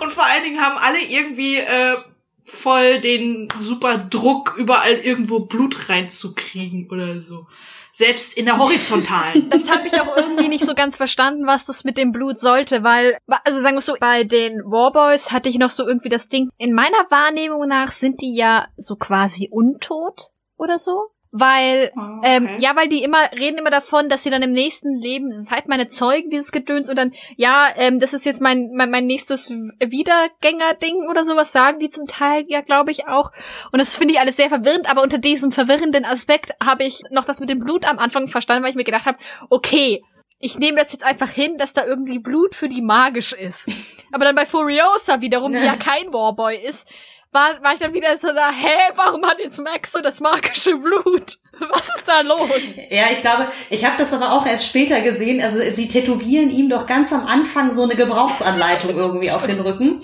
Und 0.00 0.12
vor 0.12 0.24
allen 0.24 0.42
Dingen 0.42 0.60
haben 0.60 0.76
alle 0.78 1.00
irgendwie 1.00 1.56
äh, 1.56 1.96
voll 2.44 3.00
den 3.00 3.48
super 3.58 3.98
Druck, 3.98 4.54
überall 4.58 4.94
irgendwo 4.94 5.40
Blut 5.40 5.88
reinzukriegen 5.88 6.88
oder 6.90 7.20
so. 7.20 7.46
Selbst 7.94 8.38
in 8.38 8.46
der 8.46 8.58
horizontalen. 8.58 9.48
Das 9.50 9.70
habe 9.70 9.86
ich 9.86 10.00
auch 10.00 10.16
irgendwie 10.16 10.48
nicht 10.48 10.64
so 10.64 10.74
ganz 10.74 10.96
verstanden, 10.96 11.46
was 11.46 11.66
das 11.66 11.84
mit 11.84 11.98
dem 11.98 12.10
Blut 12.10 12.40
sollte, 12.40 12.82
weil, 12.82 13.18
also 13.44 13.60
sagen 13.60 13.76
wir 13.76 13.82
so, 13.82 13.94
bei 14.00 14.24
den 14.24 14.60
Warboys 14.64 15.30
hatte 15.30 15.50
ich 15.50 15.58
noch 15.58 15.70
so 15.70 15.86
irgendwie 15.86 16.08
das 16.08 16.28
Ding, 16.28 16.48
in 16.56 16.72
meiner 16.72 17.10
Wahrnehmung 17.10 17.68
nach 17.68 17.90
sind 17.90 18.22
die 18.22 18.34
ja 18.34 18.68
so 18.78 18.96
quasi 18.96 19.48
untot 19.50 20.30
oder 20.56 20.78
so. 20.78 21.11
Weil, 21.34 21.90
oh, 21.96 22.18
okay. 22.18 22.36
ähm, 22.36 22.48
ja, 22.58 22.76
weil 22.76 22.88
die 22.88 23.02
immer 23.02 23.32
reden 23.32 23.56
immer 23.56 23.70
davon, 23.70 24.10
dass 24.10 24.22
sie 24.22 24.28
dann 24.28 24.42
im 24.42 24.52
nächsten 24.52 24.94
Leben, 24.94 25.32
seid 25.32 25.66
meine 25.66 25.86
Zeugen, 25.86 26.28
dieses 26.28 26.52
Gedöns, 26.52 26.90
und 26.90 26.96
dann, 26.96 27.12
ja, 27.36 27.68
ähm, 27.76 28.00
das 28.00 28.12
ist 28.12 28.26
jetzt 28.26 28.42
mein, 28.42 28.70
mein, 28.74 28.90
mein 28.90 29.06
nächstes 29.06 29.50
Wiedergänger-Ding 29.50 31.08
oder 31.08 31.24
sowas, 31.24 31.50
sagen 31.50 31.78
die 31.78 31.88
zum 31.88 32.06
Teil, 32.06 32.44
ja, 32.48 32.60
glaube 32.60 32.90
ich 32.90 33.08
auch. 33.08 33.32
Und 33.72 33.78
das 33.78 33.96
finde 33.96 34.12
ich 34.12 34.20
alles 34.20 34.36
sehr 34.36 34.50
verwirrend, 34.50 34.90
aber 34.90 35.02
unter 35.02 35.16
diesem 35.16 35.52
verwirrenden 35.52 36.04
Aspekt 36.04 36.52
habe 36.62 36.84
ich 36.84 37.02
noch 37.10 37.24
das 37.24 37.40
mit 37.40 37.48
dem 37.48 37.60
Blut 37.60 37.86
am 37.86 37.98
Anfang 37.98 38.28
verstanden, 38.28 38.62
weil 38.62 38.70
ich 38.70 38.76
mir 38.76 38.84
gedacht 38.84 39.06
habe, 39.06 39.16
okay, 39.48 40.02
ich 40.38 40.58
nehme 40.58 40.76
das 40.76 40.92
jetzt 40.92 41.04
einfach 41.04 41.30
hin, 41.30 41.56
dass 41.56 41.72
da 41.72 41.86
irgendwie 41.86 42.18
Blut 42.18 42.54
für 42.54 42.68
die 42.68 42.82
magisch 42.82 43.32
ist. 43.32 43.70
Aber 44.12 44.24
dann 44.24 44.34
bei 44.34 44.44
Furiosa 44.44 45.20
wiederum, 45.20 45.52
die 45.52 45.58
ja 45.58 45.76
kein 45.76 46.12
Warboy 46.12 46.56
ist, 46.56 46.90
war, 47.32 47.62
war 47.62 47.72
ich 47.72 47.80
dann 47.80 47.94
wieder 47.94 48.16
so 48.18 48.28
da, 48.28 48.50
hä, 48.50 48.92
warum 48.94 49.24
hat 49.24 49.38
jetzt 49.38 49.58
Max 49.58 49.92
so 49.92 50.00
das 50.00 50.20
magische 50.20 50.76
Blut? 50.76 51.38
Was 51.70 51.88
ist 51.96 52.06
da 52.06 52.20
los? 52.22 52.76
Ja, 52.90 53.04
ich 53.10 53.20
glaube, 53.20 53.48
ich 53.70 53.84
habe 53.84 53.94
das 53.98 54.12
aber 54.12 54.32
auch 54.32 54.46
erst 54.46 54.66
später 54.66 55.00
gesehen. 55.00 55.40
Also 55.40 55.60
sie 55.60 55.88
tätowieren 55.88 56.50
ihm 56.50 56.68
doch 56.68 56.86
ganz 56.86 57.12
am 57.12 57.26
Anfang 57.26 57.70
so 57.70 57.84
eine 57.84 57.94
Gebrauchsanleitung 57.94 58.96
irgendwie 58.96 59.30
auf 59.30 59.44
den 59.44 59.60
Rücken. 59.60 60.00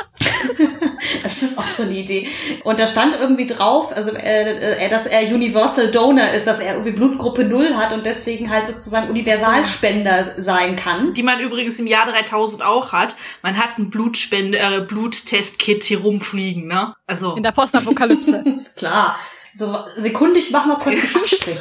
das 1.22 1.42
ist 1.42 1.58
auch 1.58 1.68
so 1.68 1.84
eine 1.84 1.94
Idee. 1.94 2.28
Und 2.64 2.78
da 2.78 2.86
stand 2.86 3.18
irgendwie 3.18 3.46
drauf, 3.46 3.94
also 3.94 4.12
äh, 4.12 4.84
äh, 4.84 4.88
dass 4.88 5.06
er 5.06 5.22
Universal 5.34 5.90
Donor 5.90 6.30
ist, 6.30 6.46
dass 6.46 6.60
er 6.60 6.74
irgendwie 6.74 6.92
Blutgruppe 6.92 7.44
Null 7.44 7.76
hat 7.76 7.92
und 7.92 8.06
deswegen 8.06 8.50
halt 8.50 8.66
sozusagen 8.66 9.10
Universalspender 9.10 10.34
sein 10.36 10.76
kann. 10.76 11.14
Die 11.14 11.22
man 11.22 11.40
übrigens 11.40 11.78
im 11.78 11.86
Jahr 11.86 12.06
3000 12.06 12.64
auch 12.64 12.92
hat. 12.92 13.16
Man 13.42 13.56
hat 13.56 13.78
ein 13.78 13.90
Blutspende, 13.90 14.58
äh, 14.58 14.80
Bluttest-Kit 14.80 15.84
hier 15.84 16.00
rumfliegen, 16.00 16.66
ne? 16.66 16.94
Also. 17.06 17.34
In 17.34 17.42
der 17.42 17.52
Postapokalypse. 17.52 18.44
Klar. 18.76 19.18
So, 19.54 19.78
sekundig 19.96 20.50
machen 20.50 20.70
wir 20.70 20.76
kurz 20.76 20.96
einen 21.14 21.16
Abstrich. 21.16 21.58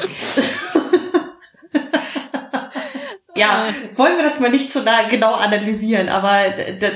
Ja, 3.36 3.67
wollen 3.95 4.17
wir 4.17 4.23
das 4.23 4.39
mal 4.41 4.49
nicht 4.49 4.73
so 4.73 4.82
nah 4.82 5.03
genau 5.09 5.32
analysieren, 5.32 6.09
aber 6.09 6.38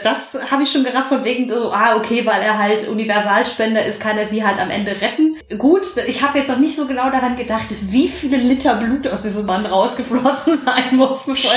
das 0.04 0.52
habe 0.52 0.64
ich 0.64 0.72
schon 0.72 0.84
gedacht 0.84 1.08
von 1.08 1.24
wegen 1.24 1.48
so, 1.48 1.72
ah, 1.72 1.96
okay, 1.96 2.26
weil 2.26 2.42
er 2.42 2.58
halt 2.58 2.90
Universalspender 2.90 3.86
ist, 3.86 4.02
kann 4.02 4.18
er 4.18 4.26
sie 4.26 4.46
halt 4.46 4.60
am 4.60 4.70
Ende 4.70 4.92
retten. 5.00 5.38
Gut, 5.58 5.86
ich 6.08 6.22
habe 6.22 6.40
jetzt 6.40 6.50
noch 6.50 6.58
nicht 6.58 6.76
so 6.76 6.88
genau 6.88 7.10
daran 7.10 7.38
gedacht, 7.38 7.68
wie 7.82 8.10
viele 8.10 8.36
Liter 8.36 8.76
Blut 8.76 9.08
aus 9.08 9.22
diesem 9.22 9.46
Mann 9.46 9.66
rausgeflossen 9.66 10.58
sein 10.66 10.98
muss, 10.98 11.26
bevor 11.26 11.52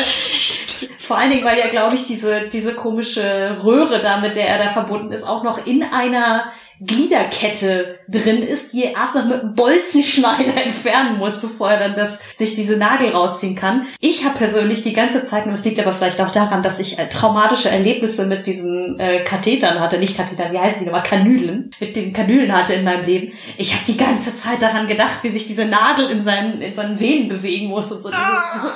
vor 0.99 1.17
allen 1.17 1.31
Dingen, 1.31 1.45
weil 1.45 1.59
ja, 1.59 1.69
glaube 1.69 1.95
ich, 1.95 2.05
diese, 2.05 2.49
diese 2.49 2.75
komische 2.75 3.57
Röhre 3.65 3.99
da, 3.99 4.19
mit 4.19 4.37
der 4.37 4.47
er 4.47 4.59
da 4.59 4.69
verbunden 4.69 5.11
ist, 5.11 5.27
auch 5.27 5.43
noch 5.43 5.67
in 5.67 5.83
einer 5.83 6.53
Gliederkette 6.81 7.99
drin 8.07 8.43
ist, 8.43 8.73
die 8.73 8.85
er 8.85 8.93
erst 8.93 9.17
noch 9.17 9.25
mit 9.25 9.41
einem 9.41 9.55
Bolzenschneider 9.55 10.55
entfernen 10.65 11.19
muss, 11.19 11.41
bevor 11.41 11.71
er 11.71 11.79
dann 11.81 11.97
das, 11.97 12.21
sich 12.37 12.55
diese 12.55 12.77
Nadel 12.77 13.11
rausziehen 13.11 13.57
kann. 13.57 13.87
Ich 14.01 14.25
habe 14.25 14.39
persönlich 14.39 14.83
die 14.83 14.93
ganze 14.93 15.25
Zeit, 15.25 15.45
und 15.45 15.53
das 15.53 15.65
liegt 15.65 15.81
aber 15.81 15.93
vielleicht 15.93 16.21
auch 16.21 16.31
daran, 16.31 16.63
dass 16.63 16.79
ich 16.79 16.99
äh, 16.99 17.09
traumatische 17.09 17.69
Erlebnisse 17.69 18.27
mit 18.27 18.47
diesen 18.47 18.99
äh, 19.01 19.25
Kathetern 19.25 19.81
hatte, 19.81 19.99
nicht 19.99 20.17
Kathetern, 20.17 20.53
wie 20.53 20.59
heißen 20.59 20.81
die 20.81 20.85
nochmal, 20.87 21.03
Kanülen, 21.03 21.75
mit 21.81 21.97
diesen 21.97 22.13
Kanülen 22.13 22.53
hatte 22.53 22.75
in 22.75 22.85
meinem 22.85 23.05
Leben. 23.05 23.33
Ich 23.57 23.75
habe 23.75 23.85
die 23.85 23.97
ganze 23.97 24.35
Zeit 24.35 24.63
daran 24.63 24.87
gedacht, 24.87 25.19
wie 25.23 25.31
sich 25.31 25.47
diese 25.47 25.65
Nadel 25.65 26.11
in 26.11 26.23
seinen, 26.23 26.61
in 26.61 26.75
seinen 26.75 27.01
Venen 27.01 27.29
bewegen 27.29 27.67
muss 27.67 27.91
und 27.91 28.03
so. 28.03 28.11
Dieses, 28.11 28.23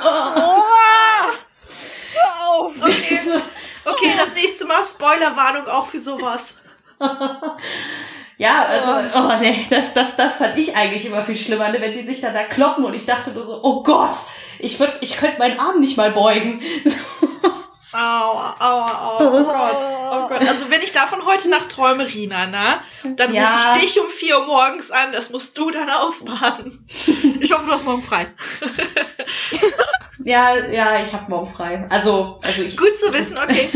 oh. 0.04 0.62
Oh. 2.54 2.70
Okay. 2.82 3.18
okay, 3.84 4.12
das 4.16 4.34
nächste 4.34 4.66
Mal 4.66 4.82
Spoilerwarnung 4.84 5.66
auch 5.66 5.86
für 5.86 5.98
sowas. 5.98 6.61
ja, 8.38 8.64
also, 8.64 9.18
oh 9.18 9.32
nee, 9.40 9.66
das, 9.70 9.94
das, 9.94 10.16
das 10.16 10.36
fand 10.36 10.56
ich 10.58 10.76
eigentlich 10.76 11.06
immer 11.06 11.22
viel 11.22 11.36
schlimmer, 11.36 11.68
ne? 11.70 11.80
wenn 11.80 11.92
die 11.92 12.02
sich 12.02 12.20
dann 12.20 12.34
da 12.34 12.44
kloppen 12.44 12.84
und 12.84 12.94
ich 12.94 13.06
dachte 13.06 13.30
nur 13.30 13.44
so, 13.44 13.60
oh 13.62 13.82
Gott, 13.82 14.16
ich 14.58 14.78
würd, 14.78 14.98
ich 15.00 15.16
könnte 15.16 15.38
meinen 15.38 15.58
Arm 15.58 15.80
nicht 15.80 15.96
mal 15.96 16.12
beugen. 16.12 16.62
Aua, 17.94 18.54
aua, 18.58 18.86
aua, 18.86 19.18
oh 19.20 19.44
Gott, 19.44 19.76
oh 20.12 20.28
Gott. 20.28 20.48
Also 20.48 20.70
wenn 20.70 20.80
ich 20.80 20.92
davon 20.92 21.26
heute 21.26 21.50
Nacht 21.50 21.68
träume, 21.68 22.06
Rina, 22.06 22.46
ne, 22.46 22.80
dann 23.16 23.34
ja. 23.34 23.54
rufe 23.54 23.84
ich 23.84 23.92
dich 23.92 24.02
um 24.02 24.08
vier 24.08 24.40
Uhr 24.40 24.46
morgens 24.46 24.90
an, 24.90 25.12
das 25.12 25.28
musst 25.28 25.58
du 25.58 25.70
dann 25.70 25.90
ausbaden. 25.90 26.86
Ich 27.38 27.52
hoffe, 27.52 27.66
du 27.66 27.72
hast 27.72 27.84
morgen 27.84 28.00
frei. 28.00 28.28
ja, 30.24 30.56
ja, 30.68 31.02
ich 31.02 31.12
habe 31.12 31.28
morgen 31.28 31.52
frei. 31.52 31.86
Also, 31.90 32.40
also 32.42 32.62
ich. 32.62 32.78
Gut 32.78 32.96
zu 32.96 33.12
wissen, 33.12 33.36
okay. 33.36 33.68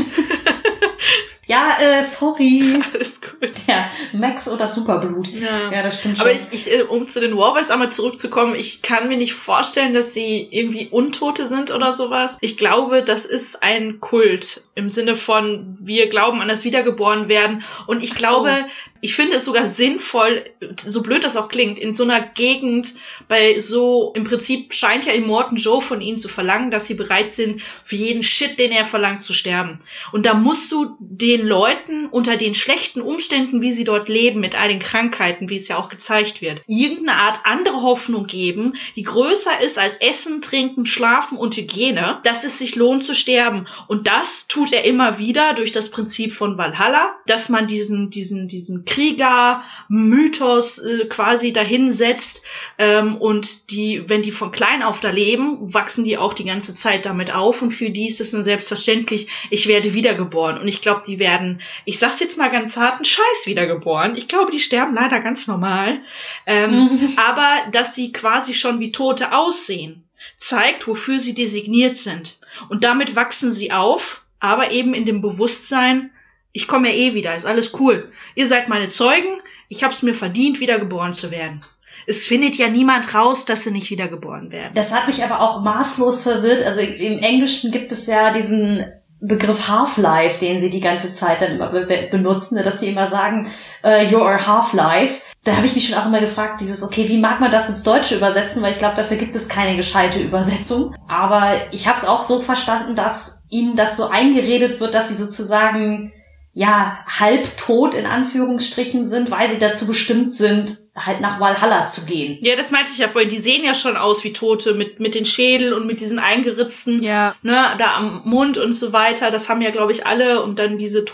Ja, 1.46 1.76
äh, 1.80 2.02
sorry. 2.02 2.82
Alles 2.94 3.20
gut. 3.20 3.52
Ja, 3.68 3.88
Max 4.12 4.48
oder 4.48 4.66
Superblut. 4.66 5.28
Ja, 5.28 5.70
ja 5.70 5.82
das 5.82 6.00
stimmt 6.00 6.18
schon. 6.18 6.26
Aber 6.26 6.34
ich, 6.34 6.48
ich, 6.50 6.72
äh, 6.72 6.82
um 6.82 7.06
zu 7.06 7.20
den 7.20 7.36
Warboys 7.36 7.70
einmal 7.70 7.90
zurückzukommen, 7.90 8.56
ich 8.56 8.82
kann 8.82 9.08
mir 9.08 9.16
nicht 9.16 9.34
vorstellen, 9.34 9.94
dass 9.94 10.12
sie 10.12 10.48
irgendwie 10.50 10.88
Untote 10.90 11.46
sind 11.46 11.70
oder 11.70 11.92
sowas. 11.92 12.38
Ich 12.40 12.56
glaube, 12.56 13.04
das 13.04 13.24
ist 13.24 13.62
ein 13.62 14.00
Kult 14.00 14.62
im 14.74 14.88
Sinne 14.88 15.14
von, 15.14 15.78
wir 15.80 16.08
glauben 16.08 16.42
an 16.42 16.48
das 16.48 16.64
Wiedergeborenwerden. 16.64 17.62
Und 17.86 18.02
ich 18.02 18.12
Ach 18.14 18.18
glaube, 18.18 18.50
so. 18.50 18.95
Ich 19.00 19.14
finde 19.14 19.36
es 19.36 19.44
sogar 19.44 19.66
sinnvoll, 19.66 20.44
so 20.76 21.02
blöd 21.02 21.24
das 21.24 21.36
auch 21.36 21.48
klingt, 21.48 21.78
in 21.78 21.92
so 21.92 22.04
einer 22.04 22.20
Gegend, 22.20 22.94
bei 23.28 23.58
so, 23.58 24.12
im 24.16 24.24
Prinzip 24.24 24.74
scheint 24.74 25.04
ja 25.04 25.12
Immortan 25.12 25.56
Joe 25.56 25.80
von 25.80 26.00
ihnen 26.00 26.18
zu 26.18 26.28
verlangen, 26.28 26.70
dass 26.70 26.86
sie 26.86 26.94
bereit 26.94 27.32
sind, 27.32 27.60
für 27.84 27.96
jeden 27.96 28.22
Shit, 28.22 28.58
den 28.58 28.72
er 28.72 28.84
verlangt, 28.84 29.22
zu 29.22 29.32
sterben. 29.32 29.78
Und 30.12 30.26
da 30.26 30.34
musst 30.34 30.72
du 30.72 30.96
den 30.98 31.46
Leuten 31.46 32.06
unter 32.06 32.36
den 32.36 32.54
schlechten 32.54 33.00
Umständen, 33.00 33.60
wie 33.60 33.72
sie 33.72 33.84
dort 33.84 34.08
leben, 34.08 34.40
mit 34.40 34.58
all 34.58 34.68
den 34.68 34.78
Krankheiten, 34.78 35.48
wie 35.48 35.56
es 35.56 35.68
ja 35.68 35.76
auch 35.76 35.88
gezeigt 35.88 36.40
wird, 36.40 36.62
irgendeine 36.66 37.18
Art 37.18 37.40
andere 37.44 37.82
Hoffnung 37.82 38.26
geben, 38.26 38.74
die 38.96 39.02
größer 39.02 39.60
ist 39.60 39.78
als 39.78 39.98
Essen, 39.98 40.40
Trinken, 40.40 40.86
Schlafen 40.86 41.38
und 41.38 41.56
Hygiene, 41.56 42.20
dass 42.22 42.44
es 42.44 42.58
sich 42.58 42.76
lohnt 42.76 43.04
zu 43.04 43.14
sterben. 43.14 43.66
Und 43.88 44.06
das 44.06 44.48
tut 44.48 44.72
er 44.72 44.84
immer 44.84 45.18
wieder 45.18 45.54
durch 45.54 45.72
das 45.72 45.90
Prinzip 45.90 46.32
von 46.32 46.58
Valhalla, 46.58 47.16
dass 47.26 47.48
man 47.48 47.66
diesen, 47.66 48.10
diesen, 48.10 48.48
diesen 48.48 48.84
Krieger-Mythos 48.86 50.78
äh, 50.78 51.04
quasi 51.06 51.52
dahinsetzt 51.52 52.42
ähm, 52.78 53.16
und 53.16 53.70
die, 53.70 54.08
wenn 54.08 54.22
die 54.22 54.30
von 54.30 54.50
klein 54.50 54.82
auf 54.82 55.00
da 55.00 55.10
leben, 55.10 55.74
wachsen 55.74 56.04
die 56.04 56.18
auch 56.18 56.34
die 56.34 56.44
ganze 56.44 56.74
Zeit 56.74 57.06
damit 57.06 57.34
auf 57.34 57.62
und 57.62 57.70
für 57.70 57.90
die 57.90 58.06
ist 58.06 58.20
es 58.20 58.30
dann 58.30 58.42
selbstverständlich, 58.42 59.28
ich 59.50 59.66
werde 59.66 59.94
wiedergeboren. 59.94 60.58
Und 60.58 60.68
ich 60.68 60.80
glaube, 60.80 61.02
die 61.06 61.18
werden 61.18 61.60
ich 61.84 61.98
sag's 61.98 62.20
jetzt 62.20 62.38
mal 62.38 62.50
ganz 62.50 62.76
hart, 62.76 63.00
ein 63.00 63.04
Scheiß 63.04 63.46
wiedergeboren. 63.46 64.16
Ich 64.16 64.28
glaube, 64.28 64.50
die 64.50 64.60
sterben 64.60 64.94
leider 64.94 65.20
ganz 65.20 65.46
normal. 65.46 66.00
Ähm, 66.46 67.14
aber 67.16 67.48
dass 67.72 67.94
sie 67.94 68.12
quasi 68.12 68.54
schon 68.54 68.80
wie 68.80 68.92
Tote 68.92 69.32
aussehen, 69.32 70.04
zeigt, 70.38 70.86
wofür 70.86 71.20
sie 71.20 71.34
designiert 71.34 71.96
sind. 71.96 72.38
Und 72.68 72.84
damit 72.84 73.16
wachsen 73.16 73.50
sie 73.50 73.72
auf, 73.72 74.22
aber 74.40 74.70
eben 74.70 74.94
in 74.94 75.04
dem 75.04 75.20
Bewusstsein, 75.20 76.10
ich 76.56 76.66
komme 76.66 76.88
ja 76.88 76.94
eh 76.94 77.14
wieder, 77.14 77.34
ist 77.34 77.46
alles 77.46 77.74
cool. 77.78 78.10
Ihr 78.34 78.48
seid 78.48 78.68
meine 78.68 78.88
Zeugen, 78.88 79.40
ich 79.68 79.84
hab's 79.84 80.02
mir 80.02 80.14
verdient, 80.14 80.58
wiedergeboren 80.58 81.12
zu 81.12 81.30
werden 81.30 81.64
es 82.06 82.24
findet 82.24 82.54
ja 82.54 82.68
niemand 82.68 83.12
raus, 83.14 83.44
dass 83.46 83.64
sie 83.64 83.72
nicht 83.72 83.90
wiedergeboren 83.90 84.52
werden. 84.52 84.72
Das 84.74 84.92
hat 84.92 85.08
mich 85.08 85.24
aber 85.24 85.40
auch 85.40 85.62
maßlos 85.62 86.22
verwirrt. 86.22 86.64
Also 86.64 86.80
im 86.80 87.18
Englischen 87.18 87.72
gibt 87.72 87.90
es 87.90 88.06
ja 88.06 88.32
diesen 88.32 88.84
Begriff 89.20 89.66
Half-Life, 89.66 90.38
den 90.38 90.60
sie 90.60 90.70
die 90.70 90.80
ganze 90.80 91.10
Zeit 91.10 91.42
dann 91.42 91.52
immer 91.52 91.68
be 91.68 92.08
benutzen, 92.10 92.56
ne, 92.56 92.62
dass 92.62 92.80
sie 92.80 92.88
immer 92.88 93.06
sagen, 93.06 93.50
uh, 93.84 93.88
you're 93.88 94.46
Half-Life. 94.46 95.20
Da 95.42 95.56
habe 95.56 95.66
ich 95.66 95.74
mich 95.74 95.88
schon 95.88 95.98
auch 95.98 96.06
immer 96.06 96.20
gefragt, 96.20 96.60
dieses, 96.60 96.82
okay, 96.82 97.08
wie 97.08 97.18
mag 97.18 97.40
man 97.40 97.50
das 97.50 97.68
ins 97.68 97.82
Deutsche 97.82 98.16
übersetzen, 98.16 98.62
weil 98.62 98.72
ich 98.72 98.78
glaube, 98.78 98.96
dafür 98.96 99.16
gibt 99.16 99.34
es 99.34 99.48
keine 99.48 99.74
gescheite 99.74 100.20
Übersetzung. 100.20 100.94
Aber 101.08 101.54
ich 101.72 101.88
habe 101.88 101.98
es 101.98 102.04
auch 102.04 102.24
so 102.24 102.40
verstanden, 102.40 102.94
dass 102.94 103.42
ihnen 103.48 103.74
das 103.74 103.96
so 103.96 104.08
eingeredet 104.08 104.80
wird, 104.80 104.94
dass 104.94 105.08
sie 105.08 105.14
sozusagen 105.14 106.12
ja 106.58 106.96
halbtot 107.06 107.94
in 107.94 108.06
Anführungsstrichen 108.06 109.06
sind, 109.06 109.30
weil 109.30 109.50
sie 109.50 109.58
dazu 109.58 109.86
bestimmt 109.86 110.32
sind, 110.32 110.78
halt 110.96 111.20
nach 111.20 111.38
Valhalla 111.38 111.86
zu 111.86 112.06
gehen. 112.06 112.38
Ja, 112.40 112.56
das 112.56 112.70
meinte 112.70 112.90
ich 112.90 112.96
ja 112.98 113.08
vorhin. 113.08 113.28
Die 113.28 113.36
sehen 113.36 113.62
ja 113.62 113.74
schon 113.74 113.98
aus 113.98 114.24
wie 114.24 114.32
Tote 114.32 114.72
mit, 114.72 114.98
mit 114.98 115.14
den 115.14 115.26
Schädel 115.26 115.74
und 115.74 115.86
mit 115.86 116.00
diesen 116.00 116.18
eingeritzten, 116.18 117.02
Ja. 117.02 117.34
ne, 117.42 117.62
da 117.78 117.96
am 117.96 118.22
Mund 118.24 118.56
und 118.56 118.72
so 118.72 118.94
weiter. 118.94 119.30
Das 119.30 119.50
haben 119.50 119.60
ja, 119.60 119.68
glaube 119.70 119.92
ich, 119.92 120.06
alle. 120.06 120.42
Und 120.42 120.58
dann 120.58 120.78
diese 120.78 121.04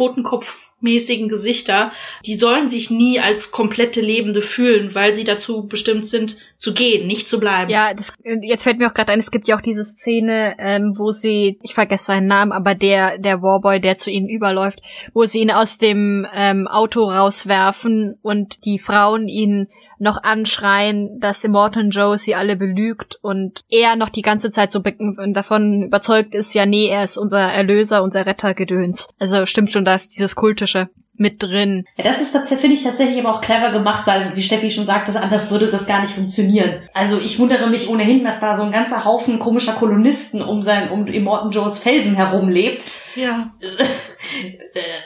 Totenkopfmäßigen 0.82 1.28
Gesichter. 1.28 1.90
Die 2.26 2.34
sollen 2.34 2.68
sich 2.68 2.90
nie 2.90 3.20
als 3.20 3.50
komplette 3.50 4.00
Lebende 4.00 4.42
fühlen, 4.42 4.94
weil 4.94 5.14
sie 5.14 5.24
dazu 5.24 5.66
bestimmt 5.66 6.06
sind, 6.06 6.36
zu 6.56 6.74
gehen, 6.74 7.06
nicht 7.06 7.26
zu 7.26 7.40
bleiben. 7.40 7.70
Ja, 7.70 7.94
das, 7.94 8.12
äh, 8.24 8.38
jetzt 8.42 8.64
fällt 8.64 8.78
mir 8.78 8.88
auch 8.88 8.94
gerade 8.94 9.12
ein, 9.12 9.20
es 9.20 9.30
gibt 9.30 9.48
ja 9.48 9.56
auch 9.56 9.60
diese 9.60 9.84
Szene, 9.84 10.56
ähm, 10.58 10.94
wo 10.96 11.12
sie, 11.12 11.58
ich 11.62 11.74
vergesse 11.74 12.04
seinen 12.04 12.26
Namen, 12.26 12.52
aber 12.52 12.74
der, 12.74 13.18
der 13.18 13.42
Warboy, 13.42 13.80
der 13.80 13.98
zu 13.98 14.10
ihnen 14.10 14.28
überläuft, 14.28 14.80
wo 15.14 15.24
sie 15.24 15.38
ihn 15.38 15.50
aus 15.50 15.78
dem 15.78 16.26
ähm, 16.34 16.68
Auto 16.68 17.04
rauswerfen 17.04 18.16
und 18.22 18.64
die 18.64 18.78
Frauen 18.78 19.28
ihn 19.28 19.68
noch 19.98 20.22
anschreien, 20.22 21.18
dass 21.20 21.44
Immortan 21.44 21.90
Joe 21.90 22.18
sie 22.18 22.34
alle 22.34 22.56
belügt 22.56 23.18
und 23.22 23.60
er 23.68 23.96
noch 23.96 24.08
die 24.08 24.22
ganze 24.22 24.50
Zeit 24.50 24.72
so 24.72 24.80
davon 24.80 25.84
überzeugt 25.84 26.34
ist, 26.34 26.54
ja, 26.54 26.66
nee, 26.66 26.86
er 26.88 27.04
ist 27.04 27.16
unser 27.16 27.40
Erlöser, 27.40 28.02
unser 28.02 28.26
Rettergedöns. 28.26 29.08
Also 29.18 29.46
stimmt 29.46 29.72
schon, 29.72 29.84
da 29.84 29.94
ist 29.94 30.14
dieses 30.14 30.34
Kultische 30.34 30.71
mit 31.14 31.42
drin. 31.42 31.84
Ja, 31.98 32.04
das 32.04 32.20
ist 32.22 32.32
tatsächlich, 32.32 32.60
finde 32.60 32.76
ich 32.76 32.82
tatsächlich 32.82 33.20
aber 33.20 33.30
auch 33.36 33.40
clever 33.42 33.70
gemacht, 33.70 34.06
weil, 34.06 34.34
wie 34.34 34.42
Steffi 34.42 34.70
schon 34.70 34.86
sagte, 34.86 35.18
anders 35.20 35.50
würde 35.50 35.66
das 35.66 35.86
gar 35.86 36.00
nicht 36.00 36.14
funktionieren. 36.14 36.82
Also 36.94 37.20
ich 37.20 37.38
wundere 37.38 37.68
mich 37.68 37.88
ohnehin, 37.90 38.24
dass 38.24 38.40
da 38.40 38.56
so 38.56 38.62
ein 38.62 38.72
ganzer 38.72 39.04
Haufen 39.04 39.38
komischer 39.38 39.74
Kolonisten 39.74 40.40
um 40.42 40.62
sein, 40.62 40.90
um 40.90 41.06
Immortan 41.06 41.50
Joes 41.50 41.78
Felsen 41.78 42.16
herumlebt. 42.16 42.90
ja. 43.14 43.46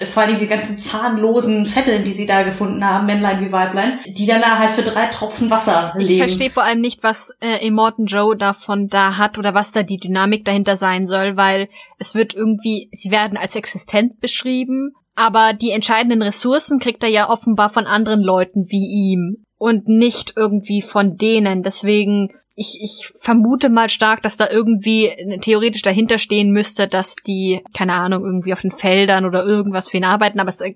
Äh, 0.01 0.07
vor 0.07 0.23
allem 0.23 0.39
die 0.39 0.47
ganzen 0.47 0.79
zahnlosen 0.79 1.67
Vetteln, 1.67 2.05
die 2.05 2.13
sie 2.13 2.27
da 2.27 2.43
gefunden 2.43 2.85
haben, 2.85 3.07
Männlein 3.07 3.41
wie 3.45 3.51
Weiblein, 3.51 3.99
die 4.07 4.27
dann 4.27 4.41
da 4.43 4.59
halt 4.59 4.71
für 4.71 4.83
drei 4.83 5.07
Tropfen 5.07 5.51
Wasser 5.51 5.95
Ich 5.99 6.07
leben. 6.09 6.21
verstehe 6.21 6.51
vor 6.51 6.63
allem 6.63 6.81
nicht, 6.81 7.03
was 7.03 7.31
äh, 7.41 7.67
Immortan 7.67 8.07
Joe 8.07 8.37
davon 8.37 8.89
da 8.89 9.17
hat 9.17 9.39
oder 9.39 9.55
was 9.55 9.73
da 9.73 9.83
die 9.83 9.97
Dynamik 9.99 10.45
dahinter 10.45 10.77
sein 10.77 11.07
soll, 11.07 11.37
weil 11.37 11.69
es 11.99 12.15
wird 12.15 12.35
irgendwie, 12.35 12.89
sie 12.93 13.11
werden 13.11 13.37
als 13.37 13.57
existent 13.57 14.21
beschrieben, 14.21 14.93
aber 15.17 15.55
die 15.55 15.71
entscheidenden 15.71 16.23
Ressourcen 16.23 16.79
kriegt 16.79 17.03
er 17.03 17.09
ja 17.09 17.31
offenbar 17.31 17.71
von 17.71 17.87
anderen 17.87 18.23
Leuten 18.23 18.67
wie 18.69 18.87
ihm 18.87 19.47
und 19.59 19.89
nicht 19.89 20.35
irgendwie 20.37 20.83
von 20.83 21.17
denen. 21.17 21.63
Deswegen, 21.63 22.29
ich, 22.55 22.79
ich 22.83 23.11
vermute 23.19 23.71
mal 23.71 23.89
stark, 23.89 24.23
dass 24.23 24.37
da 24.37 24.49
irgendwie 24.51 25.11
theoretisch 25.41 25.81
dahinter 25.81 26.19
stehen 26.19 26.51
müsste, 26.51 26.87
dass 26.87 27.17
die, 27.27 27.63
keine 27.75 27.95
Ahnung, 27.95 28.25
irgendwie 28.25 28.53
auf 28.53 28.61
den 28.61 28.71
Feldern 28.71 29.25
oder 29.25 29.45
irgendwas 29.45 29.89
für 29.89 29.97
ihn 29.97 30.05
arbeiten, 30.05 30.39
aber 30.39 30.51
es, 30.51 30.61
äh, 30.61 30.75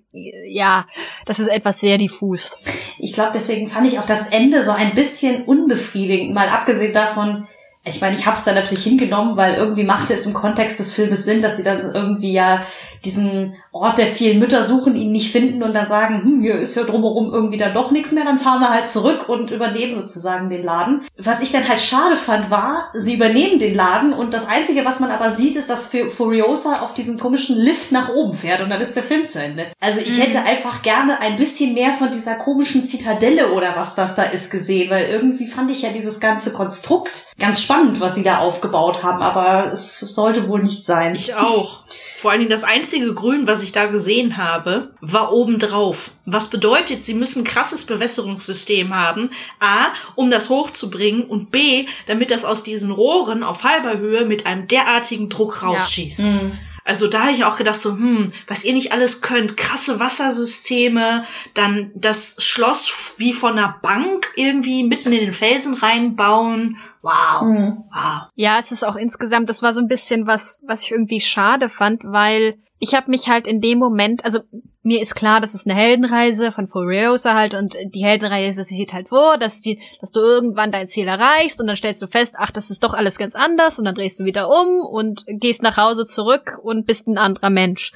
ja, 0.49 0.87
das 1.27 1.39
ist 1.39 1.49
etwas 1.49 1.79
sehr 1.79 1.99
diffus. 1.99 2.57
Ich 2.99 3.13
glaube, 3.13 3.33
deswegen 3.35 3.67
fand 3.69 3.87
ich 3.87 3.99
auch 3.99 4.07
das 4.07 4.29
Ende 4.29 4.63
so 4.63 4.73
ein 4.73 4.95
bisschen 4.95 5.45
unbefriedigend, 5.45 6.35
mal 6.35 6.49
abgesehen 6.49 6.95
davon, 6.95 7.47
ich 7.83 8.01
meine, 8.01 8.15
ich 8.15 8.27
habe 8.27 8.37
es 8.37 8.45
da 8.45 8.53
natürlich 8.53 8.85
hingenommen, 8.85 9.39
weil 9.39 9.55
irgendwie 9.55 9.85
machte 9.85 10.13
es 10.13 10.27
im 10.27 10.35
Kontext 10.35 10.79
des 10.79 10.93
Filmes 10.93 11.25
Sinn, 11.25 11.41
dass 11.41 11.57
sie 11.57 11.63
dann 11.63 11.81
irgendwie 11.95 12.33
ja 12.33 12.63
diesen 13.05 13.55
Ort 13.73 13.99
der 13.99 14.07
vielen 14.07 14.39
Mütter 14.39 14.65
suchen, 14.65 14.95
ihn 14.97 15.13
nicht 15.13 15.33
finden 15.33 15.63
und 15.63 15.73
dann 15.75 15.87
sagen, 15.87 16.23
hm, 16.23 16.43
hier 16.43 16.55
ist 16.57 16.75
ja 16.75 16.83
drumherum 16.85 17.33
irgendwie 17.33 17.57
dann 17.57 17.73
doch 17.75 17.91
nichts 17.91 18.13
mehr, 18.13 18.25
dann 18.25 18.39
fahren 18.39 18.61
wir 18.61 18.71
halt 18.71 18.87
zurück 18.87 19.29
und 19.29 19.51
übernehmen 19.51 19.95
sozusagen 19.95 20.49
den 20.49 20.63
Laden. 20.63 21.07
Was 21.17 21.41
ich 21.41 21.51
dann 21.53 21.67
halt 21.69 21.81
schade 21.81 22.17
fand, 22.17 22.51
war, 22.51 22.91
sie 22.93 23.15
übernehmen 23.15 23.59
den 23.59 23.75
Laden 23.75 24.13
und 24.13 24.35
das 24.35 24.49
Einzige, 24.49 24.85
was 24.85 25.01
man 25.01 25.11
aber 25.11 25.31
sieht, 25.31 25.57
ist, 25.57 25.71
dass 25.71 25.87
Fu- 25.87 26.09
Furiosa 26.11 26.81
auf 26.83 26.95
diesem 26.95 27.19
komischen 27.19 27.57
Lift 27.57 27.91
nach 27.93 28.09
oben 28.11 28.35
fährt 28.35 28.61
und 28.61 28.71
dann 28.71 28.81
ist 28.81 28.97
der 28.97 29.03
Film 29.03 29.29
zu 29.29 29.41
Ende. 29.43 29.67
Also 29.81 30.01
ich 30.01 30.21
hätte 30.21 30.43
einfach 30.43 30.83
gerne 30.83 31.21
ein 31.21 31.37
bisschen 31.37 31.75
mehr 31.75 31.93
von 31.93 32.11
dieser 32.11 32.35
komischen 32.35 32.87
Zitadelle 32.87 33.53
oder 33.53 33.75
was 33.77 33.95
das 33.95 34.15
da 34.15 34.25
ist 34.25 34.51
gesehen, 34.51 34.91
weil 34.91 35.07
irgendwie 35.07 35.47
fand 35.47 35.71
ich 35.71 35.83
ja 35.83 35.91
dieses 35.91 36.21
ganze 36.21 36.53
Konstrukt 36.53 37.25
ganz 37.39 37.63
spannend, 37.63 38.01
was 38.01 38.15
sie 38.15 38.23
da 38.23 38.39
aufgebaut 38.39 39.03
haben, 39.03 39.23
aber 39.23 39.73
es 39.73 39.99
sollte 40.01 40.49
wohl 40.49 40.63
nicht 40.63 40.85
sein. 40.85 41.15
Ich 41.15 41.35
auch. 41.35 41.81
Vor 42.21 42.31
allen 42.31 42.41
Dingen 42.41 42.51
das 42.51 42.65
einzige 42.65 43.15
Grün, 43.15 43.47
was 43.47 43.63
ich 43.63 43.73
da 43.73 43.87
gesehen 43.87 44.37
habe, 44.37 44.91
war 45.01 45.33
obendrauf. 45.33 46.13
Was 46.27 46.51
bedeutet, 46.51 47.03
sie 47.03 47.15
müssen 47.15 47.41
ein 47.41 47.45
krasses 47.45 47.87
Bewässerungssystem 47.87 48.95
haben. 48.95 49.31
A, 49.59 49.87
um 50.17 50.31
das 50.31 50.51
hochzubringen 50.51 51.25
und 51.25 51.51
B, 51.51 51.87
damit 52.09 52.31
das 52.31 52.45
aus 52.45 52.63
diesen 52.63 52.91
Rohren 52.91 53.43
auf 53.43 53.63
halber 53.63 53.97
Höhe 53.97 54.27
mit 54.27 54.45
einem 54.45 54.69
derartigen 54.69 55.31
Druck 55.31 55.63
rausschießt. 55.63 56.27
Hm. 56.27 56.53
Also 56.91 57.07
da 57.07 57.21
habe 57.23 57.31
ich 57.33 57.45
auch 57.45 57.57
gedacht, 57.57 57.81
so, 57.81 57.93
hm, 57.93 58.33
was 58.49 58.65
ihr 58.65 58.73
nicht 58.73 58.91
alles 58.93 59.21
könnt, 59.23 59.57
krasse 59.57 60.01
Wassersysteme, 60.01 61.23
dann 61.55 61.93
das 61.95 62.35
Schloss 62.41 63.15
wie 63.17 63.33
von 63.33 63.53
einer 63.57 63.79
Bank 63.81 64.33
irgendwie 64.35 64.83
mitten 64.83 65.13
in 65.13 65.21
den 65.21 65.33
Felsen 65.33 65.75
reinbauen. 65.75 66.79
Wow, 67.03 67.43
Hm. 67.43 67.85
wow. 67.93 68.23
Ja, 68.35 68.59
es 68.59 68.73
ist 68.73 68.83
auch 68.85 68.97
insgesamt, 68.97 69.49
das 69.49 69.63
war 69.63 69.73
so 69.73 69.79
ein 69.81 69.87
bisschen 69.87 70.27
was, 70.27 70.61
was 70.67 70.83
ich 70.83 70.91
irgendwie 70.91 71.21
schade 71.21 71.69
fand, 71.69 72.03
weil 72.05 72.57
ich 72.81 72.95
habe 72.95 73.11
mich 73.11 73.29
halt 73.29 73.47
in 73.47 73.61
dem 73.61 73.79
Moment, 73.79 74.25
also 74.25 74.41
mir 74.83 75.03
ist 75.03 75.15
klar, 75.15 75.43
das 75.43 75.55
ist 75.55 75.69
eine 75.69 75.79
Heldenreise 75.79 76.51
von 76.51 76.67
Furiosa 76.67 77.35
halt 77.35 77.53
und 77.53 77.77
die 77.95 78.03
Heldenreise 78.03 78.65
sie 78.65 78.75
sieht 78.75 78.95
halt 78.95 79.11
vor, 79.11 79.37
dass 79.37 79.61
die, 79.61 79.79
dass 80.01 80.11
du 80.11 80.21
irgendwann 80.21 80.73
dein 80.73 80.89
Ziel 80.89 81.07
erreichst 81.07 81.61
und 81.61 81.67
dann 81.67 81.77
stellst 81.77 82.01
du 82.01 82.07
fest, 82.07 82.37
ach, 82.39 82.51
das 82.51 82.71
ist 82.71 82.83
doch 82.83 82.95
alles 82.95 83.19
ganz 83.19 83.35
anders 83.35 83.79
und 83.79 83.85
dann 83.85 83.95
drehst 83.95 84.19
du 84.19 84.25
wieder 84.25 84.49
um 84.49 84.81
und 84.81 85.25
gehst 85.29 85.63
nach 85.63 85.77
Hause 85.77 86.07
zurück 86.07 86.59
und 86.63 86.87
bist 86.87 87.07
ein 87.07 87.19
anderer 87.19 87.51
Mensch. 87.51 87.93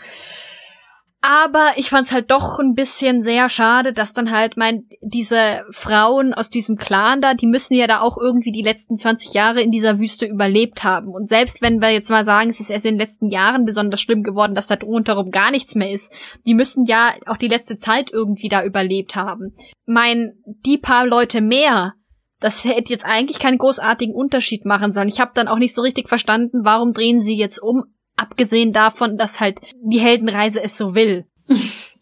Aber 1.26 1.70
ich 1.76 1.88
fand's 1.88 2.12
halt 2.12 2.30
doch 2.30 2.58
ein 2.58 2.74
bisschen 2.74 3.22
sehr 3.22 3.48
schade, 3.48 3.94
dass 3.94 4.12
dann 4.12 4.30
halt 4.30 4.58
mein, 4.58 4.84
diese 5.00 5.64
Frauen 5.70 6.34
aus 6.34 6.50
diesem 6.50 6.76
Clan 6.76 7.22
da, 7.22 7.32
die 7.32 7.46
müssen 7.46 7.72
ja 7.72 7.86
da 7.86 8.00
auch 8.02 8.18
irgendwie 8.18 8.52
die 8.52 8.60
letzten 8.60 8.98
20 8.98 9.32
Jahre 9.32 9.62
in 9.62 9.70
dieser 9.70 9.98
Wüste 9.98 10.26
überlebt 10.26 10.84
haben. 10.84 11.14
Und 11.14 11.30
selbst 11.30 11.62
wenn 11.62 11.80
wir 11.80 11.88
jetzt 11.88 12.10
mal 12.10 12.24
sagen, 12.24 12.50
es 12.50 12.60
ist 12.60 12.68
erst 12.68 12.84
in 12.84 12.96
den 12.96 13.00
letzten 13.00 13.30
Jahren 13.30 13.64
besonders 13.64 14.02
schlimm 14.02 14.22
geworden, 14.22 14.54
dass 14.54 14.66
da 14.66 14.74
rundherum 14.74 15.30
gar 15.30 15.50
nichts 15.50 15.74
mehr 15.74 15.90
ist, 15.90 16.12
die 16.44 16.52
müssen 16.52 16.84
ja 16.84 17.14
auch 17.24 17.38
die 17.38 17.48
letzte 17.48 17.78
Zeit 17.78 18.10
irgendwie 18.12 18.50
da 18.50 18.62
überlebt 18.62 19.16
haben. 19.16 19.54
Mein, 19.86 20.34
die 20.44 20.76
paar 20.76 21.06
Leute 21.06 21.40
mehr, 21.40 21.94
das 22.40 22.64
hätte 22.66 22.92
jetzt 22.92 23.06
eigentlich 23.06 23.38
keinen 23.38 23.56
großartigen 23.56 24.14
Unterschied 24.14 24.66
machen 24.66 24.92
sollen. 24.92 25.08
Ich 25.08 25.20
habe 25.20 25.32
dann 25.34 25.48
auch 25.48 25.58
nicht 25.58 25.74
so 25.74 25.80
richtig 25.80 26.10
verstanden, 26.10 26.66
warum 26.66 26.92
drehen 26.92 27.18
sie 27.18 27.34
jetzt 27.34 27.62
um, 27.62 27.84
abgesehen 28.16 28.72
davon, 28.72 29.16
dass 29.18 29.40
halt 29.40 29.60
die 29.82 30.00
Heldenreise 30.00 30.62
es 30.62 30.76
so 30.76 30.94
will. 30.94 31.26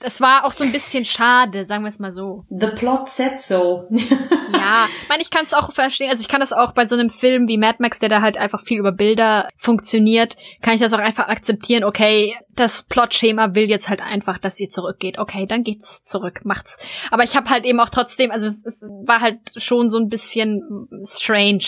Das 0.03 0.21
war 0.21 0.45
auch 0.45 0.51
so 0.51 0.65
ein 0.65 0.73
bisschen 0.73 1.05
schade, 1.05 1.65
sagen 1.65 1.85
wir 1.85 1.89
es 1.89 2.01
mal 2.01 2.11
so. 2.11 2.45
The 2.51 2.67
plot 2.67 3.09
said 3.09 3.39
so. 3.39 3.89
Ja, 4.53 4.87
ich 5.03 5.09
meine, 5.09 5.23
ich 5.23 5.31
kann 5.31 5.45
es 5.45 5.55
auch 5.55 5.73
verstehen. 5.73 6.11
Also 6.11 6.21
ich 6.21 6.29
kann 6.29 6.41
das 6.41 6.53
auch 6.53 6.73
bei 6.73 6.85
so 6.85 6.95
einem 6.95 7.09
Film 7.09 7.49
wie 7.49 7.57
Mad 7.57 7.79
Max, 7.81 8.01
der 8.01 8.09
da 8.09 8.21
halt 8.21 8.37
einfach 8.37 8.61
viel 8.61 8.79
über 8.79 8.93
Bilder 8.93 9.49
funktioniert, 9.57 10.37
kann 10.61 10.75
ich 10.75 10.81
das 10.81 10.93
auch 10.93 10.99
einfach 10.99 11.29
akzeptieren. 11.29 11.85
Okay, 11.85 12.37
das 12.55 12.83
Plotschema 12.83 13.55
will 13.55 13.69
jetzt 13.69 13.89
halt 13.89 14.03
einfach, 14.03 14.39
dass 14.39 14.61
ihr 14.61 14.69
zurückgeht. 14.69 15.19
Okay, 15.19 15.47
dann 15.47 15.65
geht's 15.65 16.03
zurück, 16.03 16.43
macht's. 16.45 16.79
Aber 17.11 17.25
ich 17.25 17.35
habe 17.35 17.49
halt 17.51 17.65
eben 17.65 17.81
auch 17.81 17.89
trotzdem, 17.89 18.31
also 18.31 18.47
es, 18.47 18.65
es 18.65 18.83
war 19.05 19.21
halt 19.21 19.39
schon 19.57 19.89
so 19.89 19.99
ein 19.99 20.09
bisschen 20.09 20.89
strange, 21.05 21.65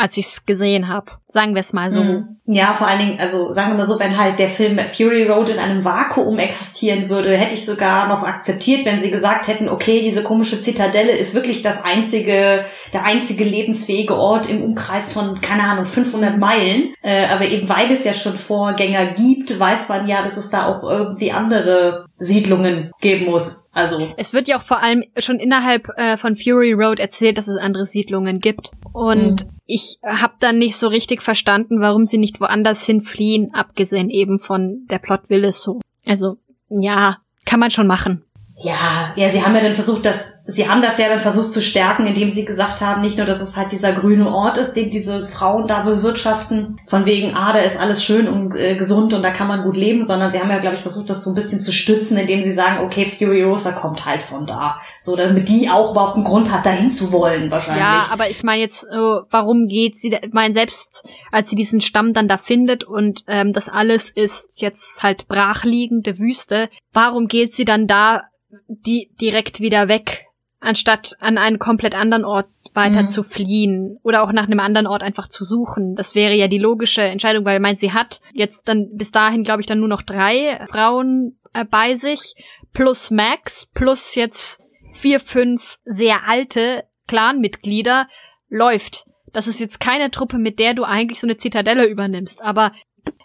als 0.00 0.16
ich's 0.16 0.46
gesehen 0.46 0.88
habe. 0.88 1.12
Sagen 1.26 1.54
wir 1.54 1.60
es 1.60 1.72
mal 1.72 1.92
so. 1.92 2.02
Mhm. 2.02 2.40
Ja, 2.46 2.72
vor 2.72 2.86
allen 2.88 2.98
Dingen, 2.98 3.20
also 3.20 3.52
sagen 3.52 3.70
wir 3.70 3.76
mal 3.76 3.84
so, 3.84 4.00
wenn 4.00 4.18
halt 4.18 4.38
der 4.38 4.48
Film 4.48 4.78
Fury 4.78 5.28
Road 5.28 5.50
in 5.50 5.58
einem 5.58 5.84
Vakuum 5.84 6.38
existieren 6.38 7.08
würde, 7.08 7.36
hätte 7.36 7.54
ich 7.54 7.64
sogar 7.64 8.08
noch 8.08 8.24
akzeptiert, 8.24 8.84
wenn 8.86 8.98
sie 8.98 9.10
gesagt 9.10 9.46
hätten, 9.46 9.68
okay, 9.68 10.00
diese 10.00 10.22
komische 10.22 10.60
Zitadelle 10.60 11.12
ist 11.12 11.34
wirklich 11.34 11.62
das 11.62 11.84
einzige, 11.84 12.64
der 12.92 13.04
einzige 13.04 13.44
lebensfähige 13.44 14.16
Ort 14.16 14.48
im 14.48 14.62
Umkreis 14.62 15.12
von, 15.12 15.40
keine 15.40 15.64
Ahnung, 15.64 15.84
500 15.84 16.38
Meilen. 16.38 16.94
Äh, 17.02 17.26
aber 17.26 17.44
eben 17.44 17.68
weil 17.68 17.92
es 17.92 18.04
ja 18.04 18.14
schon 18.14 18.36
Vorgänger 18.36 19.06
gibt, 19.08 19.60
weiß 19.60 19.88
man 19.90 20.08
ja, 20.08 20.22
dass 20.22 20.36
es 20.36 20.50
da 20.50 20.66
auch 20.66 20.82
irgendwie 20.82 21.30
andere 21.30 22.06
Siedlungen 22.20 22.92
geben 23.00 23.26
muss. 23.26 23.68
Also 23.72 24.12
Es 24.16 24.32
wird 24.32 24.46
ja 24.46 24.58
auch 24.58 24.62
vor 24.62 24.82
allem 24.82 25.02
schon 25.18 25.38
innerhalb 25.38 25.88
äh, 25.96 26.16
von 26.18 26.36
Fury 26.36 26.72
Road 26.72 27.00
erzählt, 27.00 27.38
dass 27.38 27.48
es 27.48 27.56
andere 27.56 27.86
Siedlungen 27.86 28.40
gibt. 28.40 28.70
Und 28.92 29.46
ich 29.64 29.98
habe 30.04 30.34
dann 30.38 30.58
nicht 30.58 30.76
so 30.76 30.88
richtig 30.88 31.22
verstanden, 31.22 31.80
warum 31.80 32.04
sie 32.06 32.18
nicht 32.18 32.40
woanders 32.40 32.84
hinfliehen, 32.84 33.54
abgesehen 33.54 34.10
eben 34.10 34.38
von 34.38 34.86
der 34.90 34.98
Plot 34.98 35.30
will 35.30 35.44
es 35.44 35.62
so. 35.62 35.80
Also, 36.06 36.36
ja, 36.68 37.16
kann 37.46 37.58
man 37.58 37.70
schon 37.70 37.86
machen. 37.86 38.24
Ja, 38.62 39.12
ja, 39.16 39.28
sie 39.28 39.42
haben 39.42 39.54
ja 39.54 39.62
dann 39.62 39.72
versucht, 39.72 40.04
das, 40.04 40.34
sie 40.44 40.68
haben 40.68 40.82
das 40.82 40.98
ja 40.98 41.08
dann 41.08 41.20
versucht 41.20 41.50
zu 41.50 41.62
stärken, 41.62 42.06
indem 42.06 42.28
sie 42.30 42.44
gesagt 42.44 42.82
haben, 42.82 43.00
nicht 43.00 43.16
nur, 43.16 43.26
dass 43.26 43.40
es 43.40 43.56
halt 43.56 43.72
dieser 43.72 43.92
grüne 43.92 44.30
Ort 44.30 44.58
ist, 44.58 44.74
den 44.74 44.90
diese 44.90 45.26
Frauen 45.26 45.66
da 45.66 45.82
bewirtschaften, 45.82 46.78
von 46.84 47.06
wegen, 47.06 47.34
ah, 47.34 47.54
da 47.54 47.60
ist 47.60 47.80
alles 47.80 48.04
schön 48.04 48.28
und 48.28 48.54
äh, 48.54 48.76
gesund 48.76 49.14
und 49.14 49.22
da 49.22 49.30
kann 49.30 49.48
man 49.48 49.62
gut 49.62 49.76
leben, 49.76 50.06
sondern 50.06 50.30
sie 50.30 50.38
haben 50.40 50.50
ja, 50.50 50.58
glaube 50.58 50.76
ich, 50.76 50.82
versucht, 50.82 51.08
das 51.08 51.24
so 51.24 51.30
ein 51.30 51.34
bisschen 51.34 51.62
zu 51.62 51.72
stützen, 51.72 52.18
indem 52.18 52.42
sie 52.42 52.52
sagen, 52.52 52.84
okay, 52.84 53.06
Furiosa 53.06 53.72
kommt 53.72 54.04
halt 54.04 54.22
von 54.22 54.44
da. 54.44 54.78
So, 54.98 55.16
damit 55.16 55.48
die 55.48 55.70
auch 55.70 55.92
überhaupt 55.92 56.16
einen 56.16 56.24
Grund 56.24 56.52
hat, 56.52 56.66
dahin 56.66 56.92
zu 56.92 57.12
wollen, 57.12 57.50
wahrscheinlich. 57.50 57.82
Ja, 57.82 58.08
aber 58.10 58.28
ich 58.28 58.42
meine 58.42 58.60
jetzt, 58.60 58.84
äh, 58.84 58.96
warum 59.30 59.68
geht 59.68 59.98
sie, 59.98 60.08
ich 60.08 60.32
meine 60.32 60.52
selbst, 60.52 61.02
als 61.32 61.48
sie 61.48 61.56
diesen 61.56 61.80
Stamm 61.80 62.12
dann 62.12 62.28
da 62.28 62.36
findet 62.36 62.84
und 62.84 63.24
ähm, 63.26 63.54
das 63.54 63.70
alles 63.70 64.10
ist 64.10 64.60
jetzt 64.60 65.02
halt 65.02 65.28
brachliegende 65.28 66.18
Wüste, 66.18 66.68
warum 66.92 67.26
geht 67.26 67.54
sie 67.54 67.64
dann 67.64 67.86
da 67.86 68.24
die 68.68 69.10
direkt 69.20 69.60
wieder 69.60 69.88
weg? 69.88 70.26
anstatt 70.62 71.16
an 71.20 71.38
einen 71.38 71.58
komplett 71.58 71.94
anderen 71.94 72.22
Ort 72.26 72.46
weiter 72.74 73.04
Mhm. 73.04 73.08
zu 73.08 73.22
fliehen 73.22 73.98
oder 74.02 74.22
auch 74.22 74.30
nach 74.30 74.44
einem 74.44 74.60
anderen 74.60 74.86
Ort 74.86 75.02
einfach 75.02 75.26
zu 75.26 75.42
suchen. 75.42 75.94
Das 75.94 76.14
wäre 76.14 76.34
ja 76.34 76.48
die 76.48 76.58
logische 76.58 77.00
Entscheidung, 77.00 77.46
weil 77.46 77.60
meint, 77.60 77.78
sie 77.78 77.94
hat 77.94 78.20
jetzt 78.34 78.68
dann 78.68 78.90
bis 78.92 79.10
dahin, 79.10 79.42
glaube 79.42 79.62
ich, 79.62 79.66
dann 79.66 79.78
nur 79.80 79.88
noch 79.88 80.02
drei 80.02 80.60
Frauen 80.68 81.38
äh, 81.54 81.64
bei 81.64 81.94
sich, 81.94 82.34
plus 82.74 83.10
Max, 83.10 83.70
plus 83.72 84.14
jetzt 84.16 84.60
vier, 84.92 85.18
fünf 85.18 85.78
sehr 85.86 86.28
alte 86.28 86.84
Clanmitglieder, 87.08 88.06
läuft. 88.50 89.04
Das 89.32 89.46
ist 89.46 89.60
jetzt 89.60 89.80
keine 89.80 90.10
Truppe, 90.10 90.36
mit 90.36 90.58
der 90.58 90.74
du 90.74 90.84
eigentlich 90.84 91.20
so 91.20 91.26
eine 91.26 91.38
Zitadelle 91.38 91.86
übernimmst. 91.86 92.42
Aber 92.42 92.72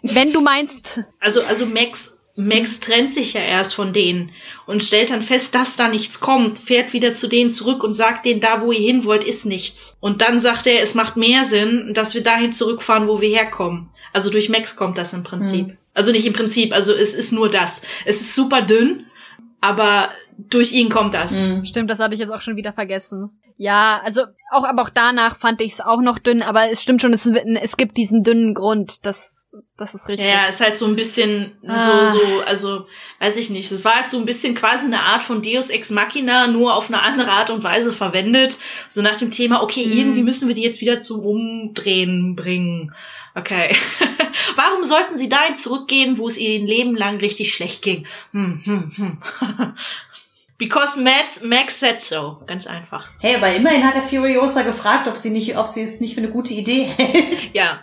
wenn 0.00 0.32
du 0.32 0.40
meinst, 0.40 1.00
Also, 1.20 1.42
also 1.42 1.66
Max, 1.66 2.15
Max 2.36 2.80
trennt 2.80 3.10
sich 3.10 3.32
ja 3.32 3.40
erst 3.40 3.74
von 3.74 3.92
denen 3.92 4.30
und 4.66 4.82
stellt 4.82 5.10
dann 5.10 5.22
fest, 5.22 5.54
dass 5.54 5.76
da 5.76 5.88
nichts 5.88 6.20
kommt, 6.20 6.58
fährt 6.58 6.92
wieder 6.92 7.12
zu 7.12 7.28
denen 7.28 7.50
zurück 7.50 7.82
und 7.82 7.94
sagt 7.94 8.26
denen, 8.26 8.40
da 8.40 8.60
wo 8.60 8.72
ihr 8.72 8.78
hin 8.80 9.04
wollt, 9.04 9.24
ist 9.24 9.46
nichts. 9.46 9.96
Und 10.00 10.20
dann 10.20 10.38
sagt 10.38 10.66
er, 10.66 10.82
es 10.82 10.94
macht 10.94 11.16
mehr 11.16 11.44
Sinn, 11.44 11.92
dass 11.94 12.14
wir 12.14 12.22
dahin 12.22 12.52
zurückfahren, 12.52 13.08
wo 13.08 13.20
wir 13.20 13.28
herkommen. 13.30 13.88
Also 14.12 14.30
durch 14.30 14.48
Max 14.48 14.76
kommt 14.76 14.98
das 14.98 15.12
im 15.12 15.22
Prinzip. 15.22 15.76
Also 15.94 16.12
nicht 16.12 16.26
im 16.26 16.34
Prinzip, 16.34 16.74
also 16.74 16.92
es 16.92 17.14
ist 17.14 17.32
nur 17.32 17.48
das. 17.48 17.82
Es 18.04 18.20
ist 18.20 18.34
super 18.34 18.60
dünn, 18.60 19.06
aber 19.62 20.10
durch 20.36 20.72
ihn 20.72 20.90
kommt 20.90 21.14
das. 21.14 21.40
Mhm. 21.40 21.64
Stimmt, 21.64 21.90
das 21.90 22.00
hatte 22.00 22.14
ich 22.14 22.20
jetzt 22.20 22.30
auch 22.32 22.42
schon 22.42 22.56
wieder 22.56 22.72
vergessen. 22.72 23.30
Ja, 23.58 24.02
also 24.04 24.22
auch, 24.50 24.64
aber 24.64 24.82
auch 24.82 24.90
danach 24.90 25.36
fand 25.36 25.62
ich 25.62 25.72
es 25.72 25.80
auch 25.80 26.02
noch 26.02 26.18
dünn, 26.18 26.42
aber 26.42 26.70
es 26.70 26.82
stimmt 26.82 27.00
schon, 27.00 27.14
es, 27.14 27.26
es 27.26 27.76
gibt 27.78 27.96
diesen 27.96 28.22
dünnen 28.22 28.52
Grund, 28.52 29.06
das, 29.06 29.45
das 29.76 29.94
ist 29.94 30.08
richtig. 30.08 30.28
Ja, 30.28 30.46
ist 30.46 30.60
halt 30.60 30.76
so 30.76 30.86
ein 30.86 30.96
bisschen 30.96 31.52
Ah. 31.66 32.06
so, 32.06 32.18
so, 32.18 32.40
also, 32.46 32.86
weiß 33.20 33.36
ich 33.36 33.50
nicht. 33.50 33.70
Es 33.72 33.84
war 33.84 33.96
halt 33.96 34.08
so 34.08 34.18
ein 34.18 34.24
bisschen 34.24 34.54
quasi 34.54 34.86
eine 34.86 35.00
Art 35.00 35.22
von 35.22 35.42
Deus 35.42 35.70
Ex 35.70 35.90
Machina, 35.90 36.46
nur 36.46 36.74
auf 36.74 36.88
eine 36.88 37.02
andere 37.02 37.30
Art 37.30 37.50
und 37.50 37.62
Weise 37.64 37.92
verwendet. 37.92 38.58
So 38.88 39.02
nach 39.02 39.16
dem 39.16 39.30
Thema, 39.30 39.62
okay, 39.62 39.86
Mhm. 39.86 39.92
irgendwie 39.98 40.22
müssen 40.22 40.48
wir 40.48 40.54
die 40.54 40.62
jetzt 40.62 40.80
wieder 40.80 41.00
zum 41.00 41.20
Umdrehen 41.20 42.36
bringen. 42.36 42.92
Okay. 43.34 43.74
Warum 44.56 44.82
sollten 44.84 45.18
sie 45.18 45.28
dahin 45.28 45.56
zurückgehen, 45.56 46.16
wo 46.18 46.26
es 46.26 46.38
ihnen 46.38 46.66
Leben 46.66 46.96
lang 46.96 47.18
richtig 47.18 47.52
schlecht 47.52 47.82
ging? 47.82 48.06
Hm, 48.32 48.60
hm, 48.64 48.92
hm. 48.96 49.18
Because 50.58 50.98
Matt, 50.98 51.42
Max 51.44 51.80
said 51.80 52.00
so. 52.00 52.38
Ganz 52.46 52.66
einfach. 52.66 53.10
Hey, 53.20 53.34
aber 53.36 53.52
immerhin 53.54 53.84
hat 53.86 53.94
der 53.94 54.00
Furiosa 54.00 54.62
gefragt, 54.62 55.06
ob 55.06 55.18
sie 55.18 55.28
nicht, 55.28 55.58
ob 55.58 55.68
sie 55.68 55.82
es 55.82 56.00
nicht 56.00 56.14
für 56.14 56.20
eine 56.22 56.30
gute 56.30 56.54
Idee 56.54 56.84
hält. 56.84 57.52
Ja. 57.54 57.80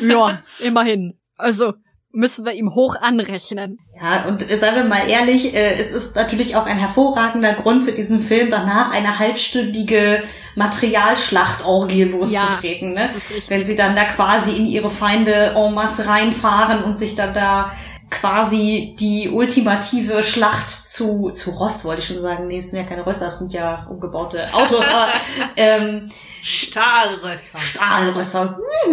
Ja, 0.00 0.42
immerhin. 0.58 1.18
Also 1.36 1.74
müssen 2.12 2.44
wir 2.44 2.52
ihm 2.52 2.74
hoch 2.74 2.96
anrechnen. 3.00 3.78
Ja, 4.00 4.24
und 4.26 4.42
seien 4.42 4.74
wir 4.74 4.84
mal 4.84 5.08
ehrlich, 5.08 5.54
äh, 5.54 5.74
es 5.74 5.92
ist 5.92 6.16
natürlich 6.16 6.56
auch 6.56 6.66
ein 6.66 6.78
hervorragender 6.78 7.54
Grund 7.54 7.84
für 7.84 7.92
diesen 7.92 8.20
Film, 8.20 8.50
danach 8.50 8.92
eine 8.92 9.18
halbstündige 9.18 10.22
Materialschlachtorgie 10.56 12.04
loszutreten. 12.04 12.96
das 12.96 13.12
ne? 13.12 13.16
ist 13.16 13.30
richtig. 13.30 13.50
Wenn 13.50 13.64
sie 13.64 13.76
dann 13.76 13.94
da 13.94 14.04
quasi 14.04 14.56
in 14.56 14.66
ihre 14.66 14.90
Feinde 14.90 15.54
en 15.56 15.74
masse 15.74 16.06
reinfahren 16.06 16.82
und 16.82 16.98
sich 16.98 17.14
dann 17.14 17.32
da 17.32 17.72
quasi 18.10 18.96
die 18.98 19.28
ultimative 19.28 20.24
Schlacht 20.24 20.68
zu, 20.70 21.30
zu 21.30 21.50
Rost, 21.50 21.84
wollte 21.84 22.00
ich 22.00 22.08
schon 22.08 22.20
sagen. 22.20 22.48
Nee, 22.48 22.58
es 22.58 22.70
sind 22.70 22.80
ja 22.80 22.84
keine 22.84 23.06
Röster, 23.06 23.28
es 23.28 23.38
sind 23.38 23.52
ja 23.52 23.86
umgebaute 23.88 24.52
Autos, 24.52 24.84
aber 24.92 25.08
ähm, 25.56 26.10
Stahlrösser. 26.42 27.58
Stahlrösser. 27.58 28.58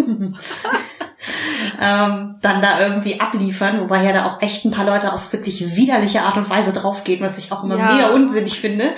ähm, 1.82 2.36
dann 2.42 2.62
da 2.62 2.80
irgendwie 2.82 3.20
abliefern, 3.20 3.82
wobei 3.82 4.04
ja 4.04 4.14
da 4.14 4.26
auch 4.26 4.42
echt 4.42 4.66
ein 4.66 4.72
paar 4.72 4.86
Leute 4.86 5.14
auf 5.14 5.32
wirklich 5.34 5.76
widerliche 5.76 6.22
Art 6.22 6.38
und 6.38 6.50
Weise 6.50 6.74
draufgehen, 6.74 7.22
was 7.22 7.38
ich 7.38 7.52
auch 7.52 7.64
immer 7.64 7.78
Ja. 7.78 7.92
mega 7.94 8.08
unsinnig 8.10 8.60
finde. 8.60 8.96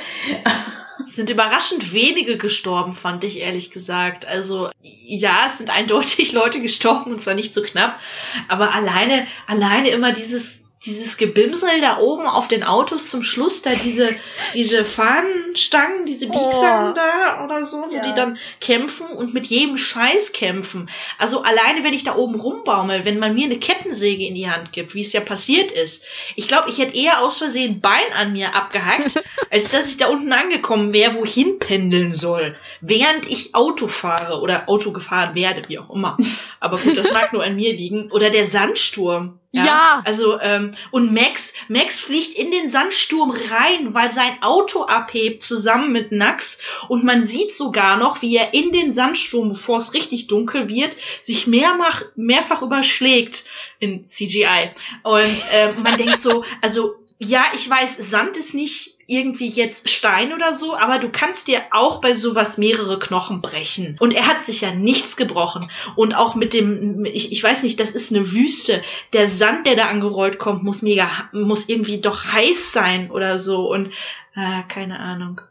Es 1.05 1.15
sind 1.15 1.29
überraschend 1.29 1.93
wenige 1.93 2.37
gestorben, 2.37 2.93
fand 2.93 3.23
ich 3.23 3.39
ehrlich 3.39 3.71
gesagt. 3.71 4.27
Also 4.27 4.69
ja, 4.81 5.43
es 5.47 5.57
sind 5.57 5.69
eindeutig 5.69 6.31
Leute 6.33 6.61
gestorben 6.61 7.11
und 7.11 7.19
zwar 7.19 7.33
nicht 7.35 7.53
so 7.53 7.61
knapp, 7.61 7.99
aber 8.47 8.73
alleine, 8.73 9.25
alleine 9.47 9.89
immer 9.89 10.11
dieses 10.11 10.65
dieses 10.85 11.17
Gebimsel 11.17 11.81
da 11.81 11.99
oben 11.99 12.25
auf 12.25 12.47
den 12.47 12.63
Autos 12.63 13.09
zum 13.09 13.21
Schluss, 13.23 13.61
da 13.61 13.71
diese, 13.75 14.09
diese 14.53 14.83
Fahnenstangen, 14.83 16.05
diese 16.05 16.27
Biegsamen 16.27 16.91
Oh. 16.91 16.93
da 16.95 17.43
oder 17.43 17.65
so, 17.65 17.83
wo 17.89 17.93
Ja. 17.93 18.01
die 18.01 18.13
dann 18.13 18.37
kämpfen 18.61 19.07
und 19.07 19.33
mit 19.33 19.47
jedem 19.47 19.77
Scheiß 19.77 20.31
kämpfen. 20.31 20.89
Also 21.17 21.41
alleine, 21.41 21.83
wenn 21.83 21.93
ich 21.93 22.03
da 22.05 22.15
oben 22.15 22.39
rumbaumel, 22.39 23.03
wenn 23.05 23.19
man 23.19 23.35
mir 23.35 23.45
eine 23.45 23.59
Kettensäge 23.59 24.25
in 24.25 24.35
die 24.35 24.49
Hand 24.49 24.71
gibt, 24.71 24.95
wie 24.95 25.01
es 25.01 25.11
ja 25.13 25.19
passiert 25.19 25.71
ist, 25.71 26.05
ich 26.35 26.47
glaube, 26.47 26.69
ich 26.69 26.77
hätte 26.77 26.95
eher 26.95 27.21
aus 27.21 27.37
Versehen 27.37 27.73
ein 27.75 27.81
Bein 27.81 28.13
an 28.19 28.31
mir 28.33 28.55
abgehackt, 28.55 29.21
als 29.51 29.71
dass 29.71 29.89
ich 29.89 29.97
da 29.97 30.07
unten 30.07 30.31
angekommen 30.31 30.93
wäre, 30.93 31.15
wohin 31.15 31.59
pendeln 31.59 32.11
soll, 32.13 32.55
während 32.81 33.29
ich 33.29 33.53
Auto 33.53 33.87
fahre 33.87 34.39
oder 34.41 34.69
Auto 34.69 34.91
gefahren 34.91 35.35
werde, 35.35 35.67
wie 35.67 35.79
auch 35.79 35.89
immer. 35.89 36.17
Aber 36.61 36.77
gut, 36.77 36.95
das 36.97 37.11
mag 37.11 37.33
nur 37.33 37.43
an 37.43 37.55
mir 37.55 37.73
liegen. 37.73 38.11
Oder 38.11 38.29
der 38.29 38.45
Sandsturm. 38.45 39.39
Ja. 39.51 40.03
Also, 40.05 40.39
ähm, 40.39 40.71
und 40.91 41.11
Max, 41.11 41.53
Max 41.69 41.99
fliegt 41.99 42.35
in 42.35 42.51
den 42.51 42.69
Sandsturm 42.69 43.31
rein, 43.31 43.95
weil 43.95 44.11
sein 44.11 44.37
Auto 44.41 44.83
abhebt 44.83 45.41
zusammen 45.41 45.91
mit 45.91 46.11
Nax. 46.11 46.59
Und 46.87 47.03
man 47.03 47.23
sieht 47.23 47.51
sogar 47.51 47.97
noch, 47.97 48.21
wie 48.21 48.37
er 48.37 48.53
in 48.53 48.71
den 48.71 48.91
Sandsturm, 48.91 49.49
bevor 49.49 49.79
es 49.79 49.95
richtig 49.95 50.27
dunkel 50.27 50.69
wird, 50.69 50.97
sich 51.23 51.47
mehrfach, 51.47 52.03
mehrfach 52.15 52.61
überschlägt 52.61 53.45
in 53.79 54.05
CGI. 54.05 54.69
Und 55.01 55.37
ähm, 55.51 55.81
man 55.81 55.97
denkt 55.97 56.19
so, 56.19 56.43
also 56.61 56.95
ja, 57.17 57.43
ich 57.55 57.67
weiß, 57.67 57.97
Sand 57.97 58.37
ist 58.37 58.53
nicht 58.53 58.98
irgendwie 59.09 59.49
jetzt 59.49 59.89
Stein 59.89 60.33
oder 60.33 60.53
so, 60.53 60.75
aber 60.77 60.99
du 60.99 61.09
kannst 61.09 61.47
dir 61.47 61.61
auch 61.71 62.01
bei 62.01 62.13
sowas 62.13 62.57
mehrere 62.57 62.99
Knochen 62.99 63.41
brechen. 63.41 63.97
Und 63.99 64.13
er 64.13 64.27
hat 64.27 64.43
sich 64.43 64.61
ja 64.61 64.71
nichts 64.71 65.17
gebrochen. 65.17 65.69
Und 65.95 66.13
auch 66.13 66.35
mit 66.35 66.53
dem, 66.53 67.05
ich, 67.05 67.31
ich 67.31 67.43
weiß 67.43 67.63
nicht, 67.63 67.79
das 67.79 67.91
ist 67.91 68.13
eine 68.13 68.31
Wüste. 68.31 68.81
Der 69.13 69.27
Sand, 69.27 69.67
der 69.67 69.75
da 69.75 69.85
angerollt 69.85 70.39
kommt, 70.39 70.63
muss 70.63 70.81
mega, 70.81 71.09
muss 71.31 71.69
irgendwie 71.69 72.01
doch 72.01 72.25
heiß 72.31 72.71
sein 72.71 73.11
oder 73.11 73.37
so. 73.37 73.69
Und 73.69 73.87
äh, 74.35 74.63
keine 74.67 74.99
Ahnung. 74.99 75.41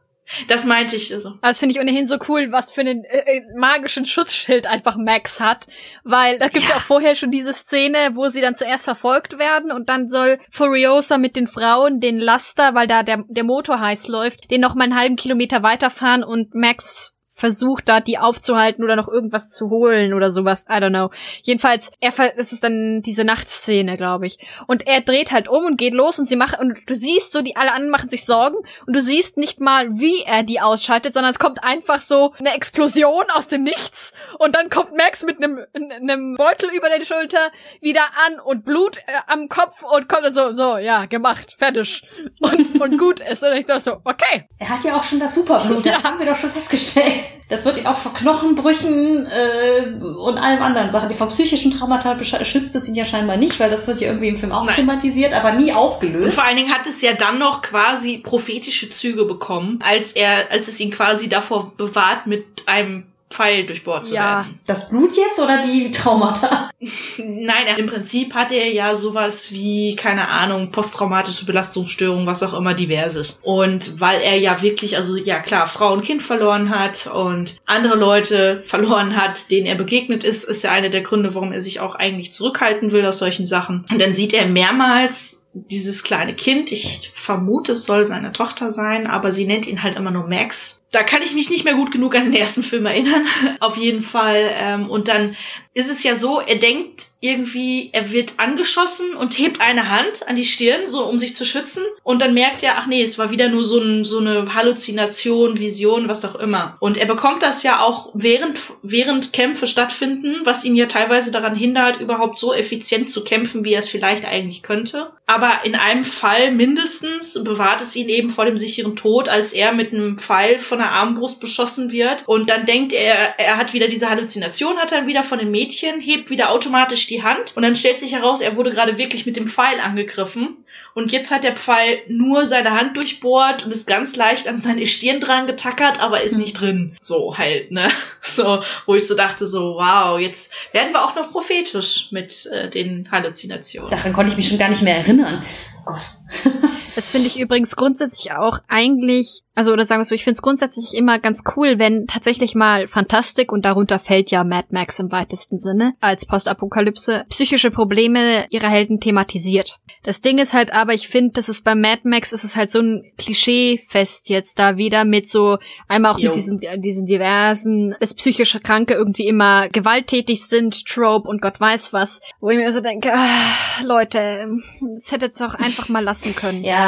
Das 0.46 0.64
meinte 0.64 0.96
ich 0.96 1.12
also. 1.12 1.30
Aber 1.30 1.38
Das 1.42 1.58
finde 1.58 1.74
ich 1.74 1.80
ohnehin 1.80 2.06
so 2.06 2.18
cool, 2.28 2.52
was 2.52 2.70
für 2.70 2.82
einen 2.82 3.04
äh, 3.04 3.18
äh, 3.38 3.42
magischen 3.56 4.04
Schutzschild 4.04 4.66
einfach 4.66 4.96
Max 4.96 5.40
hat. 5.40 5.66
Weil 6.04 6.38
da 6.38 6.48
gibt's 6.48 6.68
Ja. 6.68 6.76
auch 6.76 6.80
vorher 6.82 7.14
schon 7.14 7.30
diese 7.30 7.52
Szene, 7.52 8.10
wo 8.14 8.28
sie 8.28 8.40
dann 8.40 8.54
zuerst 8.54 8.84
verfolgt 8.84 9.38
werden 9.38 9.72
und 9.72 9.88
dann 9.88 10.08
soll 10.08 10.38
Furiosa 10.50 11.18
mit 11.18 11.36
den 11.36 11.46
Frauen 11.46 12.00
den 12.00 12.18
Laster, 12.18 12.74
weil 12.74 12.86
da 12.86 13.02
der, 13.02 13.24
der 13.28 13.44
Motor 13.44 13.80
heiß 13.80 14.08
läuft, 14.08 14.50
den 14.50 14.60
noch 14.60 14.74
mal 14.74 14.84
einen 14.84 14.96
halben 14.98 15.16
Kilometer 15.16 15.62
weiterfahren 15.62 16.22
und 16.24 16.54
Max 16.54 17.14
versucht 17.38 17.88
da 17.88 18.00
die 18.00 18.18
aufzuhalten 18.18 18.82
oder 18.82 18.96
noch 18.96 19.08
irgendwas 19.08 19.50
zu 19.50 19.70
holen 19.70 20.12
oder 20.12 20.30
sowas. 20.30 20.66
I 20.68 20.74
don't 20.74 20.90
know. 20.90 21.10
Jedenfalls, 21.42 21.92
er 22.00 22.12
es 22.36 22.52
ist 22.52 22.64
dann 22.64 23.00
diese 23.02 23.24
Nachtszene, 23.24 23.96
glaube 23.96 24.26
ich. 24.26 24.38
Und 24.66 24.86
er 24.86 25.00
dreht 25.02 25.30
halt 25.30 25.48
um 25.48 25.64
und 25.64 25.76
geht 25.76 25.94
los 25.94 26.18
und 26.18 26.24
sie 26.24 26.34
machen 26.34 26.58
und 26.60 26.78
du 26.90 26.96
siehst 26.96 27.32
so, 27.32 27.40
die 27.40 27.54
alle 27.54 27.72
anderen 27.72 27.90
machen 27.90 28.08
sich 28.08 28.24
Sorgen 28.24 28.56
und 28.86 28.94
du 28.94 29.00
siehst 29.00 29.36
nicht 29.36 29.60
mal, 29.60 29.88
wie 29.92 30.22
er 30.26 30.42
die 30.42 30.60
ausschaltet, 30.60 31.14
sondern 31.14 31.30
es 31.30 31.38
kommt 31.38 31.62
einfach 31.62 32.00
so 32.00 32.32
eine 32.40 32.54
Explosion 32.54 33.24
aus 33.34 33.46
dem 33.46 33.62
Nichts 33.62 34.12
und 34.38 34.56
dann 34.56 34.68
kommt 34.68 34.96
Max 34.96 35.24
mit 35.24 35.42
einem 35.42 35.60
einem 35.74 36.34
Beutel 36.34 36.70
über 36.70 36.88
der 36.88 37.04
Schulter 37.04 37.52
wieder 37.80 38.02
an 38.26 38.40
und 38.40 38.64
Blut 38.64 38.98
äh, 38.98 39.02
am 39.28 39.48
Kopf 39.48 39.84
und 39.84 40.08
kommt 40.08 40.24
dann 40.24 40.34
so 40.34 40.52
so 40.52 40.76
ja 40.76 41.06
gemacht 41.06 41.54
fertig 41.56 42.02
und 42.40 42.80
und 42.80 42.98
gut 42.98 43.20
ist 43.20 43.44
und 43.44 43.52
ich 43.52 43.66
dachte 43.66 43.80
so 43.80 43.92
okay 44.04 44.48
Er 44.58 44.70
hat 44.70 44.84
ja 44.84 44.96
auch 44.96 45.04
schon 45.04 45.20
das 45.20 45.34
Superblut, 45.34 45.86
das 45.86 46.02
haben 46.04 46.18
wir 46.18 46.26
doch 46.26 46.36
schon 46.36 46.50
festgestellt. 46.50 47.27
Das 47.48 47.64
wird 47.64 47.78
ihn 47.78 47.86
auch 47.86 47.96
vor 47.96 48.12
Knochenbrüchen 48.12 49.26
äh, 49.26 50.04
und 50.04 50.38
allem 50.38 50.62
anderen 50.62 50.90
Sachen. 50.90 51.08
Die 51.08 51.14
vor 51.14 51.28
psychischen 51.28 51.70
Traumata 51.70 52.16
schützt 52.22 52.74
es 52.76 52.86
ihn 52.88 52.94
ja 52.94 53.04
scheinbar 53.04 53.36
nicht, 53.38 53.58
weil 53.58 53.70
das 53.70 53.86
wird 53.88 54.00
ja 54.00 54.08
irgendwie 54.08 54.28
im 54.28 54.36
Film 54.36 54.52
auch 54.52 54.64
Nein. 54.64 54.74
thematisiert, 54.74 55.32
aber 55.32 55.52
nie 55.52 55.70
Und 55.70 55.76
aufgelöst. 55.76 56.34
vor 56.34 56.44
allen 56.44 56.56
Dingen 56.56 56.72
hat 56.72 56.86
es 56.86 57.00
ja 57.00 57.14
dann 57.14 57.38
noch 57.38 57.62
quasi 57.62 58.18
prophetische 58.18 58.90
Züge 58.90 59.24
bekommen, 59.24 59.78
als 59.82 60.12
er, 60.12 60.50
als 60.50 60.68
es 60.68 60.78
ihn 60.80 60.90
quasi 60.90 61.28
davor 61.28 61.72
bewahrt, 61.76 62.26
mit 62.26 62.44
einem 62.66 63.04
Pfeil 63.38 63.64
durchbohrt 63.64 64.06
zu 64.06 64.14
Ja. 64.16 64.38
werden. 64.38 64.60
Das 64.66 64.88
Blut 64.88 65.16
jetzt 65.16 65.38
oder 65.38 65.60
die 65.62 65.92
Traumata? 65.92 66.70
Nein, 67.18 67.66
er, 67.68 67.78
im 67.78 67.86
Prinzip 67.86 68.34
hatte 68.34 68.56
er 68.56 68.72
ja 68.72 68.94
sowas 68.96 69.52
wie, 69.52 69.94
keine 69.94 70.28
Ahnung, 70.28 70.72
posttraumatische 70.72 71.46
Belastungsstörung, 71.46 72.26
was 72.26 72.42
auch 72.42 72.54
immer 72.54 72.74
diverses. 72.74 73.40
Und 73.44 74.00
weil 74.00 74.20
er 74.20 74.36
ja 74.38 74.60
wirklich, 74.60 74.96
also 74.96 75.16
ja 75.16 75.38
klar, 75.38 75.68
Frau 75.68 75.92
und 75.92 76.04
Kind 76.04 76.22
verloren 76.22 76.70
hat 76.70 77.06
und 77.06 77.54
andere 77.64 77.96
Leute 77.96 78.62
verloren 78.66 79.16
hat, 79.16 79.50
denen 79.52 79.66
er 79.66 79.76
begegnet 79.76 80.24
ist, 80.24 80.42
ist 80.44 80.64
ja 80.64 80.72
einer 80.72 80.88
der 80.88 81.02
Gründe, 81.02 81.34
warum 81.34 81.52
er 81.52 81.60
sich 81.60 81.78
auch 81.78 81.94
eigentlich 81.94 82.32
zurückhalten 82.32 82.90
will 82.90 83.06
aus 83.06 83.18
solchen 83.18 83.46
Sachen. 83.46 83.86
Und 83.90 84.00
dann 84.00 84.12
sieht 84.14 84.32
er 84.32 84.46
mehrmals 84.46 85.46
dieses 85.54 86.02
kleine 86.04 86.34
Kind, 86.34 86.72
ich 86.72 87.10
vermute, 87.12 87.72
es 87.72 87.84
soll 87.84 88.04
seine 88.04 88.32
Tochter 88.32 88.70
sein, 88.70 89.06
aber 89.06 89.32
sie 89.32 89.46
nennt 89.46 89.66
ihn 89.66 89.82
halt 89.82 89.96
immer 89.96 90.10
nur 90.10 90.26
Max. 90.28 90.82
Da 90.90 91.02
kann 91.02 91.22
ich 91.22 91.34
mich 91.34 91.50
nicht 91.50 91.64
mehr 91.64 91.74
gut 91.74 91.90
genug 91.90 92.14
an 92.14 92.24
den 92.24 92.34
ersten 92.34 92.62
Film 92.62 92.86
erinnern. 92.86 93.26
Auf 93.60 93.76
jeden 93.76 94.02
Fall. 94.02 94.50
Ähm, 94.54 94.88
und 94.88 95.08
dann 95.08 95.36
ist 95.78 95.88
es 95.88 96.02
ja 96.02 96.16
so, 96.16 96.40
er 96.40 96.56
denkt 96.56 97.06
irgendwie, 97.20 97.90
er 97.92 98.10
wird 98.10 98.34
angeschossen 98.38 99.14
und 99.14 99.38
hebt 99.38 99.60
eine 99.60 99.90
Hand 99.90 100.28
an 100.28 100.34
die 100.34 100.44
Stirn, 100.44 100.86
so 100.86 101.04
um 101.04 101.20
sich 101.20 101.36
zu 101.36 101.44
schützen. 101.44 101.84
Und 102.02 102.20
dann 102.20 102.34
merkt 102.34 102.64
er, 102.64 102.78
ach 102.78 102.86
nee, 102.86 103.02
es 103.02 103.16
war 103.16 103.30
wieder 103.30 103.48
nur 103.48 103.62
so, 103.62 103.78
ein, 103.78 104.04
so 104.04 104.18
eine 104.18 104.54
Halluzination, 104.54 105.58
Vision, 105.58 106.08
was 106.08 106.24
auch 106.24 106.34
immer. 106.34 106.76
Und 106.80 106.96
er 106.96 107.06
bekommt 107.06 107.44
das 107.44 107.62
ja 107.62 107.80
auch 107.80 108.10
während, 108.14 108.58
während 108.82 109.32
Kämpfe 109.32 109.68
stattfinden, 109.68 110.40
was 110.44 110.64
ihn 110.64 110.74
ja 110.74 110.86
teilweise 110.86 111.30
daran 111.30 111.54
hindert, 111.54 112.00
überhaupt 112.00 112.40
so 112.40 112.52
effizient 112.52 113.08
zu 113.08 113.22
kämpfen, 113.22 113.64
wie 113.64 113.74
er 113.74 113.80
es 113.80 113.88
vielleicht 113.88 114.24
eigentlich 114.24 114.62
könnte. 114.62 115.10
Aber 115.26 115.60
in 115.62 115.76
einem 115.76 116.04
Fall 116.04 116.50
mindestens 116.50 117.42
bewahrt 117.44 117.82
es 117.82 117.94
ihn 117.94 118.08
eben 118.08 118.30
vor 118.30 118.46
dem 118.46 118.56
sicheren 118.56 118.96
Tod, 118.96 119.28
als 119.28 119.52
er 119.52 119.72
mit 119.72 119.92
einem 119.92 120.18
Pfeil 120.18 120.58
von 120.58 120.78
der 120.78 120.90
Armbrust 120.90 121.38
beschossen 121.38 121.92
wird. 121.92 122.26
Und 122.26 122.50
dann 122.50 122.66
denkt 122.66 122.92
er, 122.92 123.38
er 123.38 123.56
hat 123.56 123.72
wieder 123.72 123.86
diese 123.86 124.10
Halluzination, 124.10 124.76
hat 124.78 124.90
er 124.90 125.06
wieder 125.06 125.22
von 125.22 125.38
dem 125.38 125.52
Mädchen, 125.52 125.67
hebt 125.70 126.30
wieder 126.30 126.50
automatisch 126.50 127.06
die 127.06 127.22
Hand 127.22 127.56
und 127.56 127.62
dann 127.62 127.76
stellt 127.76 127.98
sich 127.98 128.12
heraus, 128.12 128.40
er 128.40 128.56
wurde 128.56 128.70
gerade 128.70 128.98
wirklich 128.98 129.26
mit 129.26 129.36
dem 129.36 129.48
Pfeil 129.48 129.80
angegriffen. 129.80 130.64
Und 130.94 131.12
jetzt 131.12 131.30
hat 131.30 131.44
der 131.44 131.54
Pfeil 131.54 132.00
nur 132.08 132.44
seine 132.44 132.72
Hand 132.72 132.96
durchbohrt 132.96 133.64
und 133.64 133.70
ist 133.70 133.86
ganz 133.86 134.16
leicht 134.16 134.48
an 134.48 134.58
seine 134.58 134.86
Stirn 134.86 135.20
dran 135.20 135.46
getackert, 135.46 136.00
aber 136.00 136.22
ist 136.22 136.36
nicht 136.36 136.60
drin. 136.60 136.96
So 136.98 137.38
halt, 137.38 137.70
ne? 137.70 137.88
So, 138.20 138.62
wo 138.84 138.94
ich 138.94 139.06
so 139.06 139.14
dachte, 139.14 139.46
so, 139.46 139.76
wow, 139.76 140.18
jetzt 140.18 140.52
werden 140.72 140.92
wir 140.92 141.04
auch 141.04 141.14
noch 141.14 141.30
prophetisch 141.30 142.08
mit 142.10 142.46
äh, 142.46 142.68
den 142.68 143.08
Halluzinationen. 143.10 143.90
Daran 143.90 144.12
konnte 144.12 144.32
ich 144.32 144.36
mich 144.36 144.48
schon 144.48 144.58
gar 144.58 144.68
nicht 144.68 144.82
mehr 144.82 144.96
erinnern. 144.96 145.42
Oh 145.80 145.92
Gott. 145.92 146.02
Das 146.98 147.10
finde 147.10 147.28
ich 147.28 147.38
übrigens 147.38 147.76
grundsätzlich 147.76 148.32
auch 148.32 148.58
eigentlich, 148.66 149.42
also 149.54 149.72
oder 149.72 149.86
sagen 149.86 150.00
wir 150.00 150.04
so, 150.04 150.16
ich 150.16 150.24
finde 150.24 150.34
es 150.34 150.42
grundsätzlich 150.42 150.94
immer 150.94 151.20
ganz 151.20 151.44
cool, 151.54 151.78
wenn 151.78 152.08
tatsächlich 152.08 152.56
mal 152.56 152.88
Fantastik 152.88 153.52
und 153.52 153.64
darunter 153.64 154.00
fällt 154.00 154.32
ja 154.32 154.42
Mad 154.42 154.66
Max 154.70 154.98
im 154.98 155.12
weitesten 155.12 155.60
Sinne 155.60 155.92
als 156.00 156.26
Postapokalypse 156.26 157.24
psychische 157.28 157.70
Probleme 157.70 158.46
ihrer 158.50 158.68
Helden 158.68 158.98
thematisiert. 158.98 159.76
Das 160.02 160.22
Ding 160.22 160.38
ist 160.38 160.54
halt 160.54 160.72
aber, 160.72 160.92
ich 160.92 161.06
finde, 161.06 161.34
das 161.34 161.48
ist 161.48 161.62
bei 161.62 161.76
Mad 161.76 162.00
Max 162.02 162.32
ist 162.32 162.42
es 162.42 162.56
halt 162.56 162.68
so 162.68 162.80
ein 162.80 163.04
Klischeefest 163.16 164.28
jetzt 164.28 164.58
da 164.58 164.76
wieder 164.76 165.04
mit 165.04 165.28
so 165.28 165.58
einmal 165.86 166.14
auch 166.14 166.18
Jo. 166.18 166.30
mit 166.30 166.34
diesen 166.34 166.58
diesen 166.78 167.06
diversen, 167.06 167.94
dass 168.00 168.14
psychische 168.14 168.58
Kranke 168.58 168.94
irgendwie 168.94 169.28
immer 169.28 169.68
gewalttätig 169.68 170.48
sind, 170.48 170.84
Trope 170.84 171.28
und 171.28 171.40
Gott 171.40 171.60
weiß 171.60 171.92
was, 171.92 172.20
wo 172.40 172.50
ich 172.50 172.56
mir 172.56 172.72
so 172.72 172.80
denke, 172.80 173.12
ah, 173.14 173.84
Leute, 173.84 174.48
das 174.80 175.12
hättet 175.12 175.40
ihr 175.40 175.46
auch 175.46 175.54
einfach 175.54 175.88
mal 175.88 176.02
lassen 176.02 176.34
können. 176.34 176.64
Ja, 176.64 176.87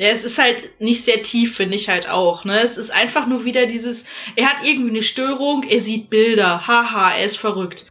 Ja, 0.00 0.10
es 0.10 0.22
ist 0.22 0.38
halt 0.38 0.80
nicht 0.80 1.04
sehr 1.04 1.22
tief, 1.24 1.56
finde 1.56 1.74
ich 1.74 1.88
halt 1.88 2.08
auch. 2.08 2.44
Ne? 2.44 2.60
Es 2.60 2.78
ist 2.78 2.90
einfach 2.92 3.26
nur 3.26 3.44
wieder 3.44 3.66
dieses, 3.66 4.06
er 4.36 4.46
hat 4.48 4.58
irgendwie 4.64 4.90
eine 4.90 5.02
Störung, 5.02 5.64
er 5.68 5.80
sieht 5.80 6.08
Bilder, 6.08 6.68
haha, 6.68 7.14
er 7.16 7.24
ist 7.24 7.36
verrückt. 7.36 7.86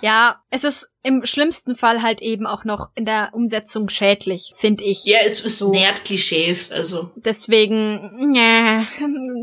Ja, 0.00 0.40
es 0.50 0.62
ist 0.62 0.92
im 1.02 1.26
schlimmsten 1.26 1.74
Fall 1.74 2.02
halt 2.02 2.22
eben 2.22 2.46
auch 2.46 2.64
noch 2.64 2.90
in 2.94 3.04
der 3.04 3.30
Umsetzung 3.32 3.88
schädlich, 3.88 4.52
finde 4.56 4.84
ich. 4.84 5.04
Ja, 5.06 5.18
es, 5.24 5.44
es 5.44 5.58
So. 5.58 5.72
nährt 5.72 6.04
Klischees, 6.04 6.70
also. 6.70 7.10
Deswegen, 7.16 8.32
ja, 8.34 8.86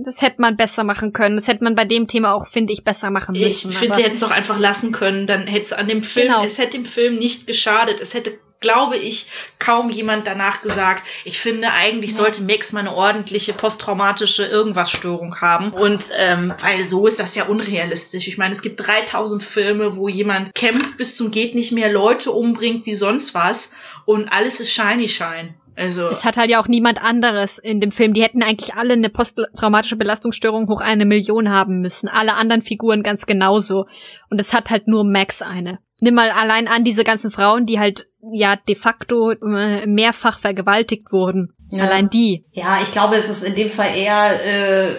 das 0.06 0.22
hätte 0.22 0.40
man 0.40 0.56
besser 0.56 0.86
machen 0.86 1.12
können. 1.12 1.36
Das 1.36 1.50
hätte 1.50 1.64
man 1.66 1.76
bei 1.76 1.84
dem 1.84 2.08
Thema 2.08 2.34
auch, 2.34 2.48
finde 2.48 2.72
ich, 2.72 2.86
besser 2.86 3.10
machen 3.12 3.36
Ich 3.36 3.42
müssen. 3.44 3.72
finde, 3.74 3.88
aber- 3.88 3.96
sie 3.96 4.04
hätten 4.04 4.16
es 4.16 4.24
auch 4.24 4.32
einfach 4.32 4.60
lassen 4.60 4.94
können, 4.94 5.28
dann 5.28 5.46
hätte 5.48 5.62
es 5.64 5.74
an 5.74 5.88
dem 5.90 6.04
Film, 6.04 6.28
Genau. 6.28 6.44
es 6.46 6.58
hätte 6.58 6.78
dem 6.78 6.86
Film 6.86 7.18
nicht 7.18 7.48
geschadet. 7.48 8.00
Es 8.00 8.14
hätte, 8.14 8.40
glaube 8.60 8.98
ich, 8.98 9.28
kaum 9.60 9.90
jemand 9.90 10.28
danach 10.28 10.62
gesagt, 10.62 11.06
ich 11.24 11.40
finde, 11.40 11.72
eigentlich 11.72 12.16
sollte 12.16 12.44
Max 12.44 12.72
mal 12.72 12.80
eine 12.80 12.96
ordentliche 12.96 13.54
posttraumatische 13.54 14.46
Irgendwas-Störung 14.46 15.40
haben. 15.42 15.72
Und 15.72 16.10
ähm, 16.18 16.54
weil 16.62 16.84
so 16.84 17.08
ist 17.08 17.20
das 17.20 17.36
ja 17.36 17.46
unrealistisch. 17.46 18.28
Ich 18.28 18.38
meine, 18.38 18.54
es 18.54 18.62
gibt 18.62 18.86
3000 18.86 19.44
Filme, 19.44 19.96
wo 19.96 20.08
jemand 20.08 20.54
kämpft 20.56 20.98
bis 20.98 21.16
zum 21.16 21.32
geht 21.32 21.56
nicht 21.56 21.72
mehr, 21.72 21.92
Leute 21.92 22.32
umbringt 22.32 22.86
wie 22.86 22.96
sonst 22.96 23.34
was 23.34 23.74
und 24.06 24.32
alles 24.32 24.60
ist 24.60 24.72
shiny 24.72 25.08
shine. 25.08 25.56
Also 25.76 26.10
Es 26.10 26.24
hat 26.24 26.38
halt 26.38 26.50
ja 26.50 26.62
auch 26.62 26.68
niemand 26.68 27.02
anderes 27.02 27.58
in 27.58 27.82
dem 27.82 27.92
Film. 27.92 28.14
Die 28.14 28.24
hätten 28.24 28.42
eigentlich 28.42 28.76
alle 28.76 28.94
eine 28.94 29.10
posttraumatische 29.10 29.98
Belastungsstörung 29.98 30.70
hoch 30.70 30.82
eine 30.82 31.06
Million 31.06 31.50
haben 31.50 31.82
müssen. 31.82 32.08
Alle 32.08 32.36
anderen 32.36 32.62
Figuren 32.62 33.04
ganz 33.04 33.26
genauso. 33.26 33.86
Und 34.30 34.40
es 34.40 34.54
hat 34.54 34.70
halt 34.70 34.88
nur 34.88 35.04
Max 35.04 35.42
eine. 35.42 35.80
Nimm 36.02 36.16
mal 36.16 36.30
allein 36.30 36.68
an 36.68 36.84
diese 36.84 37.04
ganzen 37.04 37.32
Frauen, 37.32 37.66
die 37.66 37.80
halt 37.80 38.08
ja 38.32 38.56
de 38.56 38.76
facto 38.76 39.32
äh, 39.32 39.86
mehrfach 39.86 40.40
vergewaltigt 40.40 41.12
wurden. 41.12 41.56
Ja. 41.72 41.84
Allein 41.86 42.12
die. 42.12 42.46
Ja, 42.52 42.80
ich 42.82 42.92
glaube, 42.92 43.16
es 43.16 43.28
ist 43.28 43.44
in 43.44 43.56
dem 43.56 43.70
Fall 43.70 43.90
eher 43.96 44.34
äh, 44.46 44.98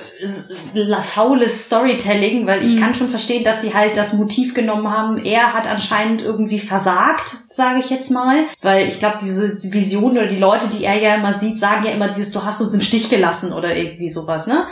faules 1.01 1.67
Storytelling, 1.67 2.45
weil 2.47 2.65
ich 2.65 2.81
kann 2.81 2.93
schon 2.93 3.09
verstehen, 3.09 3.45
dass 3.45 3.63
sie 3.63 3.73
halt 3.73 3.97
das 3.97 4.15
Motiv 4.15 4.53
genommen 4.53 4.91
haben. 4.91 5.17
Er 5.25 5.53
hat 5.53 5.71
anscheinend 5.71 6.23
irgendwie 6.23 6.59
versagt, 6.59 7.37
sage 7.51 7.79
ich 7.79 7.91
jetzt 7.91 8.11
mal, 8.11 8.47
weil 8.63 8.89
ich 8.89 8.99
glaube, 8.99 9.19
diese 9.21 9.57
Visionen 9.73 10.19
oder 10.19 10.27
die 10.27 10.41
Leute, 10.41 10.67
die 10.67 10.85
er 10.85 11.01
ja 11.01 11.15
immer 11.15 11.33
sieht, 11.33 11.61
sagen 11.61 11.85
ja 11.85 11.93
immer 11.93 12.09
dieses, 12.09 12.33
du 12.33 12.43
hast 12.43 12.61
uns 12.61 12.75
im 12.75 12.83
Stich 12.83 13.11
gelassen 13.11 13.53
oder 13.53 13.77
irgendwie 13.77 14.11
sowas, 14.11 14.49
ne? 14.49 14.67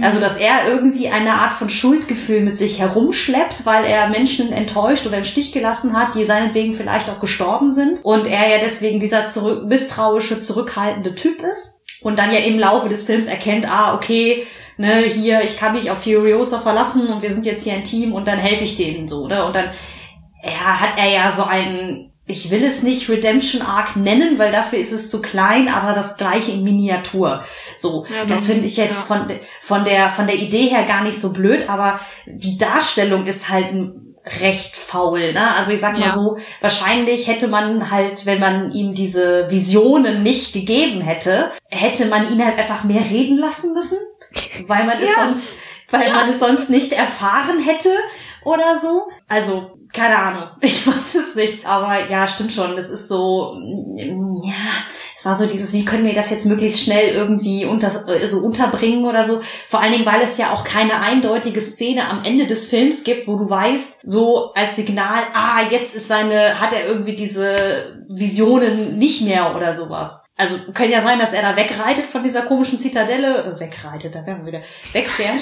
Also, 0.00 0.20
dass 0.20 0.36
er 0.36 0.68
irgendwie 0.68 1.08
eine 1.08 1.34
Art 1.34 1.52
von 1.52 1.68
Schuldgefühl 1.68 2.42
mit 2.42 2.56
sich 2.56 2.78
herumschleppt, 2.78 3.66
weil 3.66 3.84
er 3.84 4.08
Menschen 4.08 4.52
enttäuscht 4.52 5.06
oder 5.06 5.18
im 5.18 5.24
Stich 5.24 5.52
gelassen 5.52 5.96
hat, 5.96 6.14
die 6.14 6.24
seinetwegen 6.24 6.72
vielleicht 6.72 7.08
auch 7.10 7.20
gestorben 7.20 7.72
sind. 7.72 8.04
Und 8.04 8.26
er 8.26 8.48
ja 8.48 8.58
deswegen 8.58 9.00
dieser 9.00 9.26
zurück 9.26 9.66
misstrauische, 9.66 10.40
zurückhaltende 10.40 11.14
Typ 11.14 11.42
ist. 11.42 11.80
Und 12.02 12.18
dann 12.18 12.32
ja 12.32 12.38
im 12.38 12.58
Laufe 12.58 12.88
des 12.88 13.04
Films 13.04 13.26
erkennt, 13.26 13.70
ah, 13.70 13.94
okay, 13.94 14.46
ne, 14.78 15.02
hier, 15.02 15.42
ich 15.42 15.58
kann 15.58 15.74
mich 15.74 15.90
auf 15.90 16.02
Furiosa 16.02 16.58
verlassen 16.58 17.08
und 17.08 17.20
wir 17.20 17.30
sind 17.30 17.44
jetzt 17.44 17.64
hier 17.64 17.74
ein 17.74 17.84
Team 17.84 18.14
und 18.14 18.26
dann 18.26 18.38
helfe 18.38 18.64
ich 18.64 18.76
denen 18.76 19.06
so, 19.06 19.26
ne? 19.26 19.44
Und 19.44 19.54
dann 19.54 19.66
ja, 20.42 20.80
hat 20.80 20.96
er 20.96 21.10
ja 21.10 21.30
so 21.30 21.44
einen, 21.44 22.09
ich 22.30 22.50
will 22.50 22.64
es 22.64 22.82
nicht 22.82 23.08
Redemption 23.08 23.62
Arc 23.62 23.96
nennen, 23.96 24.38
weil 24.38 24.52
dafür 24.52 24.78
ist 24.78 24.92
es 24.92 25.10
zu 25.10 25.20
klein, 25.20 25.68
aber 25.68 25.92
das 25.92 26.16
gleiche 26.16 26.52
in 26.52 26.62
Miniatur. 26.64 27.44
So, 27.76 28.06
Ja, 28.08 28.24
das 28.24 28.46
finde 28.46 28.66
ich 28.66 28.76
jetzt 28.76 29.00
ja. 29.08 29.16
von, 29.16 29.38
von 29.60 29.84
der, 29.84 30.08
von 30.08 30.26
der 30.26 30.36
Idee 30.36 30.68
her 30.68 30.84
gar 30.84 31.02
nicht 31.02 31.20
so 31.20 31.32
blöd, 31.32 31.68
aber 31.68 32.00
die 32.26 32.56
Darstellung 32.56 33.26
ist 33.26 33.48
halt 33.48 33.74
recht 34.40 34.76
faul, 34.76 35.32
ne? 35.32 35.54
Also 35.56 35.72
ich 35.72 35.80
sag 35.80 35.94
mal 35.94 36.06
Ja. 36.08 36.12
so, 36.12 36.36
wahrscheinlich 36.60 37.26
hätte 37.26 37.48
man 37.48 37.90
halt, 37.90 38.26
wenn 38.26 38.38
man 38.38 38.70
ihm 38.72 38.94
diese 38.94 39.50
Visionen 39.50 40.22
nicht 40.22 40.52
gegeben 40.52 41.00
hätte, 41.00 41.50
hätte 41.70 42.06
man 42.06 42.30
ihn 42.30 42.44
halt 42.44 42.58
einfach 42.58 42.84
mehr 42.84 43.00
reden 43.00 43.38
lassen 43.38 43.72
müssen, 43.72 43.98
weil 44.66 44.84
man 44.84 44.98
es 44.98 45.14
sonst, 45.16 45.48
weil 45.90 46.12
man 46.12 46.28
es 46.28 46.38
sonst 46.38 46.68
nicht 46.68 46.92
erfahren 46.92 47.60
hätte 47.60 47.88
oder 48.44 48.78
so. 48.80 49.08
Also, 49.30 49.70
keine 49.92 50.18
Ahnung. 50.18 50.48
Ich 50.60 50.86
weiß 50.86 51.14
es 51.14 51.34
nicht. 51.36 51.64
Aber 51.64 52.08
ja, 52.10 52.26
stimmt 52.26 52.52
schon. 52.52 52.74
Das 52.74 52.90
ist 52.90 53.08
so, 53.08 53.54
mm, 53.54 54.42
ja, 54.42 54.70
es 55.16 55.24
war 55.24 55.36
so 55.36 55.46
dieses, 55.46 55.72
wie 55.72 55.84
können 55.84 56.04
wir 56.04 56.14
das 56.14 56.30
jetzt 56.30 56.46
möglichst 56.46 56.82
schnell 56.82 57.08
irgendwie 57.10 57.64
unter, 57.64 58.08
äh, 58.08 58.26
so 58.26 58.40
unterbringen 58.40 59.04
oder 59.04 59.24
so. 59.24 59.40
Vor 59.68 59.80
allen 59.80 59.92
Dingen, 59.92 60.06
weil 60.06 60.20
es 60.22 60.36
ja 60.36 60.52
auch 60.52 60.64
keine 60.64 61.00
eindeutige 61.00 61.60
Szene 61.60 62.08
am 62.08 62.24
Ende 62.24 62.46
des 62.46 62.66
Films 62.66 63.04
gibt, 63.04 63.28
wo 63.28 63.36
du 63.36 63.48
weißt, 63.48 64.00
so 64.02 64.52
als 64.54 64.74
Signal, 64.76 65.22
ah, 65.32 65.62
jetzt 65.70 65.94
ist 65.94 66.08
seine, 66.08 66.60
hat 66.60 66.72
er 66.72 66.86
irgendwie 66.86 67.14
diese 67.14 68.02
Visionen 68.08 68.98
nicht 68.98 69.22
mehr 69.22 69.54
oder 69.54 69.72
sowas. 69.72 70.24
Also 70.40 70.56
kann 70.72 70.90
ja 70.90 71.02
sein, 71.02 71.18
dass 71.18 71.32
er 71.32 71.42
da 71.42 71.56
wegreitet 71.56 72.06
von 72.06 72.22
dieser 72.24 72.42
komischen 72.42 72.78
Zitadelle, 72.78 73.44
äh, 73.44 73.60
wegreitet, 73.60 74.14
da 74.14 74.24
wären 74.26 74.44
wir 74.44 74.52
wieder, 74.52 74.62
wegfährt, 74.92 75.40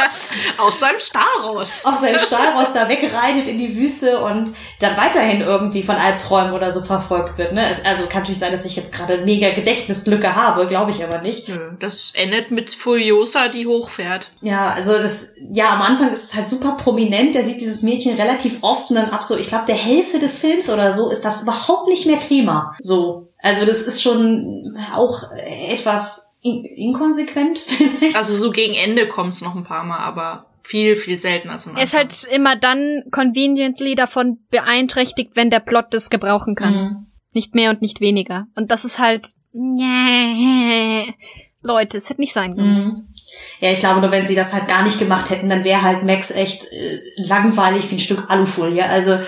aus 0.58 0.80
seinem 0.80 0.98
Stahlrost. 0.98 1.86
auf 1.86 1.98
seinem 1.98 2.18
Stahlrost 2.18 2.74
da 2.74 2.88
wegreitet 2.88 3.46
in 3.48 3.58
die 3.58 3.76
Wüste 3.76 4.20
und 4.20 4.52
dann 4.80 4.96
weiterhin 4.96 5.40
irgendwie 5.40 5.82
von 5.82 5.96
Albträumen 5.96 6.52
oder 6.52 6.70
so 6.72 6.82
verfolgt 6.82 7.38
wird. 7.38 7.52
Ne? 7.52 7.68
Es, 7.68 7.84
also 7.84 8.06
kann 8.06 8.22
natürlich 8.22 8.38
sein, 8.38 8.52
dass 8.52 8.64
ich 8.64 8.76
jetzt 8.76 8.92
gerade 8.92 9.18
mega 9.18 9.50
Gedächtnislücke 9.50 10.34
habe, 10.34 10.66
glaube 10.66 10.90
ich 10.90 11.04
aber 11.04 11.18
nicht. 11.18 11.48
Nö, 11.48 11.72
Das 11.78 12.12
endet 12.14 12.50
mit 12.50 12.70
Furiosa, 12.70 13.48
die 13.48 13.66
hochfährt. 13.66 14.30
Ja, 14.40 14.70
also 14.70 14.92
das, 15.00 15.32
ja, 15.52 15.70
am 15.70 15.82
Anfang 15.82 16.08
ist 16.10 16.24
es 16.24 16.34
halt 16.34 16.48
super 16.48 16.72
prominent. 16.72 17.34
Der 17.34 17.44
sieht 17.44 17.60
dieses 17.60 17.82
Mädchen 17.82 18.16
relativ 18.16 18.58
oft 18.62 18.90
und 18.90 18.96
dann 18.96 19.10
ab 19.10 19.22
so, 19.22 19.36
ich 19.36 19.48
glaube, 19.48 19.66
der 19.66 19.76
Hälfte 19.76 20.18
des 20.18 20.38
Films 20.38 20.70
oder 20.70 20.92
so 20.92 21.10
ist 21.10 21.24
das 21.24 21.42
überhaupt 21.42 21.88
nicht 21.88 22.06
mehr 22.06 22.18
Thema. 22.20 22.74
So. 22.80 23.27
Also 23.40 23.64
das 23.64 23.80
ist 23.82 24.02
schon 24.02 24.76
auch 24.94 25.30
etwas 25.68 26.34
in 26.42 26.64
inkonsequent 26.64 27.58
vielleicht. 27.66 28.16
Also 28.16 28.34
so 28.36 28.50
gegen 28.50 28.74
Ende 28.74 29.06
kommt's 29.08 29.40
noch 29.42 29.54
ein 29.54 29.64
paar 29.64 29.84
Mal, 29.84 29.98
aber 29.98 30.46
viel, 30.62 30.96
viel 30.96 31.18
seltener 31.18 31.52
als 31.54 31.66
am 31.66 31.76
Er 31.76 31.84
ist 31.84 31.94
Anfang. 31.94 32.08
halt 32.10 32.34
immer 32.34 32.56
dann 32.56 33.04
conveniently 33.10 33.94
davon 33.94 34.38
beeinträchtigt, 34.50 35.30
wenn 35.34 35.50
der 35.50 35.60
Plot 35.60 35.86
das 35.94 36.10
gebrauchen 36.10 36.54
kann. 36.54 36.74
Mhm. 36.74 37.06
Nicht 37.32 37.54
mehr 37.54 37.70
und 37.70 37.80
nicht 37.82 38.00
weniger. 38.00 38.46
Und 38.54 38.70
das 38.70 38.84
ist 38.84 38.98
halt. 38.98 39.30
Leute, 41.62 41.96
es 41.98 42.08
hätte 42.08 42.20
nicht 42.20 42.32
sein 42.32 42.54
gemusst. 42.54 43.02
Ja, 43.60 43.70
ich 43.72 43.80
glaube, 43.80 44.00
nur 44.00 44.10
wenn 44.12 44.24
sie 44.26 44.34
das 44.34 44.52
halt 44.52 44.68
gar 44.68 44.82
nicht 44.84 44.98
gemacht 44.98 45.30
hätten, 45.30 45.48
dann 45.48 45.64
wäre 45.64 45.82
halt 45.82 46.04
Max 46.04 46.30
echt 46.30 46.64
äh, 46.72 47.00
langweilig 47.16 47.90
wie 47.90 47.96
ein 47.96 47.98
Stück 48.00 48.28
Alufolie. 48.30 48.84
Also 48.84 49.18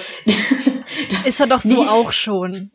Ist 1.25 1.41
er 1.41 1.47
doch 1.49 1.61
so 1.61 1.69
Nicht- 1.77 1.89
auch 1.89 2.13
schon. 2.13 2.71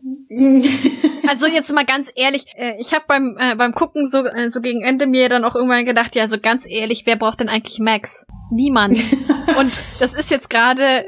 Also 1.28 1.48
jetzt 1.48 1.72
mal 1.74 1.86
ganz 1.86 2.12
ehrlich, 2.16 2.46
äh, 2.56 2.76
ich 2.80 2.94
habe 2.94 3.06
beim 3.08 3.38
äh, 3.40 3.56
beim 3.56 3.74
Gucken 3.74 4.06
so 4.06 4.26
äh, 4.26 4.50
so 4.50 4.62
gegen 4.62 4.82
Ende 4.82 5.08
mir 5.08 5.30
dann 5.30 5.44
auch 5.44 5.56
irgendwann 5.56 5.86
gedacht, 5.86 6.16
ja, 6.16 6.28
so 6.28 6.40
ganz 6.40 6.70
ehrlich, 6.70 7.06
wer 7.06 7.16
braucht 7.16 7.40
denn 7.40 7.50
eigentlich 7.50 7.80
Max? 7.80 8.26
Niemand. 8.52 8.98
Und 9.58 9.72
das 10.00 10.14
ist 10.14 10.32
jetzt 10.32 10.50
gerade, 10.50 11.06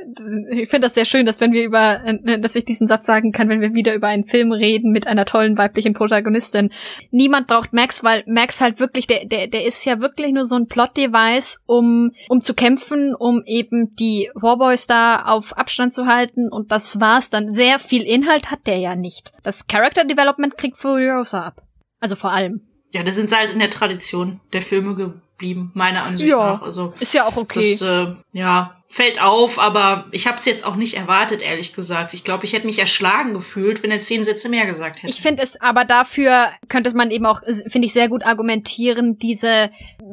ich 0.52 0.70
finde 0.70 0.88
das 0.88 0.96
sehr 0.96 1.06
schön, 1.06 1.26
dass 1.26 1.42
wenn 1.42 1.52
wir 1.52 1.64
über, 1.64 2.04
äh, 2.06 2.40
dass 2.40 2.56
ich 2.56 2.66
diesen 2.66 2.88
Satz 2.88 3.06
sagen 3.06 3.32
kann, 3.32 3.50
wenn 3.50 3.62
wir 3.62 3.74
wieder 3.74 3.94
über 3.94 4.08
einen 4.08 4.26
Film 4.26 4.52
reden 4.52 4.92
mit 4.92 5.08
einer 5.08 5.26
tollen 5.26 5.58
weiblichen 5.58 5.94
Protagonistin. 5.94 6.72
Niemand 7.12 7.48
braucht 7.48 7.74
Max, 7.74 8.04
weil 8.04 8.24
Max 8.28 8.62
halt 8.62 8.80
wirklich, 8.80 9.08
der, 9.08 9.26
der, 9.26 9.48
der 9.48 9.66
ist 9.66 9.86
ja 9.86 10.02
wirklich 10.02 10.34
nur 10.34 10.46
so 10.46 10.56
ein 10.56 10.68
Plot-Device, 10.68 11.64
um, 11.66 12.12
um 12.30 12.42
zu 12.42 12.54
kämpfen, 12.54 13.14
um 13.18 13.44
eben 13.46 13.90
die 14.00 14.30
Warboys 14.34 14.88
da 14.88 15.24
auf 15.24 15.58
Abstand 15.58 15.94
zu 15.94 16.06
halten 16.06 16.50
und 16.52 16.72
das 16.72 17.00
war's 17.00 17.30
dann. 17.30 17.52
Sehr 17.52 17.80
viel 17.80 18.04
Inhalt 18.04 18.52
hat 18.52 18.68
der 18.68 18.78
ja 18.78 18.96
nicht. 18.96 19.34
Das 19.44 19.68
Character 19.68 20.06
Development 20.06 20.58
kriegt 20.58 20.78
Furiosa 20.78 21.44
ab. 21.44 21.62
Also 22.00 22.16
vor 22.16 22.32
allem. 22.32 22.62
Ja, 22.94 23.04
das 23.04 23.16
sind 23.16 23.36
halt 23.36 23.54
in 23.54 23.60
der 23.60 23.70
Tradition 23.70 24.40
der 24.54 24.62
Filme 24.62 24.96
geblieben, 25.38 25.72
meiner 25.74 26.04
Ansicht 26.04 26.30
Ja, 26.30 26.54
nach. 26.54 26.62
Also 26.64 26.94
Ist 27.00 27.14
ja 27.14 27.26
auch 27.26 27.38
okay. 27.38 27.78
das 27.80 27.82
äh, 27.82 28.16
ja 28.34 28.74
fällt 28.90 29.22
auf, 29.22 29.60
aber 29.60 30.06
ich 30.12 30.28
habe 30.28 30.38
es 30.38 30.46
jetzt 30.46 30.66
auch 30.66 30.76
nicht 30.76 30.96
erwartet, 30.96 31.42
ehrlich 31.42 31.74
gesagt. 31.74 32.14
Ich 32.14 32.24
glaube, 32.24 32.46
ich 32.46 32.54
hätte 32.54 32.66
mich 32.66 32.80
erschlagen 32.80 33.34
gefühlt, 33.34 33.84
wenn 33.84 33.92
er 33.92 34.00
zehn 34.00 34.24
Sätze 34.24 34.48
mehr 34.48 34.66
gesagt 34.66 35.04
hätte. 35.04 35.10
Ich 35.10 35.22
finde 35.22 35.44
es, 35.44 35.60
aber 35.60 35.84
dafür 35.84 36.48
könnte 36.70 36.96
man 36.96 37.12
eben 37.12 37.26
auch, 37.26 37.42
finde 37.68 37.86
ich, 37.86 37.94
sehr 37.94 38.08
gut 38.08 38.26
argumentieren, 38.26 39.18
diese, 39.18 39.72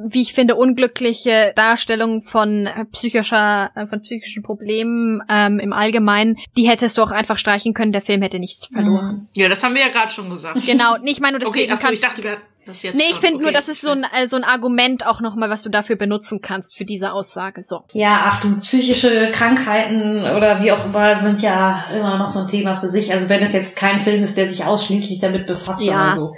wie 0.09 0.23
ich 0.23 0.33
finde, 0.35 0.57
unglückliche 0.57 1.53
Darstellung 1.55 2.21
von 2.21 2.67
äh, 2.67 2.85
psychischer, 2.87 3.71
äh, 3.77 3.87
von 3.87 4.03
psychischen 4.03 4.43
Problemen 4.43 5.23
ähm, 5.29 5.61
im 5.61 5.73
Allgemeinen, 5.73 6.37
die 6.57 6.69
hättest 6.69 6.99
du 6.99 7.03
auch 7.03 7.13
einfach 7.13 7.39
streichen 7.39 7.75
können, 7.75 7.93
der 7.93 8.03
Film 8.03 8.23
hätte 8.23 8.41
nichts 8.41 8.67
verloren. 8.67 9.29
ja, 9.37 9.49
das 9.49 9.63
haben 9.63 9.75
wir 9.77 9.83
ja 9.83 9.89
gerade 9.89 10.11
schon 10.11 10.31
gesagt. 10.31 10.61
Genau, 10.67 10.97
nee, 10.99 11.13
ich 11.13 11.21
meine 11.21 11.39
nur 11.39 11.47
Okay, 11.47 11.67
deswegen 11.69 11.73
achso, 11.73 11.89
ich 11.93 12.01
kannst 12.01 12.19
dachte, 12.19 12.25
wir 12.25 12.33
hatten 12.33 12.54
das 12.67 12.83
jetzt. 12.83 12.97
Nee, 12.97 13.05
ich 13.11 13.17
finde 13.17 13.39
nur, 13.39 13.47
Okay. 13.49 13.55
das 13.55 13.69
ist 13.69 13.81
so 13.81 13.91
ein, 13.91 14.05
so 14.27 14.37
ein 14.37 14.45
Argument 14.45 15.07
auch 15.07 15.21
nochmal, 15.21 15.51
was 15.51 15.63
du 15.63 15.69
dafür 15.71 15.97
benutzen 15.97 16.41
kannst 16.41 16.77
für 16.77 16.85
diese 16.85 17.13
Aussage. 17.13 17.63
So. 17.63 17.85
Ja, 17.93 18.23
ach 18.25 18.41
du, 18.41 18.59
psychische 18.61 19.31
Krankheiten 19.31 20.19
oder 20.25 20.63
wie 20.63 20.73
auch 20.73 20.85
immer 20.85 21.17
sind 21.17 21.41
ja 21.43 21.85
immer 21.97 22.19
noch 22.19 22.29
so 22.29 22.41
ein 22.41 22.49
Thema 22.49 22.75
für 22.75 22.89
sich. 22.89 23.13
Also 23.13 23.29
wenn 23.29 23.43
es 23.43 23.53
jetzt 23.53 23.77
kein 23.77 23.99
Film 23.99 24.23
ist, 24.23 24.37
der 24.37 24.47
sich 24.49 24.65
ausschließlich 24.65 25.21
damit 25.21 25.47
befasst 25.47 25.81
Ja. 25.83 25.93
oder 26.13 26.15
so. 26.17 26.35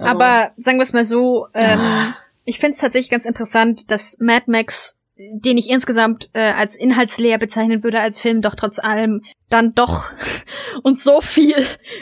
Aber 0.00 0.50
sagen 0.56 0.78
wir 0.78 0.82
es 0.82 0.92
mal 0.92 1.04
so, 1.04 1.46
ähm, 1.54 1.78
Ah. 1.80 2.14
ich 2.44 2.58
finde 2.58 2.74
es 2.74 2.78
tatsächlich 2.80 3.10
ganz 3.10 3.24
interessant, 3.24 3.90
dass 3.90 4.18
Mad 4.20 4.44
Max, 4.46 4.98
den 5.18 5.56
ich 5.56 5.70
insgesamt 5.70 6.28
äh, 6.34 6.52
als 6.52 6.76
inhaltsleer 6.76 7.38
bezeichnen 7.38 7.82
würde 7.82 8.00
als 8.00 8.18
Film, 8.18 8.42
doch 8.42 8.54
trotz 8.54 8.78
allem 8.78 9.22
dann 9.48 9.74
doch 9.74 10.04
uns 10.82 11.02
so 11.04 11.20
viel 11.20 11.54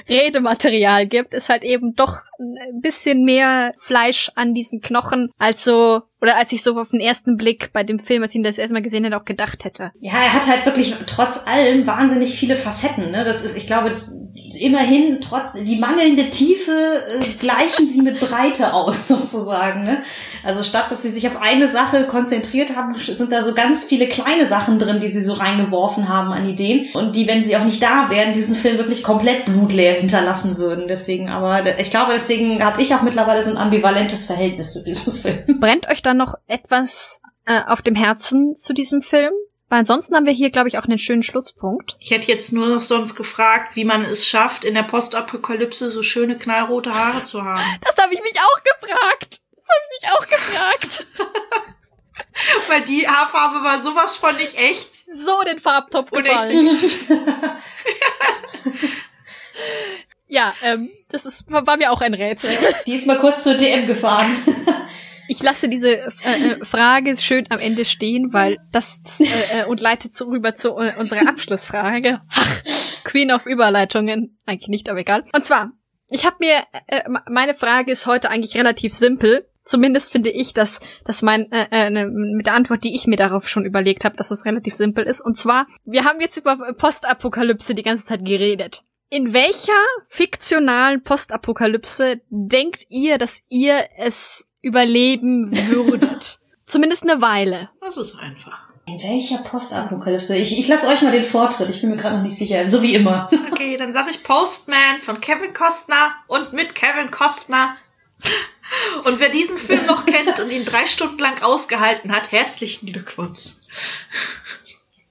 Redematerial 0.09 1.07
gibt, 1.07 1.35
ist 1.35 1.49
halt 1.49 1.63
eben 1.63 1.95
doch 1.95 2.23
ein 2.41 2.81
bisschen 2.81 3.25
mehr 3.25 3.73
Fleisch 3.79 4.33
an 4.35 4.55
diesen 4.55 4.81
Knochen, 4.81 5.31
als 5.39 5.63
so, 5.63 6.03
oder 6.21 6.37
als 6.37 6.51
ich 6.53 6.63
so 6.63 6.79
auf 6.79 6.91
den 6.91 7.01
ersten 7.01 7.37
Blick 7.37 7.73
bei 7.73 7.85
dem 7.85 8.01
Film, 8.01 8.23
als 8.23 8.33
ich 8.33 8.37
ihn 8.37 8.43
das 8.43 8.59
erste 8.59 8.75
Mal 8.75 8.83
gesehen 8.83 9.05
hätte, 9.05 9.17
auch 9.17 9.25
gedacht 9.25 9.65
hätte. 9.65 9.93
Ja, 10.01 10.15
er 10.15 10.33
hat 10.33 10.49
halt 10.49 10.67
wirklich 10.67 10.97
trotz 11.07 11.47
allem 11.47 11.87
wahnsinnig 11.87 12.35
viele 12.35 12.57
Facetten. 12.57 13.13
Ne? 13.13 13.25
Das 13.25 13.43
ist, 13.43 13.57
ich 13.57 13.67
glaube, 13.67 13.97
immerhin 14.57 15.21
trotz 15.21 15.53
die 15.55 15.79
mangelnde 15.79 16.31
Tiefe 16.31 17.05
äh, 17.07 17.25
gleichen 17.39 17.89
sie 17.89 18.03
mit 18.03 18.21
Breite 18.21 18.73
aus 18.75 19.09
sozusagen. 19.09 19.85
Ne? 19.85 20.03
Also 20.43 20.63
statt 20.63 20.91
dass 20.91 21.03
sie 21.03 21.11
sich 21.11 21.27
auf 21.29 21.41
eine 21.41 21.69
Sache 21.69 22.07
konzentriert 22.07 22.77
haben, 22.77 22.97
sind 22.97 23.33
da 23.33 23.45
so 23.45 23.55
ganz 23.55 23.85
viele 23.85 24.09
kleine 24.09 24.47
Sachen 24.47 24.79
drin, 24.79 25.01
die 25.01 25.11
sie 25.11 25.23
so 25.23 25.35
reingeworfen 25.35 26.09
haben 26.09 26.33
an 26.33 26.49
Ideen 26.49 26.87
und 26.95 27.17
die, 27.17 27.27
wenn 27.27 27.45
sie 27.45 27.57
auch 27.57 27.65
nicht 27.65 27.83
da 27.83 28.11
wären, 28.11 28.33
diesen 28.33 28.55
Film 28.55 28.79
wirklich 28.79 29.03
komplett 29.03 29.45
blutleer 29.45 29.95
hinterlassen 29.95 30.57
würden. 30.57 30.87
Deswegen, 30.89 31.29
aber 31.29 31.79
ich 31.79 31.91
glaube, 31.91 32.13
deswegen 32.15 32.65
habe 32.65 32.83
ich 32.83 32.95
auch 32.95 33.03
mittlerweile 33.03 33.43
so 33.43 33.51
ein 33.51 33.57
ambivalentes 33.57 34.27
Verhältnis 34.27 34.73
zu 34.73 34.85
diesem 34.85 35.13
Film. 35.15 35.61
Brennt 35.61 35.89
euch 35.91 36.03
dann 36.03 36.17
noch 36.17 36.35
etwas 36.47 37.21
äh, 37.47 37.61
auf 37.67 37.83
dem 37.83 37.95
Herzen 37.95 38.55
zu 38.57 38.73
diesem 38.73 39.03
Film? 39.03 39.33
Weil 39.75 39.81
ansonsten 39.81 40.15
haben 40.15 40.25
wir 40.25 40.33
hier, 40.33 40.51
glaube 40.51 40.69
ich, 40.69 40.79
auch 40.79 40.85
einen 40.85 41.01
schönen 41.01 41.25
Schlusspunkt. 41.25 41.97
Ich 41.99 42.13
hätte 42.13 42.31
jetzt 42.31 42.53
nur 42.53 42.69
noch 42.69 42.81
sonst 42.81 43.17
gefragt, 43.17 43.75
wie 43.75 43.85
man 43.85 44.05
es 44.05 44.25
schafft, 44.25 44.63
in 44.63 44.75
der 44.75 44.85
Postapokalypse 44.85 45.91
so 45.91 46.05
schöne 46.05 46.39
knallrote 46.39 46.95
Haare 46.95 47.25
zu 47.25 47.43
haben. 47.43 47.61
Das 47.85 47.99
habe 47.99 48.15
ich 48.15 48.23
mich 48.23 48.35
auch 48.39 48.63
gefragt. 48.63 49.41
Das 49.57 49.67
habe 49.69 49.81
ich 49.83 50.01
mich 50.01 50.13
auch 50.13 50.27
gefragt. 50.29 51.07
Weil 52.69 52.83
die 52.83 53.09
Haarfarbe 53.09 53.65
war 53.65 53.81
sowas 53.81 54.17
von 54.17 54.37
nicht 54.37 54.57
echt. 54.57 54.91
So 55.13 55.43
den 55.43 55.59
Farbtopf 55.59 56.13
gefallen. 56.13 56.79
Ja, 60.29 60.55
ähm, 60.63 60.91
das 61.11 61.27
ist, 61.27 61.51
war, 61.51 61.67
war 61.67 61.77
mir 61.77 61.93
auch 61.93 62.01
ein 62.01 62.15
Rätsel. 62.15 62.57
Die 62.87 62.95
ist 62.95 63.07
mal 63.07 63.19
kurz 63.19 63.43
zur 63.43 63.55
DM 63.55 63.87
gefahren. 63.87 64.37
Ich 65.29 65.43
lasse 65.43 65.69
diese 65.69 65.97
äh, 65.97 66.09
äh, 66.25 66.65
Frage 66.65 67.17
schön 67.17 67.47
am 67.51 67.59
Ende 67.59 67.85
stehen, 67.85 68.33
weil 68.33 68.59
das, 68.73 69.03
das 69.03 69.21
äh, 69.21 69.25
äh, 69.25 69.65
und 69.67 69.81
leite 69.81 70.11
zu, 70.11 70.29
rüber 70.29 70.55
zu 70.55 70.77
äh, 70.79 70.95
unserer 70.99 71.29
Abschlussfrage. 71.29 72.21
Ach, 72.31 72.63
Queen 73.05 73.31
of 73.31 73.47
Überleitungen. 73.47 74.39
Eigentlich 74.47 74.69
nicht, 74.69 74.89
aber 74.89 75.01
egal. 75.01 75.23
Und 75.35 75.45
zwar, 75.45 75.73
ich 76.11 76.27
habe 76.27 76.37
mir, 76.41 76.65
äh, 76.87 77.03
meine 77.31 77.55
Frage 77.55 77.93
ist 77.93 78.07
heute 78.07 78.31
eigentlich 78.31 78.57
relativ 78.57 78.95
simpel. 78.95 79.49
Zumindest 79.65 80.13
finde 80.13 80.31
ich, 80.31 80.53
dass, 80.53 80.81
dass 81.05 81.23
mein 81.23 81.51
äh, 81.51 81.67
äh, 81.71 81.91
ne, 81.91 82.07
mit 82.07 82.47
der 82.47 82.55
Antwort, 82.55 82.85
die 82.85 82.95
ich 82.95 83.07
mir 83.07 83.17
darauf 83.17 83.49
schon 83.49 83.65
überlegt 83.65 84.05
habe, 84.05 84.17
dass 84.17 84.31
es 84.31 84.45
relativ 84.45 84.75
simpel 84.75 85.05
ist. 85.05 85.23
Und 85.23 85.39
zwar, 85.39 85.67
wir 85.87 86.05
haben 86.05 86.21
jetzt 86.21 86.37
über 86.37 86.57
Postapokalypse 86.75 87.75
die 87.75 87.83
ganze 87.83 88.05
Zeit 88.05 88.25
geredet. 88.25 88.85
In 89.09 89.33
welcher 89.33 89.73
fiktionalen 90.09 91.03
Postapokalypse 91.03 92.21
denkt 92.29 92.85
ihr, 92.89 93.17
dass 93.17 93.43
ihr 93.49 93.87
es 93.97 94.51
überleben 94.65 95.51
würdet? 95.69 96.39
Zumindest 96.67 97.03
eine 97.03 97.21
Weile. 97.21 97.71
Das 97.81 97.97
ist 97.97 98.17
einfach. 98.19 98.71
In 98.87 99.03
welcher 99.03 99.39
Postapokalypse? 99.39 100.37
Ich, 100.37 100.59
ich 100.59 100.69
lasse 100.69 100.89
euch 100.89 101.01
mal 101.03 101.13
den 101.13 101.23
Vortritt. 101.23 101.71
Ich 101.71 101.81
bin 101.81 101.91
mir 101.91 101.97
gerade 101.97 102.17
noch 102.17 102.23
nicht 102.23 102.37
sicher. 102.37 102.67
So 102.67 102.83
wie 102.83 102.95
immer. 102.95 103.31
Okay, 103.55 103.77
dann 103.77 103.93
sage 103.93 104.11
ich 104.11 104.23
Postman 104.23 105.01
von 105.01 105.21
Kevin 105.21 105.55
Costner 105.55 106.17
und 106.27 106.53
mit 106.53 106.75
Kevin 106.75 107.11
Costner. 107.11 107.77
Und 109.05 109.21
wer 109.21 109.29
diesen 109.29 109.57
Film 109.57 109.87
noch 109.87 110.05
kennt 110.07 110.39
und 110.41 110.51
ihn 110.51 110.65
drei 110.65 110.87
Stunden 110.87 111.19
lang 111.19 111.41
ausgehalten 111.43 112.13
hat, 112.13 112.33
herzlichen 112.33 112.87
Glückwunsch. 112.87 113.53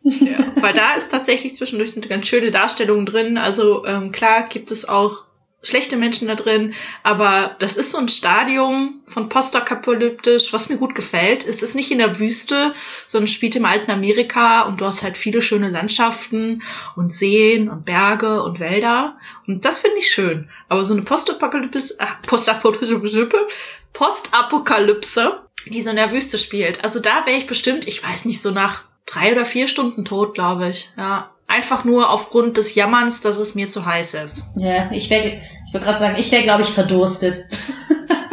Ja, 0.03 0.51
weil 0.55 0.73
da 0.73 0.93
ist 0.95 1.09
tatsächlich 1.09 1.55
zwischendurch 1.55 1.93
sind 1.93 2.09
ganz 2.09 2.27
schöne 2.27 2.51
Darstellungen 2.51 3.05
drin. 3.05 3.37
Also 3.37 3.85
ähm, 3.85 4.11
klar 4.11 4.43
gibt 4.43 4.69
es 4.69 4.87
auch 4.87 5.23
schlechte 5.63 5.95
Menschen 5.97 6.27
da 6.27 6.35
drin, 6.35 6.75
aber 7.01 7.55
das 7.59 7.77
ist 7.77 7.91
so 7.91 7.97
ein 7.97 8.09
Stadium 8.09 9.01
von 9.05 9.29
postapokalyptisch, 9.29 10.53
was 10.53 10.69
mir 10.69 10.77
gut 10.77 10.93
gefällt. 10.93 11.47
Es 11.47 11.63
ist 11.63 11.75
nicht 11.75 11.89
in 11.89 11.97
der 11.97 12.19
Wüste, 12.19 12.73
sondern 13.07 13.29
spielt 13.29 13.55
im 13.55 13.65
alten 13.65 13.89
Amerika 13.89 14.63
und 14.63 14.81
du 14.81 14.85
hast 14.85 15.03
halt 15.03 15.17
viele 15.17 15.41
schöne 15.41 15.69
Landschaften 15.69 16.61
und 16.95 17.13
Seen 17.13 17.69
und 17.69 17.85
Berge 17.85 18.43
und 18.43 18.59
Wälder 18.59 19.17
und 19.47 19.65
das 19.65 19.79
finde 19.79 19.97
ich 19.97 20.11
schön. 20.11 20.49
Aber 20.69 20.83
so 20.83 20.93
eine 20.93 21.03
Postapokalypse, 21.03 21.95
ach, 21.99 22.21
Postapokalypse, 22.21 23.29
Postapokalypse, 23.93 25.41
die 25.65 25.81
so 25.81 25.91
in 25.91 25.95
der 25.95 26.11
Wüste 26.11 26.37
spielt. 26.37 26.83
Also 26.83 26.99
da 26.99 27.25
wäre 27.25 27.37
ich 27.37 27.47
bestimmt, 27.47 27.87
ich 27.87 28.03
weiß 28.03 28.25
nicht, 28.25 28.41
so 28.41 28.51
nach 28.51 28.83
drei 29.05 29.31
oder 29.31 29.45
vier 29.45 29.67
Stunden 29.67 30.05
tot, 30.05 30.33
glaube 30.33 30.69
ich. 30.69 30.91
Ja, 30.97 31.32
einfach 31.53 31.83
nur 31.83 32.09
aufgrund 32.09 32.57
des 32.57 32.75
Jammerns, 32.75 33.21
dass 33.21 33.37
es 33.37 33.55
mir 33.55 33.67
zu 33.67 33.85
heiß 33.85 34.15
ist. 34.15 34.51
Ja, 34.55 34.89
ich 34.91 35.09
wäre, 35.09 35.39
ich 35.67 35.73
würde 35.73 35.85
gerade 35.85 35.99
sagen, 35.99 36.15
ich 36.17 36.31
wäre, 36.31 36.43
glaube 36.43 36.63
ich, 36.63 36.69
verdurstet. 36.69 37.45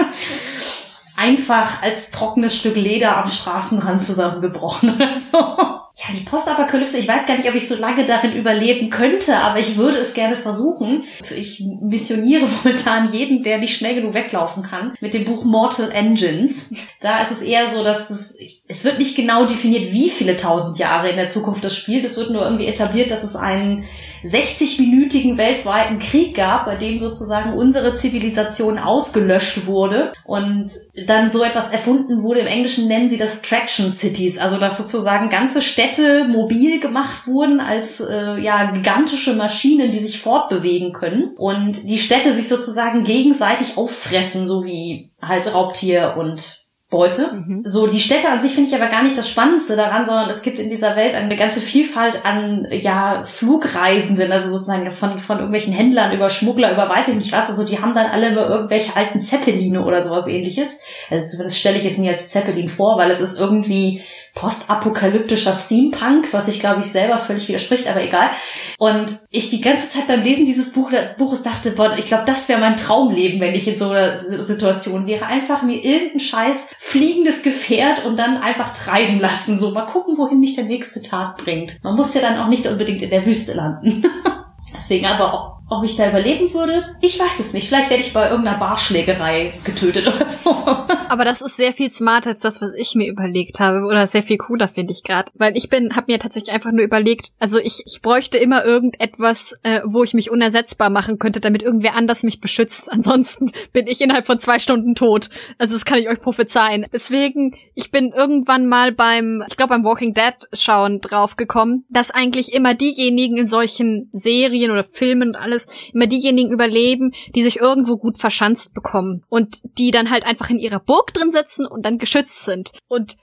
Einfach 1.16 1.82
als 1.82 2.10
trockenes 2.10 2.56
Stück 2.56 2.76
Leder 2.76 3.18
am 3.18 3.28
Straßenrand 3.28 4.02
zusammengebrochen 4.02 4.94
oder 4.94 5.12
so. 5.14 5.79
Ja, 6.02 6.14
die 6.14 6.24
Postapokalypse, 6.24 6.96
ich 6.96 7.06
weiß 7.06 7.26
gar 7.26 7.36
nicht, 7.36 7.46
ob 7.46 7.54
ich 7.54 7.68
so 7.68 7.76
lange 7.76 8.06
darin 8.06 8.32
überleben 8.32 8.88
könnte, 8.88 9.36
aber 9.36 9.58
ich 9.58 9.76
würde 9.76 9.98
es 9.98 10.14
gerne 10.14 10.34
versuchen. 10.34 11.04
Ich 11.36 11.62
missioniere 11.82 12.46
momentan 12.64 13.12
jeden, 13.12 13.42
der 13.42 13.58
nicht 13.58 13.76
schnell 13.76 13.96
genug 13.96 14.14
weglaufen 14.14 14.62
kann, 14.62 14.94
mit 15.00 15.12
dem 15.12 15.26
Buch 15.26 15.44
Mortal 15.44 15.90
Engines. 15.90 16.72
Da 17.00 17.20
ist 17.20 17.32
es 17.32 17.42
eher 17.42 17.68
so, 17.68 17.84
dass 17.84 18.08
es, 18.08 18.38
es 18.66 18.84
wird 18.84 18.98
nicht 18.98 19.14
genau 19.14 19.44
definiert, 19.44 19.92
wie 19.92 20.08
viele 20.08 20.36
tausend 20.36 20.78
Jahre 20.78 21.10
in 21.10 21.16
der 21.16 21.28
Zukunft 21.28 21.62
das 21.62 21.76
spielt. 21.76 22.06
Es 22.06 22.16
wird 22.16 22.30
nur 22.30 22.44
irgendwie 22.44 22.66
etabliert, 22.66 23.10
dass 23.10 23.22
es 23.22 23.36
einen 23.36 23.84
60-minütigen 24.24 25.36
weltweiten 25.36 25.98
Krieg 25.98 26.34
gab, 26.34 26.64
bei 26.64 26.76
dem 26.76 26.98
sozusagen 26.98 27.52
unsere 27.52 27.92
Zivilisation 27.92 28.78
ausgelöscht 28.78 29.66
wurde 29.66 30.14
und 30.24 30.70
dann 31.06 31.30
so 31.30 31.44
etwas 31.44 31.70
erfunden 31.70 32.22
wurde. 32.22 32.40
Im 32.40 32.46
Englischen 32.46 32.88
nennen 32.88 33.10
sie 33.10 33.18
das 33.18 33.42
Traction 33.42 33.92
Cities, 33.92 34.38
also 34.38 34.56
dass 34.56 34.78
sozusagen 34.78 35.28
ganze 35.28 35.60
Städte 35.60 35.89
mobil 35.98 36.80
gemacht 36.80 37.26
wurden 37.26 37.60
als 37.60 38.00
äh, 38.00 38.38
ja 38.38 38.70
gigantische 38.70 39.34
Maschinen, 39.34 39.90
die 39.90 39.98
sich 39.98 40.20
fortbewegen 40.20 40.92
können 40.92 41.34
und 41.36 41.88
die 41.88 41.98
Städte 41.98 42.32
sich 42.32 42.48
sozusagen 42.48 43.04
gegenseitig 43.04 43.76
auffressen, 43.76 44.46
so 44.46 44.64
wie 44.64 45.10
halt 45.20 45.52
Raubtier 45.52 46.14
und 46.16 46.60
Beute. 46.90 47.32
Mhm. 47.32 47.62
So, 47.64 47.86
die 47.86 48.00
Städte 48.00 48.28
an 48.28 48.40
sich 48.40 48.52
finde 48.52 48.68
ich 48.68 48.74
aber 48.74 48.88
gar 48.88 49.04
nicht 49.04 49.16
das 49.16 49.30
Spannendste 49.30 49.76
daran, 49.76 50.04
sondern 50.04 50.28
es 50.28 50.42
gibt 50.42 50.58
in 50.58 50.68
dieser 50.68 50.96
Welt 50.96 51.14
eine 51.14 51.36
ganze 51.36 51.60
Vielfalt 51.60 52.24
an, 52.26 52.66
ja, 52.72 53.22
Flugreisenden, 53.22 54.32
also 54.32 54.50
sozusagen 54.50 54.90
von, 54.90 55.18
von 55.18 55.36
irgendwelchen 55.36 55.72
Händlern 55.72 56.12
über 56.12 56.28
Schmuggler, 56.30 56.72
über 56.72 56.88
weiß 56.88 57.06
ich 57.08 57.14
nicht 57.14 57.32
was. 57.32 57.48
Also 57.48 57.64
die 57.64 57.80
haben 57.80 57.94
dann 57.94 58.10
alle 58.10 58.30
immer 58.30 58.48
irgendwelche 58.48 58.96
alten 58.96 59.20
Zeppeline 59.20 59.84
oder 59.84 60.02
sowas 60.02 60.26
ähnliches. 60.26 60.78
Also 61.08 61.28
zumindest 61.28 61.60
stelle 61.60 61.78
ich 61.78 61.84
es 61.84 61.96
mir 61.96 62.10
als 62.10 62.28
Zeppelin 62.28 62.68
vor, 62.68 62.98
weil 62.98 63.12
es 63.12 63.20
ist 63.20 63.38
irgendwie 63.38 64.02
postapokalyptischer 64.34 65.52
Steampunk, 65.52 66.32
was 66.32 66.48
ich 66.48 66.60
glaube 66.60 66.80
ich 66.80 66.86
selber 66.86 67.18
völlig 67.18 67.48
widerspricht, 67.48 67.88
aber 67.88 68.02
egal. 68.02 68.30
Und 68.78 69.20
ich 69.30 69.50
die 69.50 69.60
ganze 69.60 69.88
Zeit 69.88 70.06
beim 70.06 70.22
Lesen 70.22 70.46
dieses 70.46 70.72
Buch, 70.72 70.90
Buches 71.18 71.42
dachte, 71.42 71.72
boah, 71.72 71.96
ich 71.98 72.06
glaube, 72.06 72.24
das 72.26 72.48
wäre 72.48 72.60
mein 72.60 72.76
Traumleben, 72.76 73.40
wenn 73.40 73.54
ich 73.54 73.66
in 73.68 73.78
so 73.78 73.90
einer 73.90 74.20
Situation 74.20 75.06
wäre. 75.06 75.26
Einfach 75.26 75.62
mir 75.62 75.84
irgendein 75.84 76.20
scheiß 76.20 76.68
fliegendes 76.78 77.42
Gefährt 77.42 78.04
und 78.04 78.16
dann 78.16 78.38
einfach 78.38 78.72
treiben 78.72 79.20
lassen. 79.20 79.58
So, 79.58 79.72
mal 79.72 79.86
gucken, 79.86 80.16
wohin 80.16 80.40
mich 80.40 80.54
der 80.54 80.64
nächste 80.64 81.02
Tag 81.02 81.36
bringt. 81.38 81.82
Man 81.82 81.96
muss 81.96 82.14
ja 82.14 82.20
dann 82.20 82.38
auch 82.38 82.48
nicht 82.48 82.66
unbedingt 82.66 83.02
in 83.02 83.10
der 83.10 83.26
Wüste 83.26 83.54
landen. 83.54 84.04
Deswegen 84.76 85.06
aber 85.06 85.34
auch 85.34 85.59
ob 85.70 85.84
ich 85.84 85.96
da 85.96 86.08
überleben 86.08 86.52
würde, 86.52 86.82
ich 87.00 87.18
weiß 87.18 87.38
es 87.38 87.52
nicht. 87.52 87.68
Vielleicht 87.68 87.90
werde 87.90 88.02
ich 88.02 88.12
bei 88.12 88.28
irgendeiner 88.28 88.58
Barschlägerei 88.58 89.52
getötet 89.64 90.06
oder 90.08 90.26
so. 90.26 90.50
Aber 91.08 91.24
das 91.24 91.40
ist 91.40 91.56
sehr 91.56 91.72
viel 91.72 91.88
smarter 91.90 92.30
als 92.30 92.40
das, 92.40 92.60
was 92.60 92.74
ich 92.74 92.96
mir 92.96 93.08
überlegt 93.08 93.60
habe. 93.60 93.86
Oder 93.86 94.08
sehr 94.08 94.24
viel 94.24 94.36
cooler, 94.36 94.66
finde 94.66 94.92
ich 94.92 95.04
gerade. 95.04 95.30
Weil 95.34 95.56
ich 95.56 95.68
bin, 95.68 95.94
habe 95.94 96.10
mir 96.10 96.18
tatsächlich 96.18 96.52
einfach 96.52 96.72
nur 96.72 96.84
überlegt, 96.84 97.30
also 97.38 97.58
ich, 97.60 97.84
ich 97.86 98.02
bräuchte 98.02 98.36
immer 98.36 98.64
irgendetwas, 98.64 99.58
äh, 99.62 99.80
wo 99.84 100.02
ich 100.02 100.12
mich 100.12 100.30
unersetzbar 100.30 100.90
machen 100.90 101.20
könnte, 101.20 101.40
damit 101.40 101.62
irgendwer 101.62 101.94
anders 101.94 102.24
mich 102.24 102.40
beschützt. 102.40 102.90
Ansonsten 102.92 103.52
bin 103.72 103.86
ich 103.86 104.00
innerhalb 104.00 104.26
von 104.26 104.40
zwei 104.40 104.58
Stunden 104.58 104.96
tot. 104.96 105.30
Also 105.58 105.74
das 105.74 105.84
kann 105.84 106.00
ich 106.00 106.08
euch 106.08 106.20
prophezeien. 106.20 106.86
Deswegen, 106.92 107.56
ich 107.76 107.92
bin 107.92 108.10
irgendwann 108.10 108.66
mal 108.66 108.90
beim, 108.90 109.44
ich 109.48 109.56
glaube 109.56 109.70
beim 109.70 109.84
Walking 109.84 110.14
Dead 110.14 110.34
schauen 110.52 111.00
draufgekommen, 111.00 111.84
dass 111.90 112.10
eigentlich 112.10 112.52
immer 112.52 112.74
diejenigen 112.74 113.36
in 113.36 113.46
solchen 113.46 114.08
Serien 114.10 114.72
oder 114.72 114.82
Filmen 114.82 115.28
und 115.28 115.36
alles 115.36 115.59
immer 115.92 116.06
diejenigen 116.06 116.52
überleben, 116.52 117.12
die 117.34 117.42
sich 117.42 117.58
irgendwo 117.58 117.96
gut 117.96 118.18
verschanzt 118.18 118.74
bekommen 118.74 119.24
und 119.28 119.58
die 119.78 119.90
dann 119.90 120.10
halt 120.10 120.24
einfach 120.24 120.50
in 120.50 120.58
ihrer 120.58 120.80
Burg 120.80 121.12
drin 121.14 121.32
sitzen 121.32 121.66
und 121.66 121.84
dann 121.84 121.98
geschützt 121.98 122.44
sind. 122.44 122.72
Und 122.88 123.16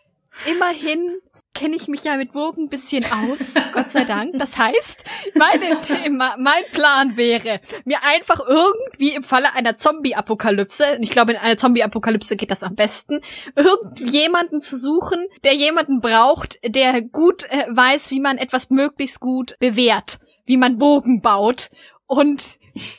immerhin 0.49 1.19
kenne 1.57 1.75
ich 1.75 1.87
mich 1.87 2.03
ja 2.03 2.17
mit 2.17 2.33
Burgen 2.33 2.65
ein 2.65 2.69
bisschen 2.69 3.03
aus, 3.05 3.55
Gott 3.73 3.89
sei 3.89 4.05
Dank. 4.05 4.37
Das 4.37 4.57
heißt, 4.57 5.03
mein 5.35 5.81
Thema, 5.81 6.35
mein 6.37 6.63
Plan 6.71 7.17
wäre, 7.17 7.59
mir 7.83 8.03
einfach 8.03 8.39
irgendwie 8.47 9.15
im 9.15 9.23
Falle 9.23 9.53
einer 9.53 9.75
Zombie-Apokalypse, 9.75 10.97
und 10.97 11.03
ich 11.03 11.09
glaube, 11.09 11.33
in 11.33 11.39
einer 11.39 11.57
Zombie-Apokalypse 11.57 12.35
geht 12.35 12.51
das 12.51 12.63
am 12.63 12.75
besten, 12.75 13.21
irgendjemanden 13.55 14.61
zu 14.61 14.77
suchen, 14.77 15.25
der 15.43 15.53
jemanden 15.53 15.99
braucht, 15.99 16.59
der 16.63 17.01
gut 17.01 17.45
äh, 17.49 17.65
weiß, 17.69 18.11
wie 18.11 18.19
man 18.19 18.37
etwas 18.37 18.69
möglichst 18.69 19.19
gut 19.19 19.55
bewährt, 19.59 20.19
wie 20.45 20.57
man 20.57 20.77
Bogen 20.77 21.21
baut 21.21 21.71
und 22.07 22.43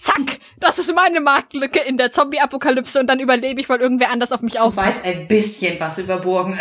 zack, 0.01 0.39
das 0.59 0.79
ist 0.79 0.93
meine 0.95 1.21
Marktlücke 1.21 1.79
in 1.81 1.97
der 1.99 2.11
Zombie-Apokalypse 2.11 2.99
und 3.01 3.07
dann 3.07 3.21
überlebe 3.21 3.61
ich, 3.61 3.69
weil 3.69 3.81
irgendwer 3.81 4.11
anders 4.11 4.33
auf 4.33 4.43
mich 4.43 4.55
Du 4.55 4.61
aufpasst. 4.61 5.05
weißt 5.05 5.07
ein 5.07 5.29
bisschen 5.29 5.79
was 5.79 5.99
über 5.99 6.19
Burgen. 6.19 6.59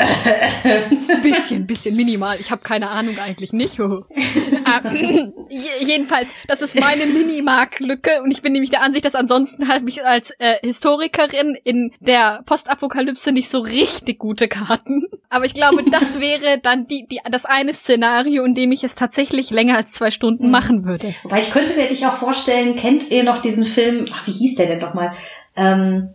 bisschen, 1.23 1.65
bisschen 1.65 1.95
minimal. 1.95 2.37
Ich 2.39 2.51
habe 2.51 2.61
keine 2.63 2.89
Ahnung 2.89 3.17
eigentlich 3.19 3.53
nicht. 3.53 3.79
äh, 4.83 5.31
je- 5.49 5.85
jedenfalls, 5.85 6.33
das 6.47 6.61
ist 6.61 6.79
meine 6.79 7.05
Mini-Marktlücke 7.05 8.21
und 8.23 8.31
ich 8.31 8.41
bin 8.41 8.53
nämlich 8.53 8.69
der 8.69 8.81
Ansicht, 8.81 9.05
dass 9.05 9.15
ansonsten 9.15 9.67
halt 9.67 9.83
mich 9.83 10.05
als 10.05 10.31
äh, 10.39 10.55
Historikerin 10.61 11.57
in 11.63 11.91
der 11.99 12.41
Postapokalypse 12.45 13.31
nicht 13.31 13.49
so 13.49 13.59
richtig 13.59 14.19
gute 14.19 14.47
Karten. 14.47 15.03
Aber 15.29 15.45
ich 15.45 15.53
glaube, 15.53 15.83
das 15.89 16.19
wäre 16.19 16.59
dann 16.59 16.85
die, 16.85 17.07
die, 17.09 17.19
das 17.29 17.45
eine 17.45 17.73
Szenario, 17.73 18.43
in 18.43 18.53
dem 18.53 18.71
ich 18.71 18.83
es 18.83 18.95
tatsächlich 18.95 19.49
länger 19.49 19.77
als 19.77 19.93
zwei 19.93 20.11
Stunden 20.11 20.49
machen 20.51 20.85
würde. 20.85 21.13
Wobei 21.23 21.39
ich 21.39 21.51
könnte 21.51 21.75
mir 21.75 21.87
dich 21.87 22.05
auch 22.05 22.13
vorstellen, 22.13 22.75
kennt 22.75 23.09
ihr 23.11 23.23
noch 23.23 23.41
diesen 23.41 23.65
Film, 23.65 24.07
ach, 24.13 24.27
wie 24.27 24.31
hieß 24.31 24.55
der 24.55 24.67
denn 24.67 24.79
nochmal? 24.79 25.13
Ähm, 25.55 26.13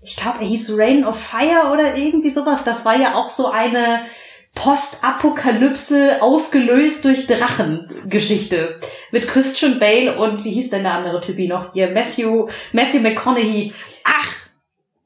ich 0.00 0.16
glaube, 0.16 0.38
er 0.40 0.46
hieß 0.46 0.72
Rain 0.78 1.04
of 1.04 1.20
Fire 1.20 1.70
oder 1.72 1.96
irgendwie 1.96 2.30
sowas. 2.30 2.64
Das 2.64 2.84
war 2.84 2.96
ja 2.98 3.14
auch 3.14 3.30
so 3.30 3.50
eine 3.50 4.02
Postapokalypse 4.54 6.20
ausgelöst 6.20 7.04
durch 7.04 7.26
Drachen-Geschichte. 7.26 8.80
Mit 9.12 9.28
Christian 9.28 9.78
Bale 9.78 10.18
und 10.18 10.44
wie 10.44 10.50
hieß 10.50 10.70
denn 10.70 10.82
der 10.82 10.94
andere 10.94 11.20
Typi 11.20 11.46
noch 11.46 11.72
hier? 11.72 11.90
Matthew, 11.90 12.48
Matthew 12.72 13.00
McConaughey. 13.00 13.72
Ach, 14.04 14.36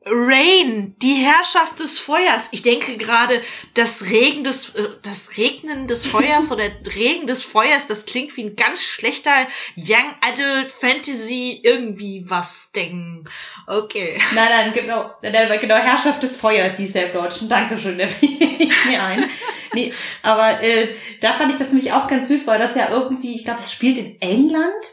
Rain, 0.05 0.97
die 1.01 1.15
Herrschaft 1.15 1.79
des 1.79 2.01
Feuers. 2.01 2.49
Ich 2.51 2.63
denke 2.63 2.97
gerade, 2.97 3.41
das 3.75 4.11
Regen 4.11 4.43
des, 4.43 4.75
äh, 4.75 4.89
das 5.03 5.37
Regnen 5.37 5.87
des 5.87 6.07
Feuers 6.07 6.51
oder 6.51 6.65
Regen 6.97 7.27
des 7.27 7.45
Feuers, 7.45 7.87
das 7.87 8.07
klingt 8.07 8.37
wie 8.37 8.45
ein 8.45 8.57
ganz 8.57 8.83
schlechter 8.83 9.31
Young 9.77 10.15
Adult 10.21 10.73
Fantasy 10.73 11.61
irgendwie 11.63 12.25
was 12.27 12.73
Ding. 12.73 13.29
Okay. 13.67 14.21
Nein, 14.35 14.49
nein, 14.51 14.73
genau, 14.73 15.13
nein, 15.23 15.61
genau, 15.61 15.77
Herrschaft 15.77 16.23
des 16.23 16.37
Feuers 16.37 16.79
hieß 16.79 16.95
er 16.97 17.07
im 17.07 17.13
Deutschen. 17.13 17.49
Dankeschön, 17.49 17.97
der 17.97 18.09
fiel 18.09 18.37
nicht 18.39 18.87
mir 18.87 19.03
ein. 19.03 19.29
Nee, 19.73 19.93
aber 20.23 20.63
äh, 20.63 20.89
da 21.21 21.33
fand 21.33 21.53
ich 21.53 21.59
das 21.59 21.73
nämlich 21.73 21.93
auch 21.93 22.09
ganz 22.09 22.29
süß, 22.29 22.47
weil 22.47 22.59
das 22.59 22.75
ja 22.75 22.91
irgendwie, 22.91 23.35
ich 23.35 23.45
glaube, 23.45 23.61
es 23.61 23.73
spielt 23.73 23.99
in 23.99 24.21
England 24.21 24.85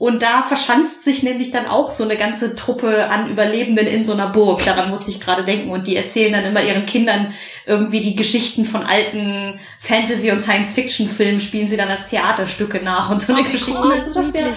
und 0.00 0.22
da 0.22 0.42
verschanzt 0.42 1.02
sich 1.02 1.24
nämlich 1.24 1.50
dann 1.50 1.66
auch 1.66 1.90
so 1.90 2.04
eine 2.04 2.16
ganze 2.16 2.54
Truppe 2.54 3.10
an 3.10 3.28
Überlebenden 3.28 3.86
in 3.88 4.04
so 4.04 4.12
einer 4.12 4.28
Burg. 4.28 4.64
Daran 4.64 4.90
musste 4.90 5.10
ich 5.10 5.20
gerade 5.20 5.42
denken. 5.42 5.70
Und 5.70 5.88
die 5.88 5.96
erzählen 5.96 6.32
dann 6.32 6.44
immer 6.44 6.62
ihren 6.62 6.86
Kindern 6.86 7.34
irgendwie 7.66 8.00
die 8.00 8.14
Geschichten 8.14 8.64
von 8.64 8.84
alten 8.84 9.58
Fantasy- 9.80 10.30
und 10.30 10.40
Science-Fiction-Filmen, 10.40 11.40
spielen 11.40 11.66
sie 11.66 11.76
dann 11.76 11.88
als 11.88 12.06
Theaterstücke 12.06 12.80
nach 12.80 13.10
und 13.10 13.20
so 13.20 13.32
eine 13.32 13.42
Oh, 13.42 13.46
wie 13.46 13.50
Geschichten. 13.52 13.80
cool. 13.82 13.92
Also 13.92 14.14
das 14.14 14.32
wäre, 14.32 14.54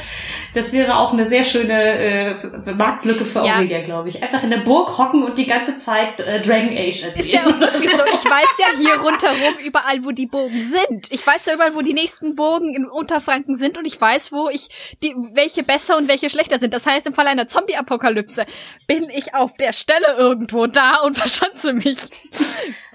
das 0.53 0.73
wäre 0.73 0.97
auch 0.97 1.11
eine 1.13 1.25
sehr 1.25 1.43
schöne 1.43 1.73
äh, 1.73 2.35
Marktlücke 2.75 3.25
für 3.25 3.43
Ja. 3.43 3.55
Aurelia, 3.57 3.81
glaube 3.81 4.09
ich. 4.09 4.21
Einfach 4.21 4.43
in 4.43 4.51
der 4.51 4.59
Burg 4.59 4.95
hocken 4.99 5.23
und 5.23 5.37
die 5.39 5.47
ganze 5.47 5.75
Zeit 5.75 6.19
äh, 6.19 6.39
Dragon 6.41 6.69
Age 6.77 7.01
erzählen. 7.03 7.15
Ist 7.15 7.31
ja 7.33 7.41
auch 7.47 7.59
wirklich 7.59 7.89
so. 7.89 8.03
Ich 8.13 8.29
weiß 8.29 8.57
ja 8.59 8.67
hier 8.77 8.93
rundherum 9.01 9.57
überall, 9.65 10.03
wo 10.03 10.11
die 10.11 10.27
Burgen 10.27 10.63
sind. 10.63 11.11
Ich 11.11 11.25
weiß 11.25 11.47
ja 11.47 11.55
überall, 11.55 11.73
wo 11.73 11.81
die 11.81 11.93
nächsten 11.93 12.35
Burgen 12.35 12.75
in 12.75 12.85
Unterfranken 12.87 13.55
sind 13.55 13.79
und 13.79 13.85
ich 13.85 13.99
weiß, 13.99 14.31
wo 14.31 14.47
ich 14.49 14.67
die, 15.01 15.15
welche 15.33 15.63
besser 15.63 15.97
und 15.97 16.07
welche 16.07 16.29
schlechter 16.29 16.59
sind. 16.59 16.73
Das 16.73 16.85
heißt, 16.85 17.07
im 17.07 17.13
Fall 17.13 17.27
einer 17.27 17.47
Zombie-Apokalypse 17.47 18.45
bin 18.87 19.09
ich 19.09 19.33
auf 19.33 19.53
der 19.57 19.73
Stelle 19.73 20.15
irgendwo 20.17 20.67
da 20.67 20.97
und 21.01 21.17
verschanze 21.17 21.73
mich. 21.73 21.97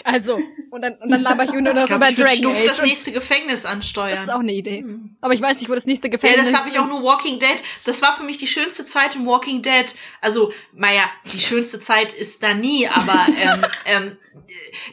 Also, 0.04 0.38
und 0.70 0.82
dann, 0.82 0.94
und 0.96 1.10
dann 1.10 1.20
laber 1.22 1.44
ich 1.44 1.52
nur 1.52 1.62
noch 1.74 1.88
über 1.90 1.98
Dragon 2.12 2.28
stumpf 2.28 2.56
Age. 2.56 2.66
das 2.66 2.82
nächste 2.82 3.12
Gefängnis 3.12 3.66
ansteuern. 3.66 4.10
Das 4.10 4.22
ist 4.22 4.28
auch 4.28 4.38
eine 4.40 4.52
Idee. 4.52 4.84
Aber 5.20 5.34
ich 5.34 5.40
weiß 5.40 5.58
nicht, 5.60 5.68
wo 5.68 5.74
das 5.74 5.86
nächste 5.86 6.06
Ja, 6.06 6.12
Gefängnis 6.12 6.50
das 6.50 6.54
habe 6.60 6.68
ich 6.68 6.78
auch 6.78 6.84
ist. 6.84 6.90
nur 6.90 7.02
Walking 7.02 7.38
Dead. 7.40 7.56
Das 7.84 8.02
war 8.02 8.16
für 8.16 8.22
mich 8.22 8.38
die 8.38 8.46
schönste 8.46 8.84
Zeit 8.84 9.16
im 9.16 9.26
Walking 9.26 9.62
Dead. 9.62 9.92
Also, 10.20 10.52
naja, 10.72 11.02
die 11.32 11.40
schönste 11.40 11.80
Zeit 11.80 12.12
ist 12.12 12.42
da 12.42 12.54
nie, 12.54 12.86
aber 12.86 13.26
ähm, 13.40 13.66
ähm, 13.86 14.16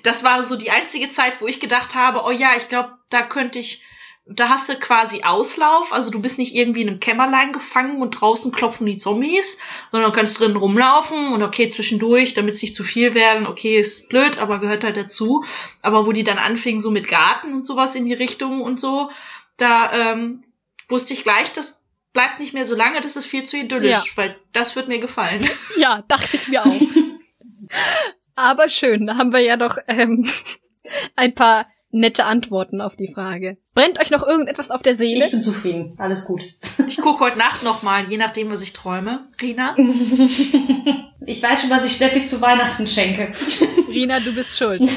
das 0.02 0.24
war 0.24 0.42
so 0.42 0.56
die 0.56 0.72
einzige 0.72 1.10
Zeit, 1.10 1.42
wo 1.42 1.48
ich 1.48 1.60
gedacht 1.60 1.94
habe, 1.96 2.24
oh 2.26 2.32
ja, 2.32 2.50
ich 2.58 2.70
glaube, 2.70 2.94
da 3.12 3.22
könnte 3.22 3.60
ich, 3.60 3.84
da 4.26 4.48
hast 4.50 4.70
du 4.70 4.76
quasi 4.76 5.24
Auslauf. 5.24 5.92
Also 5.92 6.10
du 6.10 6.22
bist 6.22 6.40
nicht 6.40 6.56
irgendwie 6.56 6.82
in 6.82 6.88
einem 6.88 7.00
Kämmerlein 7.00 7.52
gefangen 7.52 8.02
und 8.02 8.12
draußen 8.12 8.52
klopfen 8.54 8.86
die 8.86 8.96
Zombies, 8.96 9.58
sondern 9.92 10.12
du 10.12 10.16
kannst 10.16 10.40
drinnen 10.40 10.56
rumlaufen 10.56 11.34
und 11.34 11.44
okay, 11.44 11.68
zwischendurch, 11.68 12.34
damit 12.34 12.54
es 12.54 12.62
nicht 12.62 12.76
zu 12.76 12.84
viel 12.86 13.14
werden, 13.16 13.46
okay, 13.48 13.78
ist 13.78 14.10
blöd, 14.10 14.40
aber 14.40 14.60
gehört 14.60 14.86
halt 14.86 14.96
dazu. 14.98 15.44
Aber 15.82 16.06
wo 16.06 16.14
die 16.14 16.24
dann 16.24 16.38
anfingen, 16.38 16.80
so 16.80 16.90
mit 16.90 17.08
Garten 17.10 17.54
und 17.54 17.64
sowas 17.64 17.96
in 17.96 18.06
die 18.06 18.14
Richtung 18.14 18.62
und 18.62 18.80
so, 18.80 19.12
da 19.58 19.92
ähm, 19.92 20.44
wusste 20.88 21.14
ich 21.14 21.24
gleich, 21.24 21.52
das 21.52 21.84
bleibt 22.14 22.40
nicht 22.40 22.54
mehr 22.54 22.66
so 22.66 22.76
lange, 22.76 23.02
das 23.02 23.18
ist 23.18 23.26
viel 23.26 23.44
zu 23.44 23.58
idyllisch, 23.58 23.92
Ja. 23.92 24.04
weil 24.16 24.40
das 24.54 24.76
wird 24.76 24.88
mir 24.88 25.00
gefallen. 25.00 25.48
Ja, 25.78 26.04
dachte 26.08 26.38
ich 26.38 26.48
mir 26.48 26.66
auch. 26.66 26.82
Aber 28.36 28.70
schön, 28.70 29.06
da 29.08 29.18
haben 29.18 29.34
wir 29.34 29.40
ja 29.42 29.58
doch 29.58 29.78
ähm, 29.88 30.30
ein 31.16 31.36
paar 31.36 31.68
nette 31.94 32.26
Antworten 32.26 32.82
auf 32.82 32.96
die 32.96 33.08
Frage. 33.08 33.58
Brennt 33.76 34.02
euch 34.02 34.10
noch 34.10 34.26
irgendetwas 34.26 34.72
auf 34.72 34.82
der 34.82 34.96
Seele? 34.96 35.24
Ich 35.26 35.32
bin 35.32 35.42
zufrieden. 35.42 35.94
Alles 35.98 36.26
gut. 36.26 36.42
Ich 36.88 36.98
gucke 36.98 37.24
heute 37.24 37.38
Nacht 37.38 37.64
noch 37.64 37.84
mal, 37.84 38.04
je 38.10 38.18
nachdem, 38.18 38.52
was 38.52 38.62
ich 38.62 38.74
träume. 38.74 39.28
Rina? 39.42 39.76
Ich 41.26 41.42
weiß 41.42 41.62
schon, 41.62 41.70
was 41.70 41.86
ich 41.86 41.94
Steffi 41.94 42.26
zu 42.26 42.42
Weihnachten 42.42 42.86
schenke. 42.86 43.30
Rina, 43.88 44.20
du 44.20 44.34
bist 44.36 44.58
schuld. 44.58 44.82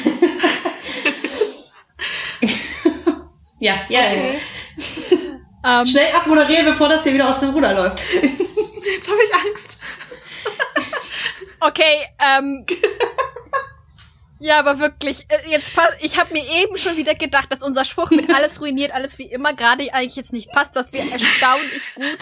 Ja, 3.59 3.81
ja, 3.89 4.01
ja. 4.13 5.81
Ähm, 5.81 5.87
Schnell 5.87 6.13
abmoderieren, 6.15 6.67
bevor 6.67 6.89
das 6.89 7.03
hier 7.05 7.15
wieder 7.15 7.29
aus 7.29 7.41
dem 7.41 7.51
Ruder 7.51 7.73
läuft. 7.73 7.99
Jetzt 8.13 9.11
habe 9.11 9.19
ich 9.25 9.35
Angst. 9.49 9.79
okay, 11.61 12.07
ähm. 12.21 12.67
Ja, 14.39 14.59
aber 14.59 14.79
wirklich, 14.79 15.27
äh, 15.29 15.51
jetzt 15.51 15.75
pass, 15.75 15.89
ich 16.01 16.19
habe 16.19 16.33
mir 16.33 16.45
eben 16.45 16.77
schon 16.77 16.97
wieder 16.97 17.15
gedacht, 17.15 17.51
dass 17.51 17.63
unser 17.63 17.85
Spruch 17.85 18.11
mit 18.11 18.33
alles 18.35 18.61
ruiniert, 18.61 18.93
alles 18.93 19.19
wie 19.19 19.25
immer 19.25 19.55
gerade 19.55 19.93
eigentlich 19.95 20.17
jetzt 20.17 20.33
nicht 20.33 20.51
passt, 20.53 20.77
dass 20.77 20.93
wir 20.93 21.01
erstaunlich 21.01 21.83
gut 21.95 22.19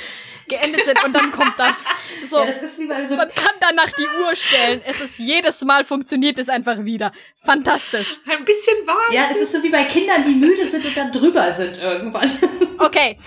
geendet 0.49 0.85
sind 0.85 1.03
und 1.05 1.13
dann 1.13 1.33
kommt 1.33 1.55
das. 1.59 1.87
So, 2.25 2.39
Ja, 2.39 2.47
das 2.47 2.63
ist 2.63 2.79
wie 2.79 2.87
bei 2.87 3.05
so 3.07 3.17
man 3.17 3.29
kann 3.29 3.53
danach 3.61 3.91
die 3.91 4.07
Uhr 4.23 4.37
stellen. 4.37 4.81
Es 4.87 5.01
ist 5.01 5.19
jedes 5.19 5.63
Mal 5.63 5.85
funktioniert 5.85 6.39
es 6.39 6.49
einfach 6.49 6.85
wieder. 6.85 7.13
Fantastisch. 7.45 8.19
Ein 8.29 8.45
bisschen 8.45 8.87
warm. 8.87 9.13
Ja, 9.13 9.29
es 9.33 9.39
ist 9.41 9.53
so 9.53 9.63
wie 9.63 9.71
bei 9.71 9.85
Kindern, 9.85 10.23
die 10.23 10.35
müde 10.35 10.67
sind 10.67 10.85
und 10.85 10.97
dann 10.97 11.11
drüber 11.11 11.53
sind 11.53 11.79
irgendwann. 11.79 12.31
Okay. 12.79 13.19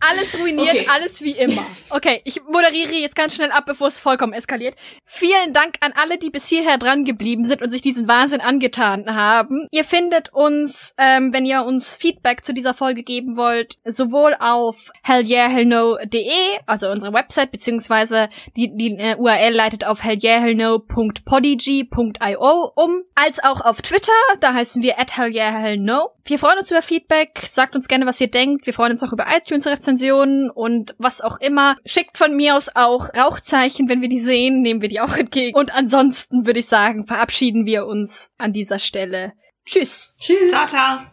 Alles 0.00 0.38
ruiniert, 0.38 0.68
Okay. 0.76 0.86
alles 0.88 1.22
wie 1.22 1.32
immer. 1.32 1.66
Okay, 1.90 2.20
ich 2.24 2.40
moderiere 2.44 2.92
jetzt 2.94 3.16
ganz 3.16 3.34
schnell 3.34 3.50
ab, 3.50 3.64
bevor 3.66 3.88
es 3.88 3.98
vollkommen 3.98 4.32
eskaliert. 4.32 4.76
Vielen 5.04 5.52
Dank 5.52 5.74
an 5.80 5.92
alle, 5.96 6.18
die 6.18 6.30
bis 6.30 6.46
hierher 6.46 6.78
dran 6.78 7.04
geblieben 7.04 7.44
sind 7.44 7.62
und 7.62 7.70
sich 7.70 7.82
diesen 7.82 8.06
Wahnsinn 8.06 8.40
angetan 8.40 9.12
haben. 9.14 9.66
Ihr 9.72 9.82
findet 9.84 10.32
uns, 10.32 10.94
ähm, 10.98 11.32
wenn 11.32 11.44
ihr 11.44 11.64
uns 11.64 11.96
Feedback 11.96 12.44
zu 12.44 12.54
dieser 12.54 12.74
Folge 12.74 13.02
geben 13.02 13.36
wollt, 13.36 13.78
sowohl 13.84 14.36
auf 14.38 14.92
hellyeahhellno.de, 15.02 16.60
also 16.66 16.88
unsere 16.90 17.12
Website, 17.12 17.50
beziehungsweise 17.50 18.28
die, 18.56 18.70
die 18.76 18.94
äh, 18.98 19.16
URL 19.16 19.52
leitet 19.52 19.84
auf 19.84 20.04
hellyeahhellno.podigy.io 20.04 22.72
um, 22.76 23.02
als 23.14 23.42
auch 23.42 23.60
auf 23.62 23.82
Twitter, 23.82 24.12
da 24.40 24.54
heißen 24.54 24.80
wir 24.82 25.00
at 25.00 25.16
hellyeahhellno. 25.16 26.10
Wir 26.24 26.38
freuen 26.38 26.58
uns 26.58 26.70
über 26.70 26.82
Feedback, 26.82 27.40
sagt 27.46 27.74
uns 27.74 27.88
gerne, 27.88 28.04
was 28.06 28.20
ihr 28.20 28.30
denkt. 28.30 28.66
Wir 28.66 28.74
freuen 28.74 28.92
uns 28.92 29.02
auch 29.02 29.12
über 29.14 29.24
iTunes-Rezensionen 29.34 29.87
und 30.50 30.94
was 30.98 31.20
auch 31.20 31.40
immer. 31.40 31.76
Schickt 31.84 32.18
von 32.18 32.36
mir 32.36 32.56
aus 32.56 32.70
auch 32.74 33.08
Rauchzeichen, 33.14 33.88
wenn 33.88 34.00
wir 34.00 34.08
die 34.08 34.18
sehen, 34.18 34.62
nehmen 34.62 34.80
wir 34.80 34.88
die 34.88 35.00
auch 35.00 35.16
entgegen. 35.16 35.56
Und 35.56 35.74
ansonsten 35.74 36.46
würde 36.46 36.60
ich 36.60 36.66
sagen, 36.66 37.06
verabschieden 37.06 37.66
wir 37.66 37.86
uns 37.86 38.34
an 38.38 38.52
dieser 38.52 38.78
Stelle. 38.78 39.32
Tschüss. 39.64 40.16
Tschüss. 40.20 40.52
Tata. 40.52 41.10